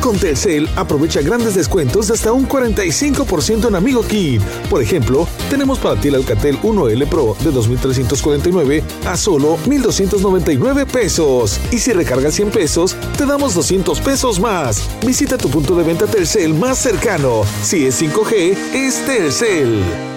Con 0.06 0.20
Telcel 0.20 0.68
aprovecha 0.76 1.20
grandes 1.20 1.56
descuentos 1.56 2.06
de 2.06 2.14
hasta 2.14 2.30
un 2.30 2.48
45% 2.48 3.66
en 3.66 3.74
Amigo 3.74 4.02
Kit. 4.02 4.40
Por 4.70 4.80
ejemplo, 4.80 5.26
tenemos 5.50 5.80
para 5.80 6.00
ti 6.00 6.06
el 6.06 6.14
Alcatel 6.14 6.60
1L 6.62 7.08
Pro 7.08 7.36
de 7.40 7.50
2.349 7.50 8.84
a 9.04 9.16
solo 9.16 9.58
1.299 9.66 10.86
pesos. 10.86 11.58
Y 11.72 11.80
si 11.80 11.92
recargas 11.92 12.34
100 12.34 12.50
pesos, 12.52 12.94
te 13.18 13.26
damos 13.26 13.56
200 13.56 13.98
pesos 13.98 14.38
más. 14.38 14.88
Visita 15.04 15.36
tu 15.36 15.50
punto 15.50 15.74
de 15.74 15.82
venta 15.82 16.06
Telcel 16.06 16.54
más 16.54 16.78
cercano. 16.78 17.42
Si 17.64 17.84
es 17.84 18.00
5G, 18.00 18.56
es 18.74 19.04
Telcel. 19.06 20.15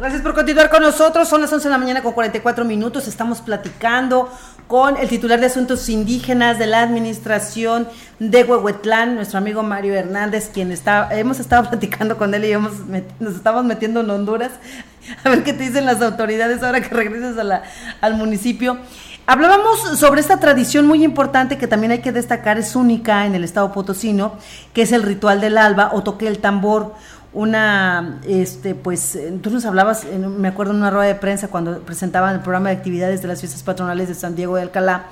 Gracias 0.00 0.22
por 0.22 0.32
continuar 0.32 0.70
con 0.70 0.80
nosotros. 0.80 1.28
Son 1.28 1.42
las 1.42 1.52
11 1.52 1.68
de 1.68 1.72
la 1.72 1.76
mañana 1.76 2.02
con 2.02 2.14
44 2.14 2.64
minutos. 2.64 3.06
Estamos 3.06 3.42
platicando 3.42 4.32
con 4.66 4.96
el 4.96 5.10
titular 5.10 5.38
de 5.40 5.44
Asuntos 5.44 5.90
Indígenas 5.90 6.58
de 6.58 6.66
la 6.66 6.80
Administración 6.80 7.86
de 8.18 8.44
Huehuetlán, 8.44 9.14
nuestro 9.14 9.36
amigo 9.36 9.62
Mario 9.62 9.92
Hernández, 9.92 10.48
quien 10.54 10.72
está, 10.72 11.10
hemos 11.10 11.38
estado 11.38 11.68
platicando 11.68 12.16
con 12.16 12.32
él 12.32 12.46
y 12.46 12.52
hemos 12.52 12.72
nos 13.18 13.34
estamos 13.34 13.62
metiendo 13.66 14.00
en 14.00 14.08
Honduras. 14.08 14.52
A 15.24 15.28
ver 15.28 15.44
qué 15.44 15.52
te 15.52 15.64
dicen 15.64 15.84
las 15.84 16.00
autoridades 16.00 16.62
ahora 16.62 16.80
que 16.80 16.94
regreses 16.94 17.36
a 17.36 17.62
al 18.00 18.14
municipio. 18.14 18.78
Hablábamos 19.26 19.80
sobre 19.98 20.22
esta 20.22 20.40
tradición 20.40 20.86
muy 20.86 21.04
importante 21.04 21.58
que 21.58 21.66
también 21.66 21.92
hay 21.92 22.00
que 22.00 22.10
destacar, 22.10 22.58
es 22.58 22.74
única 22.74 23.26
en 23.26 23.34
el 23.34 23.44
estado 23.44 23.70
potosino, 23.70 24.32
que 24.72 24.82
es 24.82 24.92
el 24.92 25.02
ritual 25.02 25.42
del 25.42 25.58
alba 25.58 25.90
o 25.92 26.02
toque 26.02 26.26
el 26.26 26.38
tambor 26.38 26.94
una, 27.32 28.20
este, 28.26 28.74
pues, 28.74 29.18
tú 29.42 29.50
nos 29.50 29.64
hablabas, 29.64 30.04
me 30.04 30.48
acuerdo 30.48 30.72
en 30.72 30.78
una 30.78 30.90
rueda 30.90 31.06
de 31.06 31.14
prensa 31.14 31.48
cuando 31.48 31.80
presentaban 31.80 32.34
el 32.34 32.40
programa 32.40 32.70
de 32.70 32.76
actividades 32.76 33.22
de 33.22 33.28
las 33.28 33.40
fiestas 33.40 33.62
patronales 33.62 34.08
de 34.08 34.14
San 34.14 34.34
Diego 34.34 34.56
de 34.56 34.62
Alcalá, 34.62 35.06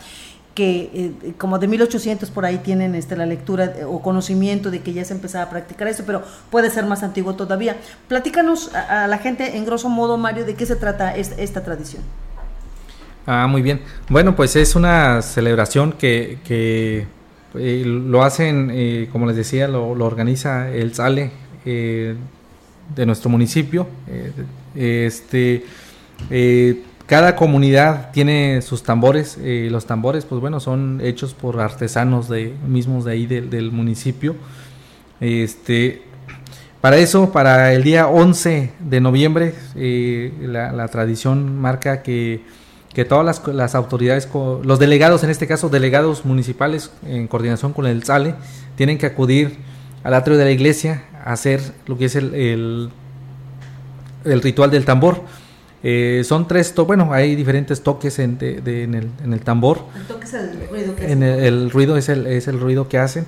que 0.58 0.90
eh, 0.92 1.34
como 1.38 1.60
de 1.60 1.68
1800 1.68 2.30
por 2.30 2.44
ahí 2.44 2.58
tienen 2.58 2.96
este, 2.96 3.16
la 3.16 3.26
lectura 3.26 3.72
o 3.86 4.02
conocimiento 4.02 4.72
de 4.72 4.80
que 4.80 4.92
ya 4.92 5.04
se 5.04 5.14
empezaba 5.14 5.44
a 5.44 5.50
practicar 5.50 5.86
eso, 5.86 6.02
pero 6.04 6.24
puede 6.50 6.70
ser 6.70 6.84
más 6.84 7.04
antiguo 7.04 7.34
todavía. 7.34 7.76
Platícanos 8.08 8.74
a, 8.74 9.06
la 9.06 9.18
gente, 9.18 9.56
en 9.56 9.64
grosso 9.64 9.88
modo, 9.88 10.18
Mario, 10.18 10.44
de 10.44 10.56
qué 10.56 10.66
se 10.66 10.74
trata 10.74 11.14
esta, 11.14 11.62
tradición. 11.62 12.02
Ah, 13.24 13.46
muy 13.46 13.62
bien. 13.62 13.82
Bueno, 14.08 14.34
pues 14.34 14.56
es 14.56 14.74
una 14.74 15.22
celebración 15.22 15.92
que, 15.92 16.40
que 16.44 17.06
eh, 17.54 17.82
lo 17.86 18.24
hacen, 18.24 18.72
eh, 18.72 19.08
como 19.12 19.26
les 19.26 19.36
decía, 19.36 19.68
lo, 19.68 19.94
lo 19.94 20.06
organiza 20.06 20.68
el 20.70 20.92
SALE, 20.92 21.30
eh, 21.64 22.14
de 22.94 23.06
nuestro 23.06 23.30
municipio. 23.30 23.86
Eh, 24.06 24.32
este, 25.06 25.64
eh, 26.30 26.82
cada 27.06 27.36
comunidad 27.36 28.10
tiene 28.12 28.62
sus 28.62 28.82
tambores. 28.82 29.38
los 29.42 29.86
tambores, 29.86 30.24
pues 30.24 30.40
bueno, 30.40 30.60
son 30.60 31.00
hechos 31.02 31.34
por 31.34 31.60
artesanos 31.60 32.28
de, 32.28 32.54
mismos 32.66 33.04
de 33.04 33.12
ahí 33.12 33.26
del 33.26 33.72
municipio. 33.72 34.36
Este, 35.20 36.02
para 36.80 36.98
eso, 36.98 37.32
para 37.32 37.72
el 37.72 37.82
día 37.82 38.08
11 38.08 38.72
de 38.78 39.00
noviembre, 39.00 39.54
la, 39.74 40.88
tradición 40.88 41.58
marca 41.58 42.02
que, 42.02 42.42
que 42.92 43.04
todas 43.04 43.24
las, 43.24 43.46
las, 43.54 43.74
autoridades, 43.74 44.28
los 44.62 44.78
delegados, 44.78 45.24
en 45.24 45.30
este 45.30 45.46
caso 45.46 45.70
delegados 45.70 46.24
municipales, 46.24 46.90
en 47.06 47.26
coordinación 47.26 47.72
con 47.72 47.86
el 47.86 48.02
SALE, 48.04 48.34
tienen 48.76 48.98
que 48.98 49.06
acudir 49.06 49.56
al 50.04 50.14
atrio 50.14 50.36
de 50.36 50.44
la 50.44 50.50
iglesia 50.50 51.04
hacer 51.24 51.60
lo 51.86 51.98
que 51.98 52.06
es 52.06 52.16
el, 52.16 52.90
el, 54.24 54.42
ritual 54.42 54.70
del 54.70 54.84
tambor. 54.84 55.22
Eh, 55.82 56.22
son 56.24 56.48
tres, 56.48 56.74
bueno, 56.74 57.12
hay 57.12 57.36
diferentes 57.36 57.82
toques 57.82 58.18
en, 58.18 58.38
en, 58.40 58.94
el, 58.94 59.10
en 59.24 59.32
el 59.32 59.40
tambor. 59.40 59.84
El 59.96 60.02
toque 60.04 60.24
es 60.26 60.34
el 60.34 60.68
ruido 60.68 60.96
que 60.96 61.12
en 61.12 61.22
el, 61.22 61.70
ruido 61.70 61.96
es 61.96 62.08
el, 62.08 62.26
es 62.26 62.48
el 62.48 62.58
ruido 62.58 62.88
que 62.88 62.98
hacen. 62.98 63.26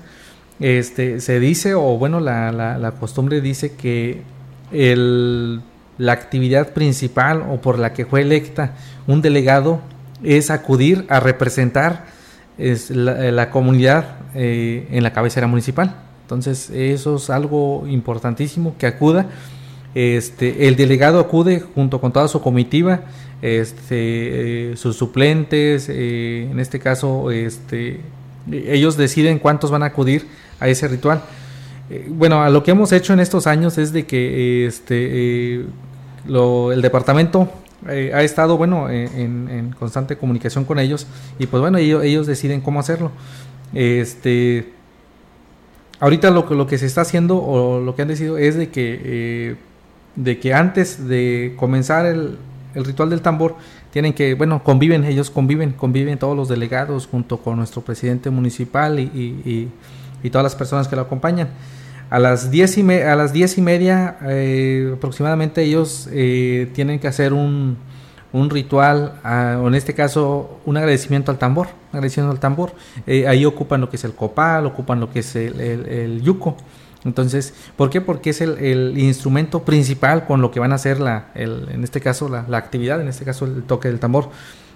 Este, 0.59 1.21
se 1.21 1.41
dice, 1.41 1.75
o 1.75 1.97
bueno, 1.97 2.21
la, 2.21 2.53
la, 2.53 2.77
la 2.79 2.93
costumbre 2.93 3.41
dice 3.41 3.73
que 3.73 4.23
el, 4.73 5.61
la 5.99 6.13
actividad 6.13 6.73
principal 6.73 7.43
o 7.49 7.61
por 7.61 7.79
la 7.79 7.93
que 7.93 8.07
fue 8.07 8.23
electa 8.23 8.73
un 9.07 9.23
delegado 9.23 9.81
es 10.23 10.51
acudir 10.51 11.07
a 11.09 11.21
representar 11.21 12.05
es 12.61 12.91
la, 12.91 13.31
la 13.31 13.51
comunidad 13.51 14.19
eh, 14.35 14.87
en 14.91 15.03
la 15.03 15.13
cabecera 15.13 15.47
municipal. 15.47 15.95
Entonces, 16.31 16.71
eso 16.71 17.17
es 17.17 17.29
algo 17.29 17.89
importantísimo 17.89 18.77
que 18.79 18.87
acuda. 18.87 19.27
Este, 19.97 20.69
el 20.69 20.77
delegado 20.77 21.19
acude 21.19 21.59
junto 21.59 22.01
con 22.01 22.13
toda 22.13 22.29
su 22.29 22.41
comitiva, 22.41 23.01
este, 23.43 24.71
eh, 24.71 24.77
sus 24.77 24.95
suplentes, 24.95 25.89
eh, 25.89 26.49
en 26.49 26.61
este 26.61 26.79
caso, 26.79 27.33
este, 27.33 27.99
ellos 28.49 28.97
deciden 28.97 29.41
cuántos 29.41 29.73
van 29.73 29.83
a 29.83 29.87
acudir 29.87 30.29
a 30.61 30.69
ese 30.69 30.87
ritual. 30.87 31.21
Eh, 31.91 32.07
bueno, 32.09 32.45
a 32.45 32.49
lo 32.49 32.63
que 32.63 32.71
hemos 32.71 32.93
hecho 32.93 33.13
en 33.13 33.19
estos 33.19 33.49
años 33.49 33.77
es 33.77 33.93
de 33.93 34.07
que 34.07 34.67
este, 34.67 35.65
lo, 36.29 36.71
el 36.71 36.81
departamento 36.81 37.51
ha 37.89 38.23
estado, 38.23 38.57
bueno, 38.57 38.89
en, 38.89 39.75
constante 39.77 40.17
comunicación 40.17 40.65
con 40.65 40.79
ellos 40.79 41.09
y 41.41 41.47
pues 41.47 41.61
bueno, 41.61 41.79
ellos, 41.79 42.05
ellos 42.05 42.29
deciden 42.29 42.61
cómo 42.61 42.79
hacerlo. 42.79 43.11
Este, 43.75 44.80
ahorita 46.01 46.31
lo, 46.31 46.43
lo 46.53 46.67
que 46.67 46.79
se 46.79 46.87
está 46.87 47.03
haciendo 47.03 47.41
o 47.41 47.81
lo 47.81 47.95
que 47.95 48.03
han 48.03 48.09
decidido 48.09 48.39
es 48.39 48.57
de 48.57 48.71
que, 48.71 49.01
eh, 49.05 49.57
de 50.17 50.39
que 50.39 50.55
antes 50.55 51.07
de 51.07 51.55
comenzar 51.57 52.07
el, 52.07 52.39
ritual 52.75 53.11
del 53.11 53.21
tambor, 53.21 53.57
tienen 53.93 54.13
que, 54.13 54.35
bueno, 54.35 54.63
conviven, 54.63 55.05
ellos 55.05 55.31
conviven, 55.31 55.73
conviven 55.73 56.19
todos 56.19 56.37
los 56.37 56.49
delegados 56.49 57.07
junto 57.07 57.39
con 57.39 57.57
nuestro 57.57 57.83
presidente 57.83 58.31
municipal 58.31 58.99
y, 58.99 59.69
todas 60.31 60.45
las 60.45 60.55
personas 60.55 60.89
que 60.89 60.97
lo 60.97 61.03
acompañan. 61.03 61.49
A 62.11 62.19
las 62.19 62.51
diez 62.51 62.77
y, 62.77 62.83
a 62.91 63.17
las 63.17 63.33
diez 63.33 63.57
y 63.57 63.63
media 63.63 64.19
eh, 64.23 64.93
aproximadamente 64.97 65.63
ellos 65.63 66.09
eh, 66.13 66.69
tienen 66.75 66.99
que 66.99 67.09
hacer 67.09 67.33
un, 67.33 67.77
un 68.33 68.51
ritual, 68.51 69.21
o 69.25 69.69
en 69.69 69.75
este 69.75 69.95
caso 69.95 70.61
un 70.65 70.77
agradecimiento 70.77 71.31
al 71.31 71.39
tambor, 71.39 71.69
agradecimiento 71.93 72.33
al 72.33 72.41
tambor. 72.41 72.73
Eh, 73.07 73.27
ahí 73.27 73.45
ocupan 73.45 73.81
lo 73.81 73.91
que 73.91 73.97
es 73.97 74.05
el 74.05 74.15
copal, 74.15 74.67
ocupan 74.67 75.01
lo 75.01 75.11
que 75.11 75.21
es 75.21 75.37
el, 75.37 76.21
yuco. 76.23 76.57
Entonces, 77.05 77.55
¿por 77.77 77.91
qué? 77.91 78.01
Porque 78.01 78.31
es 78.31 78.41
el, 78.41 78.99
instrumento 78.99 79.63
principal 79.63 80.27
con 80.27 80.43
lo 80.43 80.51
que 80.51 80.61
van 80.61 80.73
a 80.73 80.77
hacer, 80.77 81.01
la, 81.01 81.29
en 81.35 81.83
este 81.83 82.01
caso, 82.01 82.29
la, 82.29 82.57
actividad, 82.57 83.01
en 83.01 83.09
este 83.09 83.25
caso 83.25 83.47
el 83.47 83.65
toque 83.65 83.89
del 83.89 83.99
tambor. 83.99 84.31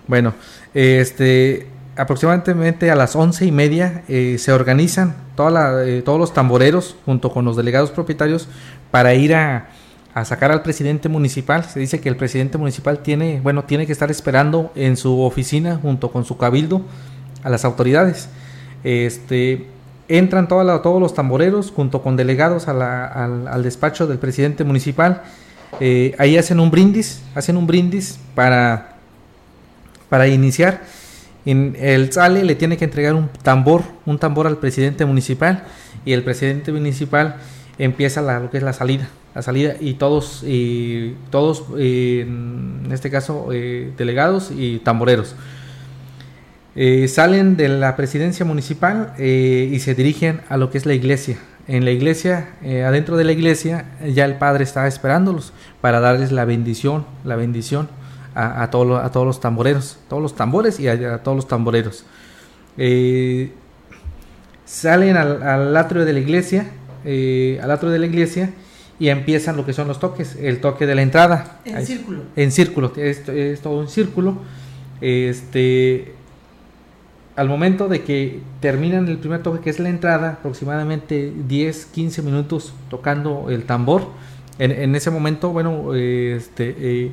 Bueno, 0.06 0.34
este, 0.74 1.68
aproximadamente 1.96 2.90
a 2.90 2.96
las 2.96 3.14
once 3.14 3.46
y 3.46 3.52
media 3.52 4.02
eh, 4.08 4.36
se 4.38 4.52
organizan 4.52 5.14
toda 5.36 5.84
eh, 5.86 6.02
todos 6.02 6.18
los 6.18 6.34
tamboreros 6.34 6.96
junto 7.04 7.30
con 7.30 7.44
los 7.44 7.56
delegados 7.56 7.90
propietarios 7.90 8.48
para 8.90 9.14
ir 9.14 9.34
a, 9.34 9.68
a 10.14 10.24
sacar 10.24 10.52
al 10.52 10.62
presidente 10.62 11.08
municipal. 11.08 11.64
Se 11.64 11.80
dice 11.80 12.00
que 12.00 12.08
el 12.08 12.16
presidente 12.16 12.56
municipal 12.56 13.00
tiene, 13.00 13.40
bueno, 13.40 13.64
tiene 13.64 13.84
que 13.84 13.92
estar 13.92 14.10
esperando 14.10 14.70
en 14.76 14.96
su 14.96 15.20
oficina 15.20 15.78
junto 15.82 16.12
con 16.12 16.24
su 16.24 16.36
cabildo 16.36 16.82
a 17.42 17.50
las 17.50 17.64
autoridades. 17.64 18.28
Este, 18.84 19.66
entran 20.08 20.46
todos 20.48 21.00
los 21.00 21.14
tamboreros 21.14 21.72
junto 21.72 22.02
con 22.02 22.16
delegados 22.16 22.68
al, 22.68 23.62
despacho 23.64 24.06
del 24.06 24.18
presidente 24.18 24.62
municipal. 24.62 25.22
Eh, 25.80 26.14
ahí 26.18 26.36
hacen 26.38 26.60
un 26.60 26.70
brindis, 26.70 27.20
hacen 27.34 27.56
un 27.56 27.66
brindis 27.66 28.20
para, 28.36 28.96
para 30.08 30.28
iniciar. 30.28 30.82
En 31.44 31.76
el 31.78 32.12
sale 32.12 32.44
le 32.44 32.54
tiene 32.54 32.76
que 32.76 32.84
entregar 32.84 33.14
un 33.14 33.28
tambor, 33.42 33.82
un 34.06 34.18
tambor 34.18 34.46
al 34.46 34.58
presidente 34.58 35.04
municipal 35.04 35.64
y 36.04 36.12
el 36.12 36.22
presidente 36.22 36.70
municipal 36.70 37.36
empieza 37.78 38.22
lo 38.40 38.50
que 38.50 38.58
es 38.58 38.62
la 38.62 38.72
salida 38.72 39.08
la 39.34 39.42
salida 39.42 39.74
y 39.80 39.94
todos, 39.94 40.44
y 40.46 41.16
todos 41.30 41.64
en 41.76 42.88
este 42.92 43.10
caso 43.10 43.48
eh, 43.52 43.92
delegados 43.96 44.50
y 44.56 44.78
tamboreros. 44.78 45.34
Eh, 46.76 47.08
salen 47.08 47.56
de 47.56 47.68
la 47.68 47.96
presidencia 47.96 48.44
municipal 48.44 49.12
eh, 49.18 49.70
y 49.72 49.78
se 49.80 49.94
dirigen 49.94 50.40
a 50.48 50.56
lo 50.56 50.70
que 50.70 50.78
es 50.78 50.86
la 50.86 50.94
iglesia. 50.94 51.38
En 51.66 51.86
la 51.86 51.92
iglesia, 51.92 52.50
adentro 52.86 53.16
de 53.16 53.24
la 53.24 53.32
iglesia, 53.32 53.86
ya 54.06 54.26
el 54.26 54.34
padre 54.34 54.64
está 54.64 54.86
esperándolos 54.86 55.54
para 55.80 55.98
darles 55.98 56.30
la 56.30 56.44
bendición, 56.44 57.06
la 57.24 57.36
bendición 57.36 57.88
a, 58.34 58.60
a, 58.60 58.64
a 58.64 58.70
todos 58.70 59.26
los 59.26 59.40
tamboreros, 59.40 59.96
todos 60.10 60.22
los 60.22 60.36
tambores 60.36 60.78
y 60.78 60.88
a, 60.88 61.22
todos 61.22 61.36
los 61.36 61.48
tamboreros. 61.48 62.04
salen 64.66 65.16
al, 65.16 65.42
al, 65.42 65.74
atrio 65.74 66.04
de 66.04 66.12
la 66.12 66.18
iglesia, 66.18 66.70
al 67.04 67.70
atrio 67.70 67.90
de 67.90 67.98
la 67.98 68.06
iglesia 68.06 68.50
y 68.98 69.08
empiezan 69.08 69.56
lo 69.56 69.66
que 69.66 69.72
son 69.72 69.88
los 69.88 70.00
toques, 70.00 70.36
el 70.40 70.60
toque 70.60 70.86
de 70.86 70.94
la 70.94 71.02
entrada. 71.02 71.60
En 71.64 71.84
círculo. 71.84 72.22
En 72.36 72.52
círculo, 72.52 72.92
es, 72.96 73.28
es, 73.28 73.60
todo 73.60 73.78
un 73.80 73.88
círculo. 73.88 74.38
Este, 75.00 76.14
al 77.36 77.48
momento 77.48 77.88
de 77.88 78.02
que 78.02 78.40
terminan 78.60 79.08
el 79.08 79.18
primer 79.18 79.42
toque, 79.42 79.60
que 79.60 79.70
es 79.70 79.80
la 79.80 79.88
entrada, 79.88 80.38
aproximadamente 80.38 81.32
10, 81.48 81.86
15 81.86 82.22
minutos 82.22 82.72
tocando 82.88 83.46
el 83.50 83.64
tambor, 83.64 84.08
en, 84.58 84.94
ese 84.94 85.10
momento, 85.10 85.50
bueno, 85.50 85.94
este, 85.94 86.76
eh, 86.78 87.10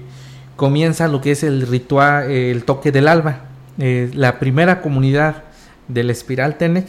comienza 0.56 1.08
lo 1.08 1.22
que 1.22 1.32
es 1.32 1.44
el 1.44 1.66
ritual, 1.66 2.30
el 2.30 2.64
toque 2.66 2.92
del 2.92 3.08
alba. 3.08 3.46
Eh, 3.80 4.12
la 4.14 4.38
primera 4.38 4.82
comunidad 4.82 5.44
del 5.88 6.12
Espiral 6.12 6.58
Tenec 6.58 6.88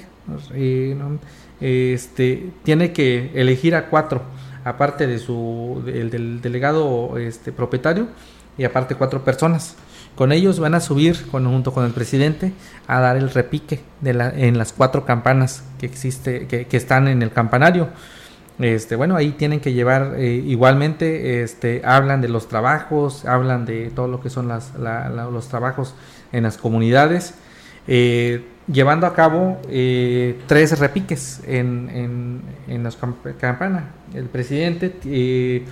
eh, 0.53 0.95
este, 1.63 2.51
tiene 2.65 2.93
que 2.93 3.31
elegir 3.35 3.75
a 3.75 3.89
cuatro 3.89 4.23
aparte 4.65 5.07
de 5.07 5.19
su 5.19 5.83
del, 5.85 6.41
delegado 6.41 7.19
este 7.19 7.53
propietario 7.53 8.09
y 8.59 8.65
aparte 8.65 8.95
cuatro 8.95 9.25
personas. 9.25 9.77
Con 10.15 10.31
ellos 10.31 10.61
van 10.61 10.75
a 10.75 10.81
subir 10.81 11.17
junto 11.31 11.73
con 11.73 11.87
el 11.87 11.93
presidente 11.93 12.53
a 12.87 13.01
dar 13.01 13.17
el 13.17 13.31
repique 13.31 13.81
de 14.01 14.13
la, 14.13 14.29
en 14.29 14.59
las 14.59 14.73
cuatro 14.73 15.07
campanas 15.07 15.65
que 15.79 15.87
existe 15.87 16.47
que, 16.47 16.77
están 16.77 17.09
en 17.09 17.23
el 17.23 17.33
campanario. 17.33 17.89
este, 18.59 18.95
bueno, 18.95 19.17
ahí 19.17 19.31
tienen 19.31 19.61
que 19.61 19.73
llevar 19.73 20.15
eh, 20.19 20.35
igualmente, 20.35 21.43
este, 21.43 21.81
hablan 21.85 22.21
de 22.21 22.29
los 22.29 22.47
trabajos, 22.47 23.25
hablan 23.25 23.65
de 23.65 23.91
todo 23.91 24.07
lo 24.07 24.21
que 24.21 24.29
son 24.29 24.49
las, 24.49 24.73
los 24.77 25.49
trabajos 25.49 25.95
en 26.31 26.43
las 26.43 26.59
comunidades, 26.59 27.35
eh, 27.89 28.45
llevando 28.67 29.07
a 29.07 29.15
cabo 29.15 29.61
eh, 29.69 30.41
tres 30.47 30.79
repiques 30.79 31.41
en, 31.47 31.89
en, 31.91 32.43
en 32.69 32.83
las 32.83 32.99
campanas. 33.39 33.85
El 34.15 34.27
presidente 34.27 35.65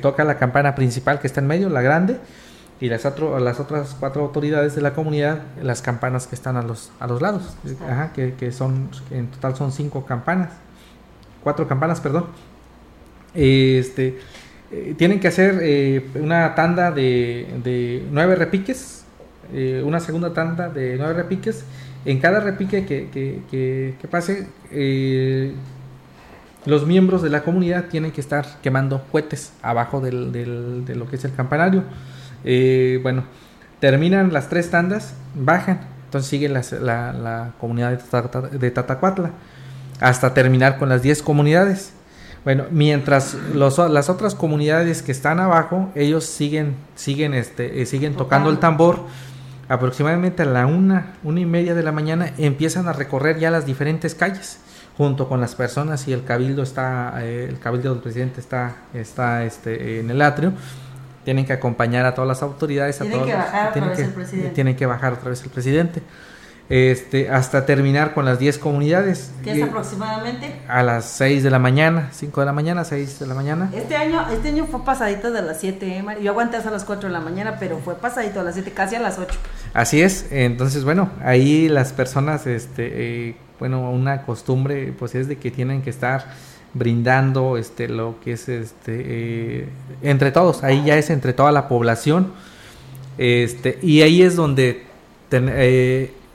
toca 0.00 0.24
la 0.24 0.38
campana 0.38 0.74
principal 0.74 1.20
que 1.20 1.26
está 1.26 1.40
en 1.40 1.46
medio, 1.46 1.68
la 1.68 1.82
grande, 1.82 2.18
y 2.80 2.88
las, 2.88 3.04
las 3.04 3.60
otras 3.60 3.96
cuatro 3.98 4.22
autoridades 4.22 4.74
de 4.74 4.82
la 4.82 4.94
comunidad, 4.94 5.42
las 5.62 5.82
campanas 5.82 6.26
que 6.26 6.34
están 6.34 6.56
a 6.56 6.62
los, 6.62 6.92
a 7.00 7.06
los 7.06 7.20
lados, 7.22 7.56
que, 8.14 8.34
que 8.34 8.52
son, 8.52 8.90
en 9.10 9.28
total 9.28 9.56
son 9.56 9.72
cinco 9.72 10.04
campanas 10.04 10.50
cuatro 11.46 11.68
campanas, 11.68 12.00
perdón. 12.00 12.26
Este, 13.32 14.18
eh, 14.72 14.96
tienen 14.98 15.20
que 15.20 15.28
hacer 15.28 15.60
eh, 15.62 16.04
una 16.16 16.56
tanda 16.56 16.90
de, 16.90 18.04
nueve 18.10 18.34
repiques, 18.34 19.04
eh, 19.54 19.80
una 19.86 20.00
segunda 20.00 20.34
tanda 20.34 20.68
de 20.68 20.96
nueve 20.96 21.14
repiques. 21.14 21.64
En 22.06 22.20
cada 22.20 22.40
repique 22.40 22.86
que, 22.86 23.08
que, 23.50 24.08
pase, 24.08 24.48
los 26.64 26.86
miembros 26.86 27.22
de 27.22 27.30
la 27.30 27.42
comunidad 27.42 27.86
tienen 27.86 28.12
que 28.12 28.20
estar 28.20 28.46
quemando 28.62 29.04
cohetes 29.10 29.52
abajo 29.60 30.00
del, 30.00 30.32
de 30.32 30.94
lo 30.94 31.08
que 31.08 31.16
es 31.16 31.24
el 31.24 31.34
campanario. 31.34 31.82
bueno, 33.02 33.24
terminan 33.80 34.32
las 34.32 34.48
tres 34.48 34.70
tandas, 34.70 35.14
bajan, 35.34 35.80
entonces 36.04 36.30
sigue 36.30 36.48
la, 36.48 36.62
la, 37.12 37.52
comunidad 37.60 38.00
de, 38.00 38.58
de 38.58 38.70
Tatacuatla 38.70 39.32
hasta 40.00 40.34
terminar 40.34 40.78
con 40.78 40.88
las 40.88 41.02
10 41.02 41.22
comunidades. 41.22 41.92
Bueno, 42.44 42.64
mientras 42.70 43.36
las 43.54 44.08
otras 44.08 44.34
comunidades 44.34 45.02
que 45.02 45.10
están 45.10 45.40
abajo, 45.40 45.90
ellos 45.94 46.24
siguen, 46.26 46.76
siguen, 46.94 47.34
este, 47.34 47.82
eh, 47.82 47.86
siguen 47.86 48.14
tocando 48.14 48.50
el 48.50 48.58
tambor. 48.58 49.00
Aproximadamente 49.68 50.42
a 50.42 50.46
la 50.46 50.66
una, 50.66 51.14
una 51.24 51.40
y 51.40 51.46
media 51.46 51.74
de 51.74 51.82
la 51.82 51.92
mañana 51.92 52.30
empiezan 52.38 52.88
a 52.88 52.92
recorrer 52.92 53.38
ya 53.38 53.50
las 53.50 53.66
diferentes 53.66 54.14
calles 54.14 54.60
junto 54.96 55.28
con 55.28 55.40
las 55.40 55.54
personas 55.54 56.06
y 56.08 56.12
el 56.12 56.24
cabildo 56.24 56.62
está, 56.62 57.14
eh, 57.18 57.46
el 57.48 57.58
cabildo 57.58 57.92
del 57.92 58.02
presidente 58.02 58.40
está, 58.40 58.76
está 58.94 59.44
este, 59.44 60.00
en 60.00 60.10
el 60.10 60.22
atrio. 60.22 60.52
Tienen 61.24 61.44
que 61.44 61.52
acompañar 61.52 62.06
a 62.06 62.14
todas 62.14 62.28
las 62.28 62.42
autoridades. 62.42 62.98
Tienen 62.98 63.24
que 63.24 63.34
bajar 63.34 63.70
otra 63.70 63.88
vez 63.88 63.98
el 63.98 64.10
presidente. 64.10 64.50
Tienen 64.50 64.76
que 64.76 64.86
bajar 64.86 65.12
otra 65.12 65.30
vez 65.30 65.42
el 65.42 65.50
presidente 65.50 66.02
este, 66.68 67.30
hasta 67.30 67.64
terminar 67.64 68.12
con 68.12 68.24
las 68.24 68.38
10 68.38 68.58
comunidades. 68.58 69.30
¿Qué 69.44 69.52
es 69.52 69.62
aproximadamente? 69.62 70.60
A 70.68 70.82
las 70.82 71.04
6 71.04 71.42
de 71.42 71.50
la 71.50 71.58
mañana, 71.58 72.08
5 72.12 72.40
de 72.40 72.46
la 72.46 72.52
mañana, 72.52 72.84
6 72.84 73.20
de 73.20 73.26
la 73.26 73.34
mañana. 73.34 73.70
Este 73.72 73.96
año, 73.96 74.26
este 74.32 74.48
año 74.48 74.66
fue 74.66 74.84
pasadito 74.84 75.30
de 75.30 75.42
las 75.42 75.60
7, 75.60 75.86
¿eh, 75.86 76.04
Yo 76.22 76.32
aguanté 76.32 76.56
hasta 76.56 76.70
las 76.70 76.84
4 76.84 77.08
de 77.08 77.12
la 77.12 77.20
mañana, 77.20 77.56
pero 77.60 77.78
fue 77.78 77.94
pasadito 77.94 78.40
a 78.40 78.42
las 78.42 78.54
7, 78.54 78.72
casi 78.72 78.96
a 78.96 79.00
las 79.00 79.18
8. 79.18 79.38
Así 79.74 80.02
es, 80.02 80.26
entonces 80.30 80.84
bueno, 80.84 81.10
ahí 81.22 81.68
las 81.68 81.92
personas, 81.92 82.46
este, 82.46 83.28
eh, 83.28 83.36
bueno, 83.60 83.90
una 83.90 84.22
costumbre 84.22 84.92
pues 84.98 85.14
es 85.14 85.28
de 85.28 85.36
que 85.36 85.50
tienen 85.50 85.82
que 85.82 85.90
estar 85.90 86.26
brindando 86.74 87.56
este 87.56 87.88
lo 87.88 88.20
que 88.22 88.32
es 88.32 88.50
este 88.50 89.02
eh, 89.06 89.68
entre 90.02 90.30
todos 90.30 90.62
ahí 90.62 90.84
ya 90.84 90.98
es 90.98 91.08
entre 91.08 91.32
toda 91.32 91.50
la 91.50 91.68
población 91.68 92.32
este 93.16 93.78
y 93.80 94.02
ahí 94.02 94.20
es 94.20 94.36
donde 94.36 94.84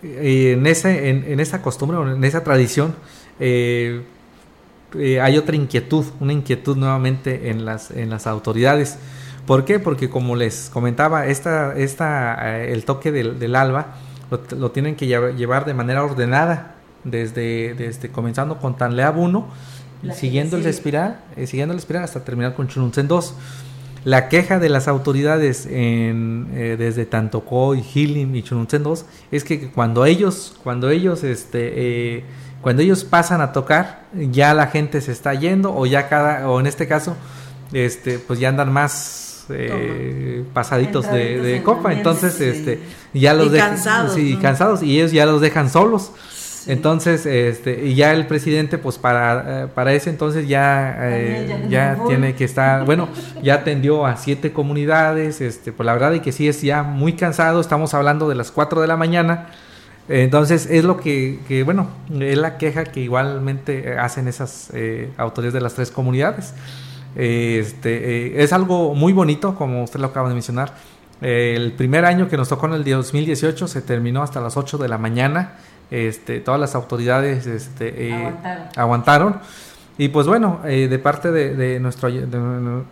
eh, 0.03 0.53
en, 0.57 0.65
ese, 0.67 1.09
en, 1.09 1.39
esa 1.39 1.61
costumbre, 1.61 1.97
en 1.99 2.23
esa 2.23 2.43
tradición, 2.43 2.95
eh, 3.39 4.01
eh, 4.97 5.21
hay 5.21 5.37
otra 5.37 5.55
inquietud, 5.55 6.05
una 6.19 6.33
inquietud 6.33 6.75
nuevamente 6.75 7.49
en 7.49 7.65
las, 7.65 7.91
en 7.91 8.09
las 8.09 8.27
autoridades. 8.27 8.97
¿Por 9.45 9.65
qué? 9.65 9.79
Porque 9.79 10.09
como 10.09 10.35
les 10.35 10.69
comentaba, 10.71 11.27
esta, 11.27 11.77
esta, 11.77 12.59
eh, 12.59 12.73
el 12.73 12.85
toque 12.85 13.11
del, 13.11 13.55
alba 13.55 13.95
lo, 14.57 14.71
tienen 14.71 14.95
que 14.95 15.07
llevar 15.07 15.65
de 15.65 15.73
manera 15.73 16.03
ordenada, 16.03 16.75
desde, 17.03 17.73
desde 17.73 18.09
comenzando 18.09 18.59
con 18.59 18.77
Tanleab 18.77 19.17
1, 19.17 19.47
siguiendo 20.13 20.57
el 20.57 20.65
espiral, 20.65 21.19
siguiendo 21.45 21.73
el 21.73 21.79
espiral 21.79 22.03
hasta 22.03 22.23
terminar 22.23 22.53
con 22.53 22.67
Chununzen 22.67 23.07
2. 23.07 23.35
La 24.03 24.29
queja 24.29 24.57
de 24.57 24.69
las 24.69 24.87
autoridades 24.87 25.67
en, 25.67 26.49
eh, 26.53 26.75
desde 26.77 27.05
Tantocó 27.05 27.75
y 27.75 27.85
Hilim 27.93 28.35
y 28.35 28.41
Chununtzen 28.41 28.81
2 28.81 29.05
es 29.31 29.43
que 29.43 29.69
cuando 29.69 30.05
ellos, 30.05 30.55
cuando 30.63 30.89
ellos, 30.89 31.23
este, 31.23 32.17
eh, 32.17 32.23
cuando 32.61 32.81
ellos 32.81 33.03
pasan 33.03 33.41
a 33.41 33.51
tocar, 33.51 34.05
ya 34.13 34.55
la 34.55 34.67
gente 34.67 35.01
se 35.01 35.11
está 35.11 35.35
yendo 35.35 35.75
o 35.75 35.85
ya 35.85 36.09
cada, 36.09 36.49
o 36.49 36.59
en 36.59 36.65
este 36.65 36.87
caso, 36.87 37.15
este, 37.73 38.17
pues 38.17 38.39
ya 38.39 38.49
andan 38.49 38.73
más 38.73 39.45
eh, 39.49 40.45
pasaditos 40.51 41.11
de, 41.11 41.61
copa, 41.63 41.93
entonces, 41.93 42.41
este, 42.41 42.81
ya 43.13 43.35
los 43.35 43.51
dejan, 43.51 43.71
cansados, 43.71 44.13
sí, 44.13 44.37
cansados 44.41 44.81
y 44.81 44.97
ellos 44.97 45.11
ya 45.11 45.27
los 45.27 45.41
dejan 45.41 45.69
solos. 45.69 46.11
Entonces, 46.68 47.26
este, 47.26 47.86
y 47.86 47.95
ya 47.95 48.14
el 48.14 48.28
presidente, 48.28 48.78
pues 48.78 48.97
para, 48.97 49.64
eh, 49.64 49.68
para 49.68 49.93
ese 49.93 50.09
entonces 50.09 50.47
ya, 50.47 50.95
eh, 50.99 51.68
ya, 51.70 51.97
tiene 52.07 52.36
que 52.36 52.43
estar, 52.43 52.86
bueno, 52.86 53.09
ya 53.41 53.55
atendió 53.55 54.05
a 54.05 54.18
siete 54.18 54.51
comunidades, 54.51 55.41
este, 55.41 55.72
pues 55.72 55.86
la 55.86 55.93
verdad 55.93 56.14
es 56.14 56.22
que 56.22 56.32
sí 56.32 56.47
es 56.47 56.62
ya 56.62 56.84
muy 56.84 57.14
cansado, 57.14 57.62
estamos 57.62 57.93
hablando 57.93 58.30
de 58.30 58.36
las 58.36 58.51
cuatro 58.51 58.82
de 58.82 58.88
la 58.88 58.97
mañana, 58.97 59.47
entonces 60.09 60.68
es 60.70 60.84
lo 60.84 60.97
que, 60.97 61.39
que 61.47 61.64
bueno, 61.64 61.88
es 62.20 62.38
la 62.38 62.57
queja 62.57 62.84
que 62.84 62.99
igualmente 62.99 63.97
hacen 63.97 64.28
esas 64.28 64.70
eh, 64.74 65.09
autoridades 65.18 65.53
de 65.53 65.62
las 65.62 65.74
tres 65.74 65.89
comunidades. 65.89 66.53
Este, 67.16 68.41
es 68.41 68.51
algo 68.51 68.93
muy 68.93 69.14
bonito, 69.14 69.55
como 69.55 69.84
usted 69.84 69.99
lo 69.99 70.07
acaba 70.07 70.28
de 70.28 70.34
mencionar. 70.34 70.74
el 71.22 71.74
primer 71.74 72.05
año 72.05 72.28
que 72.28 72.36
nos 72.36 72.49
tocó 72.49 72.66
en 72.68 72.74
el 72.74 72.84
2018 72.84 73.68
se 73.68 73.82
terminó 73.82 74.24
hasta 74.24 74.41
las 74.41 74.57
8 74.57 74.78
de 74.78 74.89
la 74.89 74.97
mañana 74.97 75.53
este, 75.91 76.39
todas 76.39 76.59
las 76.59 76.73
autoridades 76.73 77.45
este, 77.45 78.09
eh, 78.09 78.33
aguantaron. 78.75 79.39
Y 79.97 80.07
pues 80.07 80.25
bueno, 80.25 80.61
eh, 80.65 80.87
de 80.87 80.99
parte 80.99 81.31
de, 81.31 81.79
nuestro, 81.79 82.09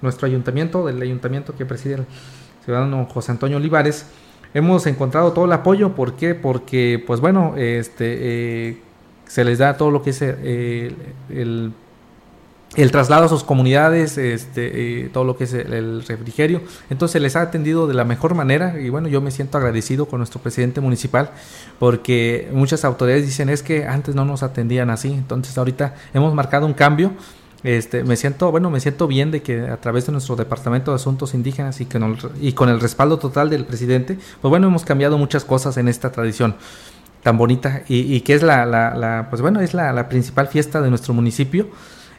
nuestro 0.02 0.28
ayuntamiento, 0.28 0.86
del 0.86 1.02
ayuntamiento 1.02 1.56
que 1.56 1.66
preside 1.66 1.96
el 1.96 2.06
ciudadano 2.64 3.08
José 3.12 3.32
Antonio 3.32 3.58
Olivares, 3.58 4.06
hemos 4.54 4.86
encontrado 4.86 5.32
todo 5.32 5.46
el 5.46 5.54
apoyo. 5.54 5.96
¿Por 5.96 6.14
qué? 6.14 6.36
Porque, 6.36 7.04
pues 7.08 7.20
bueno, 7.20 7.56
este, 7.58 8.18
eh, 8.70 8.82
se 9.26 9.44
les 9.44 9.58
da 9.58 9.78
todo 9.78 9.90
lo 9.90 10.04
que 10.04 10.12
es 10.12 10.22
el 10.22 10.96
el 11.30 11.72
traslado 12.92 13.26
a 13.26 13.30
sus 13.30 13.44
comunidades, 13.44 14.18
este, 14.18 15.04
eh, 15.04 15.10
todo 15.10 15.24
lo 15.24 15.36
que 15.36 15.46
es 15.46 15.54
el, 15.54 16.04
refrigerio. 16.06 16.62
Entonces 16.90 17.22
les 17.22 17.36
ha 17.36 17.42
atendido 17.42 17.88
de 17.88 17.94
la 17.94 18.06
mejor 18.06 18.36
manera 18.36 18.80
y 18.80 18.90
bueno, 18.90 19.08
yo 19.08 19.22
me 19.22 19.32
siento 19.32 19.58
agradecido 19.58 20.06
con 20.06 20.20
nuestro 20.20 20.40
presidente 20.42 20.80
municipal 20.82 21.32
porque 21.80 22.48
muchas 22.54 22.86
autoridades 22.86 23.26
dicen 23.26 23.50
es 23.50 23.64
que 23.64 23.86
antes 23.86 24.16
no 24.16 24.24
nos 24.26 24.44
atendían 24.44 24.90
así, 24.90 25.12
entonces 25.12 25.58
ahorita 25.58 25.96
hemos 26.14 26.34
marcado 26.34 26.66
un 26.66 26.74
cambio. 26.74 27.12
Este, 27.62 28.06
me 28.06 28.16
siento, 28.16 28.52
bueno, 28.52 28.70
me 28.70 28.80
siento 28.80 29.06
bien 29.06 29.32
de 29.32 29.42
que 29.42 29.68
a 29.68 29.76
través 29.82 30.06
de 30.06 30.14
nuestro 30.14 30.38
departamento 30.38 30.92
de 30.92 30.96
asuntos 30.96 31.34
indígenas 31.34 31.82
y, 31.82 31.86
que 31.86 32.00
y 32.40 32.54
con 32.54 32.70
el 32.70 32.80
respaldo 32.80 33.20
total 33.20 33.50
del 33.50 33.66
presidente, 33.66 34.18
pues 34.40 34.50
bueno, 34.50 34.68
hemos 34.68 34.86
cambiado 34.86 35.18
muchas 35.18 35.44
cosas 35.44 35.76
en 35.76 35.90
esta 35.90 36.10
tradición 36.10 36.56
tan 37.22 37.38
bonita 37.38 37.82
y, 37.90 38.22
que 38.22 38.34
es 38.34 38.44
la, 38.44 38.66
la, 38.66 39.28
pues 39.30 39.42
bueno, 39.42 39.60
es 39.60 39.74
la, 39.74 39.92
la 39.92 40.08
principal 40.08 40.48
fiesta 40.48 40.82
de 40.82 40.90
nuestro 40.90 41.14
municipio 41.14 41.68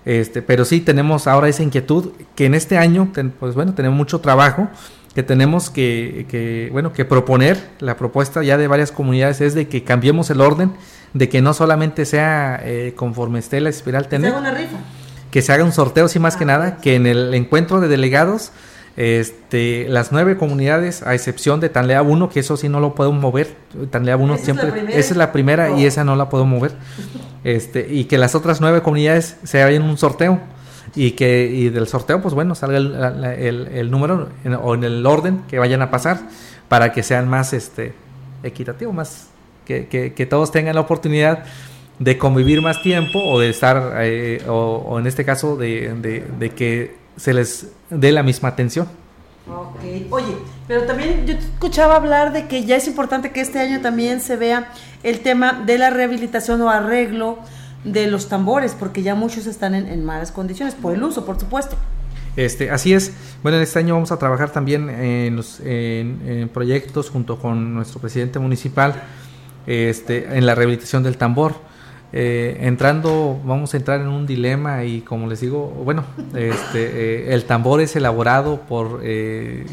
este, 0.04 0.42
pero 0.42 0.64
sí 0.64 0.80
tenemos 0.80 1.26
ahora 1.26 1.48
esa 1.48 1.62
inquietud 1.62 2.10
que 2.34 2.46
en 2.46 2.54
este 2.54 2.78
año, 2.78 3.12
pues 3.38 3.54
bueno, 3.54 3.74
tenemos 3.74 3.96
mucho 3.96 4.20
trabajo 4.20 4.68
que 5.14 5.22
tenemos 5.22 5.70
que, 5.70 6.68
bueno, 6.72 6.92
que 6.92 7.04
proponer. 7.04 7.70
La 7.80 7.96
propuesta 7.96 8.42
ya 8.42 8.56
de 8.56 8.68
varias 8.68 8.92
comunidades 8.92 9.40
es 9.40 9.54
de 9.54 9.68
que 9.68 9.82
cambiemos 9.82 10.30
el 10.30 10.40
orden, 10.40 10.72
de 11.14 11.28
que 11.28 11.42
no 11.42 11.52
solamente 11.52 12.04
sea 12.06 12.60
eh, 12.62 12.94
conforme 12.96 13.40
esté 13.40 13.60
la 13.60 13.70
espiral 13.70 14.08
tener, 14.08 14.32
que 15.30 15.42
se 15.42 15.52
haga 15.52 15.64
un 15.64 15.72
sorteo, 15.72 16.08
sí 16.08 16.18
más 16.18 16.36
que 16.36 16.44
nada, 16.44 16.76
que 16.76 16.94
en 16.94 17.06
el 17.06 17.34
encuentro 17.34 17.80
de 17.80 17.88
delegados 17.88 18.52
este, 19.00 19.86
las 19.88 20.12
nueve 20.12 20.36
comunidades, 20.36 21.02
a 21.02 21.14
excepción 21.14 21.58
de 21.58 21.70
Tanlea 21.70 22.02
1, 22.02 22.28
que 22.28 22.40
eso 22.40 22.58
sí 22.58 22.68
no 22.68 22.80
lo 22.80 22.94
puedo 22.94 23.12
mover. 23.12 23.56
Tanlea 23.88 24.18
1 24.18 24.36
siempre, 24.36 24.68
esa 24.90 25.12
es 25.12 25.16
la 25.16 25.32
primera 25.32 25.70
y 25.70 25.86
esa 25.86 26.04
no 26.04 26.16
la 26.16 26.28
puedo 26.28 26.44
mover. 26.44 26.72
Este, 27.42 27.86
y 27.90 28.04
que 28.04 28.18
las 28.18 28.34
otras 28.34 28.60
nueve 28.60 28.82
comunidades 28.82 29.38
se 29.42 29.62
hagan 29.62 29.84
un 29.84 29.96
sorteo. 29.96 30.38
Y 30.94 31.12
que 31.12 31.46
y 31.46 31.70
del 31.70 31.86
sorteo, 31.86 32.20
pues 32.20 32.34
bueno, 32.34 32.54
salga 32.54 32.76
el, 32.76 33.90
número 33.90 34.28
o 34.62 34.74
en 34.74 34.84
el 34.84 35.06
orden 35.06 35.44
que 35.48 35.58
vayan 35.58 35.80
a 35.80 35.90
pasar 35.90 36.20
para 36.68 36.92
que 36.92 37.02
sean 37.02 37.26
más 37.26 37.54
este, 37.54 37.94
equitativo, 38.42 38.92
más 38.92 39.28
que, 39.64 39.86
que, 39.86 40.26
todos 40.26 40.52
tengan 40.52 40.74
la 40.74 40.82
oportunidad 40.82 41.44
de 42.00 42.18
convivir 42.18 42.60
más 42.60 42.82
tiempo 42.82 43.18
o 43.18 43.40
de 43.40 43.48
estar, 43.48 43.94
eh, 44.00 44.42
o, 44.46 44.98
en 44.98 45.06
este 45.06 45.24
caso, 45.24 45.56
de, 45.56 45.94
de, 45.94 46.26
de 46.38 46.50
que 46.50 46.99
se 47.16 47.34
les 47.34 47.68
dé 47.90 48.12
la 48.12 48.22
misma 48.22 48.50
atención. 48.50 48.86
Ok, 49.48 49.80
oye, 50.10 50.36
pero 50.68 50.84
también 50.84 51.26
yo 51.26 51.34
escuchaba 51.34 51.96
hablar 51.96 52.32
de 52.32 52.46
que 52.46 52.64
ya 52.64 52.76
es 52.76 52.86
importante 52.86 53.32
que 53.32 53.40
este 53.40 53.58
año 53.58 53.80
también 53.80 54.20
se 54.20 54.36
vea 54.36 54.70
el 55.02 55.20
tema 55.20 55.64
de 55.66 55.78
la 55.78 55.90
rehabilitación 55.90 56.60
o 56.62 56.70
arreglo 56.70 57.38
de 57.84 58.06
los 58.06 58.28
tambores, 58.28 58.76
porque 58.78 59.02
ya 59.02 59.14
muchos 59.14 59.46
están 59.46 59.74
en, 59.74 59.86
en 59.88 60.04
malas 60.04 60.30
condiciones, 60.30 60.74
por 60.74 60.94
el 60.94 61.02
uso, 61.02 61.24
por 61.24 61.40
supuesto. 61.40 61.76
Este, 62.36 62.70
así 62.70 62.94
es. 62.94 63.12
Bueno, 63.42 63.56
en 63.56 63.64
este 63.64 63.78
año 63.78 63.94
vamos 63.94 64.12
a 64.12 64.18
trabajar 64.18 64.50
también 64.50 64.88
en, 64.88 65.34
los, 65.36 65.60
en, 65.60 66.20
en 66.26 66.48
proyectos 66.48 67.10
junto 67.10 67.38
con 67.38 67.74
nuestro 67.74 68.00
presidente 68.00 68.38
municipal 68.38 69.02
este, 69.66 70.36
en 70.36 70.46
la 70.46 70.54
rehabilitación 70.54 71.02
del 71.02 71.16
tambor. 71.16 71.54
Eh, 72.12 72.58
entrando, 72.62 73.40
vamos 73.44 73.72
a 73.72 73.76
entrar 73.76 74.00
en 74.00 74.08
un 74.08 74.26
dilema 74.26 74.84
y 74.84 75.00
como 75.02 75.28
les 75.28 75.40
digo, 75.40 75.68
bueno, 75.84 76.04
este, 76.34 77.28
eh, 77.28 77.34
el 77.34 77.44
tambor 77.44 77.80
es 77.80 77.94
elaborado 77.94 78.62
por 78.62 79.00
eh, 79.02 79.66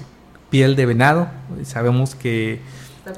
piel 0.50 0.76
de 0.76 0.86
venado. 0.86 1.28
Sabemos 1.64 2.16
que 2.16 2.60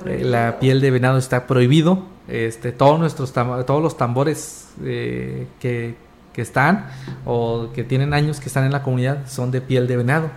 eh, 0.05 0.22
la 0.24 0.59
piel 0.59 0.82
de 0.82 0.91
venado 0.91 1.17
está 1.17 1.47
prohibido. 1.47 2.03
Este, 2.28 2.72
todos 2.72 2.99
nuestros 2.99 3.34
todos 3.34 3.82
los 3.82 3.97
tambores 3.97 4.70
eh, 4.84 5.47
que, 5.59 5.95
que 6.32 6.41
están 6.43 6.88
o 7.26 7.70
que 7.74 7.84
tienen 7.84 8.13
años 8.13 8.39
que 8.39 8.47
están 8.47 8.65
en 8.65 8.72
la 8.72 8.84
comunidad 8.84 9.28
son 9.28 9.51
de 9.51 9.61
piel 9.61 9.88
de 9.88 9.97
venado. 9.97 10.30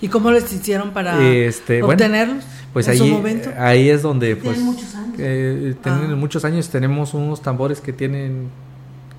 ¿Y 0.00 0.08
cómo 0.08 0.30
les 0.30 0.50
hicieron 0.52 0.90
para 0.92 1.22
Este, 1.26 1.80
bueno, 1.82 1.92
obtenerlos? 1.94 2.44
Pues 2.72 2.86
en 2.86 2.92
ahí, 2.92 2.98
su 2.98 3.06
momento? 3.06 3.50
ahí 3.58 3.88
es 3.90 4.02
donde 4.02 4.36
pues 4.36 4.54
Tienen 4.56 4.64
muchos 4.74 4.94
años. 4.94 5.14
eh, 5.18 5.74
tienen 5.82 6.12
Ah. 6.12 6.16
muchos 6.16 6.44
años 6.44 6.68
tenemos 6.70 7.14
unos 7.14 7.42
tambores 7.42 7.80
que 7.80 7.92
tienen 7.92 8.48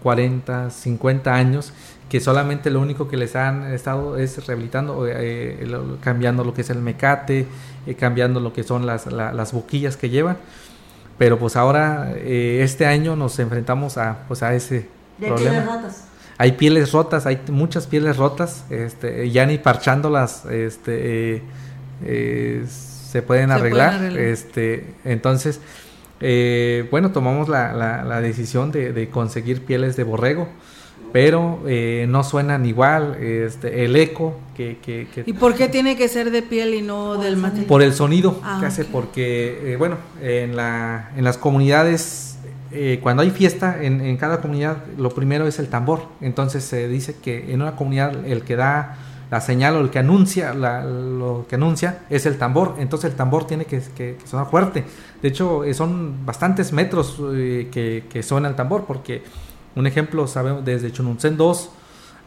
40, 0.01 0.69
50 0.69 1.33
años 1.35 1.73
que 2.09 2.19
solamente 2.19 2.69
lo 2.71 2.81
único 2.81 3.07
que 3.07 3.15
les 3.17 3.35
han 3.37 3.71
estado 3.73 4.17
es 4.17 4.45
rehabilitando, 4.45 5.05
eh, 5.07 5.65
cambiando 6.01 6.43
lo 6.43 6.53
que 6.53 6.61
es 6.61 6.69
el 6.69 6.79
mecate, 6.79 7.45
eh, 7.87 7.95
cambiando 7.95 8.39
lo 8.41 8.51
que 8.51 8.63
son 8.63 8.85
las, 8.85 9.05
la- 9.05 9.31
las 9.31 9.53
boquillas 9.53 9.95
que 9.95 10.09
llevan. 10.09 10.37
Pero 11.17 11.37
pues 11.39 11.55
ahora, 11.55 12.11
eh, 12.17 12.61
este 12.63 12.85
año 12.85 13.15
nos 13.15 13.37
enfrentamos 13.39 13.97
a, 13.97 14.23
pues 14.27 14.43
a 14.43 14.53
ese 14.55 14.87
De 15.19 15.27
problema. 15.27 15.81
Hay 16.41 16.53
pieles 16.53 16.91
rotas, 16.91 17.27
hay 17.27 17.39
muchas 17.51 17.85
pieles 17.85 18.17
rotas, 18.17 18.65
este, 18.71 19.29
ya 19.29 19.45
ni 19.45 19.59
parchándolas, 19.59 20.43
este, 20.45 21.35
eh, 21.35 21.41
eh, 22.03 22.65
se 22.67 23.21
pueden 23.21 23.49
Se 23.49 23.53
arreglar, 23.53 23.89
pueden 23.97 24.05
arreglar. 24.13 24.27
este, 24.33 24.85
entonces, 25.05 25.59
eh, 26.19 26.87
bueno, 26.89 27.11
tomamos 27.11 27.47
la, 27.47 27.73
la- 27.73 28.03
la 28.03 28.21
decisión 28.21 28.71
de, 28.71 28.91
de 28.91 29.09
conseguir 29.09 29.63
pieles 29.65 29.95
de 29.97 30.03
borrego, 30.03 30.47
pero 31.13 31.59
eh, 31.67 32.07
no 32.09 32.23
suenan 32.23 32.65
igual, 32.65 33.17
este, 33.21 33.85
el 33.85 33.95
eco 33.95 34.33
que, 34.57 34.77
que- 34.81 35.07
que- 35.13 35.23
¿Y 35.27 35.33
por 35.33 35.53
qué 35.53 35.67
tiene 35.67 35.95
que 35.95 36.07
ser 36.07 36.31
de 36.31 36.41
piel 36.41 36.73
y 36.73 36.81
no 36.81 37.17
del 37.21 37.37
material? 37.37 37.67
por 37.67 37.83
el 37.83 37.93
sonido 37.93 38.39
Ah, 38.43 38.57
que 38.59 38.65
hace, 38.65 38.83
porque, 38.85 39.73
eh, 39.73 39.75
bueno, 39.77 39.97
en, 40.23 40.55
la, 40.55 41.11
en 41.15 41.23
las 41.23 41.37
comunidades, 41.37 42.30
eh, 42.73 42.99
cuando 43.01 43.23
hay 43.23 43.31
fiesta, 43.31 43.77
en, 43.81 44.01
en 44.01 44.17
cada 44.17 44.41
comunidad, 44.41 44.77
lo 44.97 45.09
primero 45.09 45.47
es 45.47 45.59
el 45.59 45.67
tambor. 45.67 46.03
Entonces 46.21 46.63
se 46.63 46.87
dice 46.87 47.15
que 47.21 47.51
en 47.53 47.61
una 47.61 47.75
comunidad 47.75 48.25
el 48.25 48.43
que 48.43 48.55
da 48.55 48.97
la 49.29 49.39
señal 49.39 49.75
o 49.77 49.79
el 49.81 49.89
que 49.89 49.99
anuncia 49.99 50.53
la- 50.53 50.83
lo 50.83 51.45
que 51.47 51.55
anuncia 51.55 51.99
es 52.09 52.25
el 52.25 52.37
tambor. 52.37 52.75
Entonces 52.79 53.11
el 53.11 53.15
tambor 53.15 53.47
tiene 53.47 53.65
que, 53.65 53.79
que- 53.95 54.17
que 54.19 54.27
sonar 54.27 54.49
fuerte. 54.49 54.83
De 55.21 55.27
hecho, 55.29 55.63
eh, 55.63 55.73
son 55.73 56.25
bastantes 56.25 56.73
metros 56.73 57.17
eh, 57.33 57.69
que, 57.71 58.05
que 58.11 58.23
suena 58.23 58.49
el 58.49 58.55
tambor, 58.55 58.85
porque 58.85 59.23
un 59.75 59.87
ejemplo, 59.87 60.27
sabemos, 60.27 60.65
desde 60.65 60.91
Chununcén 60.91 61.37
2 61.37 61.69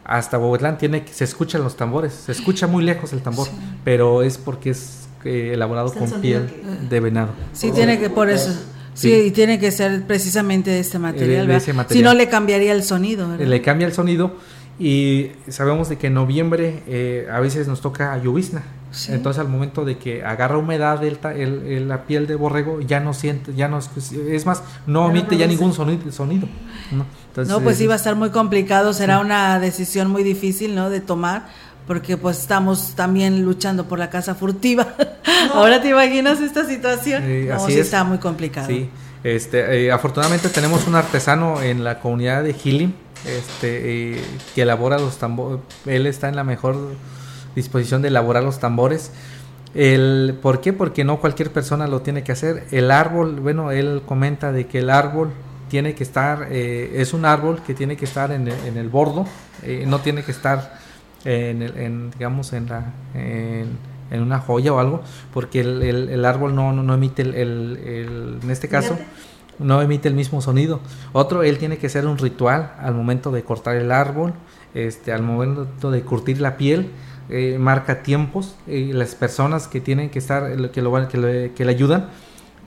hasta 0.03 0.37
Bogotlán 0.37 0.77
tiene 0.77 1.03
que, 1.03 1.13
se 1.13 1.23
escuchan 1.23 1.63
los 1.63 1.75
tambores, 1.77 2.13
se 2.13 2.31
escucha 2.31 2.67
muy 2.67 2.83
lejos 2.83 3.11
el 3.13 3.21
tambor, 3.21 3.47
pero 3.83 4.21
es 4.23 4.37
porque 4.37 4.69
es 4.71 5.07
eh, 5.23 5.51
elaborado 5.53 5.91
con 5.93 6.07
piel 6.21 6.45
que- 6.47 6.87
de 6.89 6.99
venado. 6.99 7.29
Sí, 7.53 7.71
tiene 7.71 7.99
que, 7.99 8.09
por 8.11 8.29
eso. 8.29 8.51
Sí, 8.95 9.09
Sí. 9.11 9.15
y 9.27 9.31
tiene 9.31 9.59
que 9.59 9.71
ser 9.71 10.07
precisamente 10.07 10.71
de 10.71 10.79
este 10.79 10.97
material, 10.97 11.45
de 11.47 11.59
Si 11.89 12.01
no 12.01 12.13
le 12.15 12.27
cambiaría 12.29 12.71
el 12.71 12.81
sonido, 12.83 13.29
¿verdad? 13.29 13.45
Le 13.45 13.61
cambia 13.61 13.85
el 13.85 13.93
sonido 13.93 14.35
y 14.79 15.31
sabemos 15.49 15.87
de 15.89 15.97
que 15.97 16.07
en 16.07 16.13
noviembre 16.15 16.81
eh, 16.87 17.27
a 17.31 17.39
veces 17.39 17.67
nos 17.67 17.81
toca 17.81 18.17
llovizna. 18.17 18.63
Sí. 18.91 19.11
Entonces 19.11 19.41
al 19.41 19.49
momento 19.49 19.83
de 19.83 19.97
que 19.97 20.23
agarra 20.23 20.57
humedad 20.57 21.03
el 21.03 21.19
el- 21.35 21.67
el- 21.67 21.87
la 21.89 22.05
piel 22.05 22.27
de 22.27 22.35
borrego 22.35 22.79
ya 22.79 23.01
no 23.01 23.13
siente, 23.13 23.53
ya 23.53 23.67
no 23.67 23.79
es, 23.79 23.89
es 24.13 24.45
más, 24.45 24.63
no 24.87 25.09
emite 25.09 25.35
ya 25.35 25.47
ningún 25.47 25.73
sonido. 25.73 26.09
sonido 26.13 26.47
¿no? 26.91 27.05
Entonces, 27.29 27.53
no, 27.53 27.59
pues 27.61 27.75
es- 27.75 27.81
iba 27.81 27.93
a 27.93 27.97
estar 27.97 28.15
muy 28.15 28.29
complicado, 28.29 28.93
será 28.93 29.19
una 29.19 29.59
decisión 29.59 30.09
muy 30.09 30.23
difícil, 30.23 30.75
¿no? 30.75 30.89
De 30.89 31.01
tomar, 31.01 31.47
porque 31.87 32.17
pues 32.17 32.39
estamos 32.39 32.95
también 32.95 33.43
luchando 33.43 33.87
por 33.87 33.99
la 33.99 34.09
casa 34.09 34.35
furtiva. 34.35 34.95
Ahora 35.53 35.81
te 35.81 35.89
imaginas 35.89 36.41
esta 36.41 36.65
situación. 36.65 37.23
Eh, 37.25 37.45
no, 37.49 37.55
así 37.55 37.73
sí 37.73 37.79
es. 37.79 37.85
está 37.85 38.03
muy 38.03 38.17
complicado. 38.17 38.67
Sí, 38.67 38.89
este, 39.23 39.85
eh, 39.85 39.91
afortunadamente 39.91 40.49
tenemos 40.49 40.87
un 40.87 40.95
artesano 40.95 41.61
en 41.61 41.83
la 41.83 41.99
comunidad 41.99 42.43
de 42.43 42.53
Gilim, 42.53 42.93
este, 43.25 44.13
eh, 44.13 44.21
que 44.53 44.61
elabora 44.63 44.97
los 44.97 45.17
tambores. 45.17 45.61
Él 45.85 46.07
está 46.07 46.29
en 46.29 46.35
la 46.35 46.43
mejor 46.43 46.75
disposición 47.55 48.01
de 48.01 48.09
elaborar 48.09 48.43
los 48.43 48.59
tambores. 48.59 49.11
El, 49.73 50.37
¿Por 50.41 50.61
qué? 50.61 50.73
Porque 50.73 51.03
no 51.03 51.19
cualquier 51.19 51.51
persona 51.51 51.87
lo 51.87 52.01
tiene 52.01 52.23
que 52.23 52.31
hacer. 52.31 52.65
El 52.71 52.91
árbol, 52.91 53.39
bueno, 53.41 53.71
él 53.71 54.01
comenta 54.05 54.51
de 54.51 54.67
que 54.67 54.79
el 54.79 54.89
árbol 54.89 55.31
tiene 55.69 55.95
que 55.95 56.03
estar, 56.03 56.47
eh, 56.51 56.93
es 56.95 57.13
un 57.13 57.25
árbol 57.25 57.61
que 57.65 57.73
tiene 57.73 57.97
que 57.97 58.05
estar 58.05 58.31
en 58.31 58.47
el, 58.47 58.55
en 58.65 58.77
el 58.77 58.89
bordo, 58.89 59.27
eh, 59.63 59.83
no 59.87 59.99
tiene 59.99 60.23
que 60.23 60.31
estar 60.31 60.79
en, 61.25 61.61
el- 61.61 61.77
en, 61.77 62.11
digamos, 62.11 62.53
en, 62.53 62.67
la, 62.67 62.93
en, 63.13 63.69
en 64.11 64.21
una 64.21 64.39
joya 64.39 64.71
o 64.73 64.79
algo, 64.79 65.01
porque 65.33 65.61
el, 65.61 65.81
el- 65.83 66.09
el 66.09 66.25
árbol 66.25 66.55
no, 66.55 66.71
no, 66.71 66.83
no 66.83 66.93
emite, 66.93 67.23
el, 67.23 67.33
el- 67.35 68.39
en 68.43 68.51
este 68.51 68.67
caso, 68.69 68.97
no 69.59 69.81
emite 69.81 70.07
el 70.07 70.13
mismo 70.15 70.41
sonido. 70.41 70.79
Otro, 71.13 71.43
él 71.43 71.57
tiene 71.57 71.77
que 71.77 71.87
hacer 71.87 72.05
un 72.05 72.17
ritual 72.17 72.73
al 72.79 72.93
momento 72.93 73.31
de 73.31 73.43
cortar 73.43 73.75
el 73.75 73.91
árbol, 73.91 74.33
este, 74.73 75.11
al 75.13 75.21
momento 75.23 75.91
de 75.91 76.01
curtir 76.01 76.39
la 76.41 76.57
piel, 76.57 76.89
eh, 77.29 77.57
marca 77.59 78.03
tiempos, 78.03 78.55
y 78.67 78.93
las 78.93 79.15
personas 79.15 79.67
que 79.67 79.81
tienen 79.81 80.09
que 80.09 80.19
estar, 80.19 80.51
que, 80.71 80.81
lo, 80.81 81.07
que, 81.07 81.17
le- 81.17 81.51
que 81.53 81.65
le 81.65 81.71
ayudan, 81.71 82.07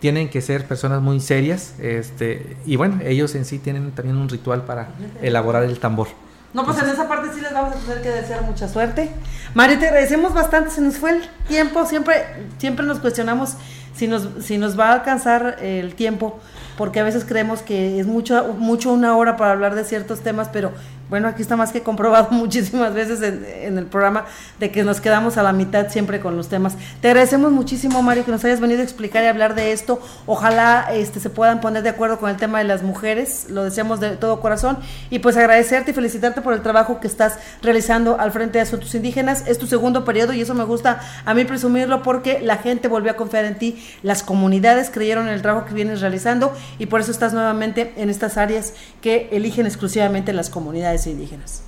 tienen 0.01 0.29
que 0.31 0.41
ser 0.41 0.65
personas 0.67 1.03
muy 1.03 1.21
serias, 1.21 1.75
este, 1.81 2.57
y 2.65 2.77
bueno, 2.77 3.01
ellos 3.05 3.35
en 3.35 3.45
sí 3.45 3.59
tienen 3.59 3.91
también 3.93 4.17
un 4.17 4.29
ritual 4.29 4.63
para 4.65 4.89
elaborar 5.23 5.65
el 5.65 5.79
tambor. 5.79 6.09
No, 6.55 6.65
pues 6.65 6.79
en 6.79 6.89
esa 6.89 7.07
parte 7.07 7.29
sí 7.35 7.41
les 7.41 7.53
vamos 7.53 7.75
a 7.75 7.79
tener 7.79 8.03
que 8.03 8.09
desear 8.11 8.43
mucha 8.43 8.69
suerte. 8.69 9.11
Mario, 9.55 9.79
te 9.79 9.87
agradecemos 9.87 10.33
bastante, 10.33 10.71
se 10.71 10.81
nos 10.81 10.97
fue 10.97 11.11
el 11.11 11.29
tiempo, 11.47 11.85
siempre, 11.85 12.25
siempre 12.59 12.87
nos 12.87 13.01
cuestionamos 13.01 13.55
si 13.95 14.07
nos, 14.07 14.29
si 14.41 14.59
nos 14.59 14.79
va 14.79 14.91
a 14.91 14.93
alcanzar 14.95 15.59
el 15.61 15.95
tiempo, 15.95 16.41
porque 16.79 17.01
a 17.01 17.03
veces 17.03 17.25
creemos 17.27 17.61
que 17.61 17.99
es 17.99 18.07
mucho, 18.07 18.55
mucho 18.57 18.93
una 18.93 19.17
hora 19.17 19.37
para 19.37 19.51
hablar 19.51 19.75
de 19.75 19.83
ciertos 19.83 20.21
temas, 20.21 20.49
pero 20.51 20.73
bueno, 21.11 21.27
aquí 21.27 21.43
está 21.43 21.57
más 21.57 21.73
que 21.73 21.83
comprobado 21.83 22.29
muchísimas 22.31 22.95
veces 22.95 23.21
en, 23.23 23.79
el 23.79 23.87
programa 23.87 24.27
de 24.61 24.71
que 24.71 24.85
nos 24.85 25.01
quedamos 25.01 25.39
a 25.39 25.43
la 25.43 25.53
mitad 25.53 25.89
siempre 25.91 26.21
con 26.21 26.37
los 26.37 26.49
temas. 26.49 26.75
Te 27.01 27.09
agradecemos 27.09 27.51
muchísimo, 27.51 28.03
Mario, 28.03 28.25
que 28.25 28.31
nos 28.31 28.45
hayas 28.45 28.61
venido 28.61 28.81
a 28.81 28.85
explicar 28.85 29.25
y 29.25 29.27
hablar 29.27 29.55
de 29.55 29.73
esto. 29.73 30.01
Ojalá 30.27 30.87
este, 30.93 31.19
se 31.19 31.31
puedan 31.31 31.61
poner 31.61 31.83
de 31.83 31.89
acuerdo 31.89 32.19
con 32.19 32.31
el 32.31 32.37
tema 32.37 32.59
de 32.59 32.65
las 32.65 32.83
mujeres, 32.83 33.47
lo 33.51 33.65
deseamos 33.65 34.01
de 34.01 34.11
todo 34.11 34.41
corazón. 34.41 34.79
Y 35.11 35.19
pues 35.19 35.37
agradecerte 35.37 35.91
y 35.91 35.95
felicitarte 35.95 36.43
por 36.43 36.53
el 36.53 36.63
trabajo 36.63 37.01
que 37.01 37.09
estás 37.09 37.39
realizando 37.61 38.21
al 38.21 38.31
frente 38.31 38.59
de 38.59 38.63
Asuntos 38.63 38.95
Indígenas. 38.95 39.45
Es 39.47 39.59
tu 39.59 39.67
segundo 39.67 40.05
periodo 40.05 40.33
y 40.33 40.43
eso 40.43 40.55
me 40.55 40.65
gusta 40.65 41.01
a 41.25 41.35
mí 41.35 41.45
presumirlo 41.45 42.03
porque 42.03 42.41
la 42.41 42.59
gente 42.59 42.87
volvió 42.87 43.11
a 43.11 43.17
confiar 43.17 43.45
en 43.47 43.59
ti, 43.59 43.83
las 44.03 44.23
comunidades 44.23 44.91
creyeron 44.91 45.27
en 45.27 45.35
el 45.35 45.43
trabajo 45.43 45.67
que 45.67 45.75
vienes 45.75 46.01
realizando 46.01 46.53
y 46.79 46.87
por 46.87 47.01
eso 47.01 47.11
estás 47.11 47.33
nuevamente 47.33 47.93
en 47.97 48.11
estas 48.11 48.37
áreas 48.37 48.75
que 49.01 49.29
eligen 49.33 49.67
exclusivamente 49.67 50.33
las 50.33 50.51
comunidades 50.51 51.07
indígenas. 51.07 51.63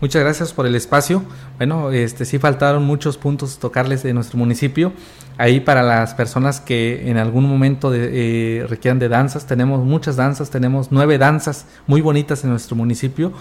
Muchas 0.00 0.22
gracias 0.22 0.52
por 0.52 0.66
el 0.66 0.74
espacio. 0.74 1.22
Bueno, 1.56 1.90
este 1.90 2.24
sí 2.24 2.38
faltaron 2.38 2.84
muchos 2.84 3.18
puntos 3.18 3.58
tocarles 3.58 4.02
de 4.02 4.12
nuestro 4.12 4.38
municipio. 4.38 4.92
Ahí 5.38 5.60
para 5.60 5.82
las 5.82 6.14
personas 6.14 6.60
que 6.60 7.08
en 7.08 7.16
algún 7.16 7.48
momento 7.48 7.90
de, 7.90 8.60
eh, 8.62 8.66
requieran 8.66 8.98
de 8.98 9.08
danzas, 9.08 9.46
tenemos 9.46 9.84
muchas 9.84 10.16
danzas, 10.16 10.50
tenemos 10.50 10.88
nueve 10.90 11.16
danzas 11.16 11.66
muy 11.86 12.00
bonitas 12.00 12.44
en 12.44 12.50
nuestro 12.50 12.76
municipio. 12.76 13.32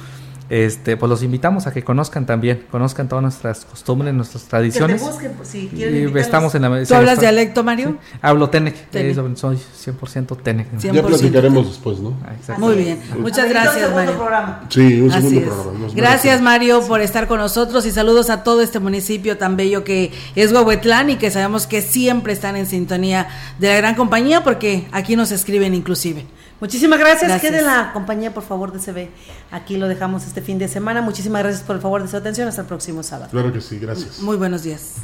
Este, 0.50 0.98
pues 0.98 1.10
los 1.10 1.22
invitamos 1.22 1.68
a 1.68 1.72
que 1.74 1.84
conozcan 1.84 2.26
también, 2.26 2.66
conozcan 2.72 3.08
todas 3.08 3.22
nuestras 3.22 3.66
costumbres, 3.66 4.14
nuestras 4.14 4.44
tradiciones. 4.46 5.02
Que 5.02 5.06
te 5.08 5.12
busquen, 5.14 5.32
pues, 5.34 5.48
si 5.50 5.68
quieren 5.68 5.94
Y 5.96 5.98
invitarlos. 6.00 6.26
estamos 6.26 6.56
en 6.56 6.62
la 6.64 6.68
¿Tú 6.70 6.96
hablas 6.96 7.14
está- 7.14 7.22
dialecto, 7.22 7.64
Mario? 7.64 7.98
sí. 8.02 8.18
Hablo 8.22 8.50
Tenec, 8.50 8.90
Tenec. 8.90 9.18
eh, 9.18 9.32
soy 9.36 9.58
100% 9.58 10.36
Tenec. 10.38 10.68
Ya 10.80 11.04
platicaremos 11.04 11.68
después, 11.68 12.00
¿no? 12.00 12.18
Ah. 12.26 12.56
Muy 12.58 12.76
bien, 12.76 13.00
muchas 13.20 13.48
gracias, 13.48 13.76
segundo 13.76 13.96
Mario. 13.96 14.18
programa. 14.18 14.64
Sí, 14.70 15.02
un 15.02 15.12
Así 15.12 15.22
segundo 15.30 15.40
es. 15.40 15.46
programa. 15.56 15.80
nos 15.80 15.96
Gracias. 15.96 16.42
Mario 16.42 16.82
por 16.88 17.02
estar 17.02 17.28
con 17.28 17.38
nosotros 17.40 17.86
y 17.86 17.92
saludos 17.92 18.30
a 18.30 18.44
todo 18.44 18.62
este 18.62 18.80
municipio 18.80 19.38
tan 19.38 19.56
bello 19.56 19.84
que 19.84 20.12
es 20.36 20.52
Huehuetlán 20.52 21.10
y 21.12 21.16
que 21.18 21.30
sabemos 21.32 21.68
que 21.68 21.82
siempre 21.82 22.34
están 22.34 22.56
en 22.56 22.66
sintonía 22.66 23.28
de 23.60 23.68
la 23.68 23.76
gran 23.78 23.96
compañía 23.96 24.44
porque 24.44 24.88
aquí 24.92 25.16
nos 25.16 25.32
escriben 25.32 25.76
inclusive. 25.76 26.26
Muchísimas 26.60 27.00
gracias. 27.00 27.30
Gracias. 27.30 27.52
Quede 27.52 27.60
en 27.60 27.68
la 27.68 27.92
compañía, 27.94 28.34
por 28.34 28.44
favor, 28.44 28.72
de 28.72 28.80
CB. 28.80 29.10
Aquí 29.52 29.78
lo 29.78 29.88
dejamos 29.88 30.26
este 30.26 30.42
fin 30.42 30.60
de 30.60 30.68
semana. 30.68 31.02
Muchísimas 31.02 31.44
gracias 31.44 31.64
por 31.64 31.76
el 31.76 31.82
favor 31.82 32.02
de 32.02 32.10
su 32.10 32.18
atención. 32.18 32.48
Hasta 32.48 32.62
el 32.62 32.68
próximo 32.68 33.04
sábado. 33.04 33.32
Claro 33.32 33.54
que 33.54 33.62
sí, 33.62 33.80
gracias. 33.80 34.20
Muy 34.20 34.38
buenos 34.38 34.64
días. 34.64 34.96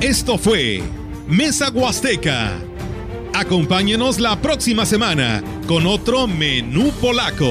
Esto 0.00 0.36
fue 0.36 0.82
Mesa 1.28 1.70
Huasteca. 1.70 2.58
Acompáñenos 3.34 4.18
la 4.18 4.36
próxima 4.42 4.84
semana 4.84 5.42
con 5.68 5.86
otro 5.86 6.26
menú 6.26 6.90
polaco. 7.00 7.50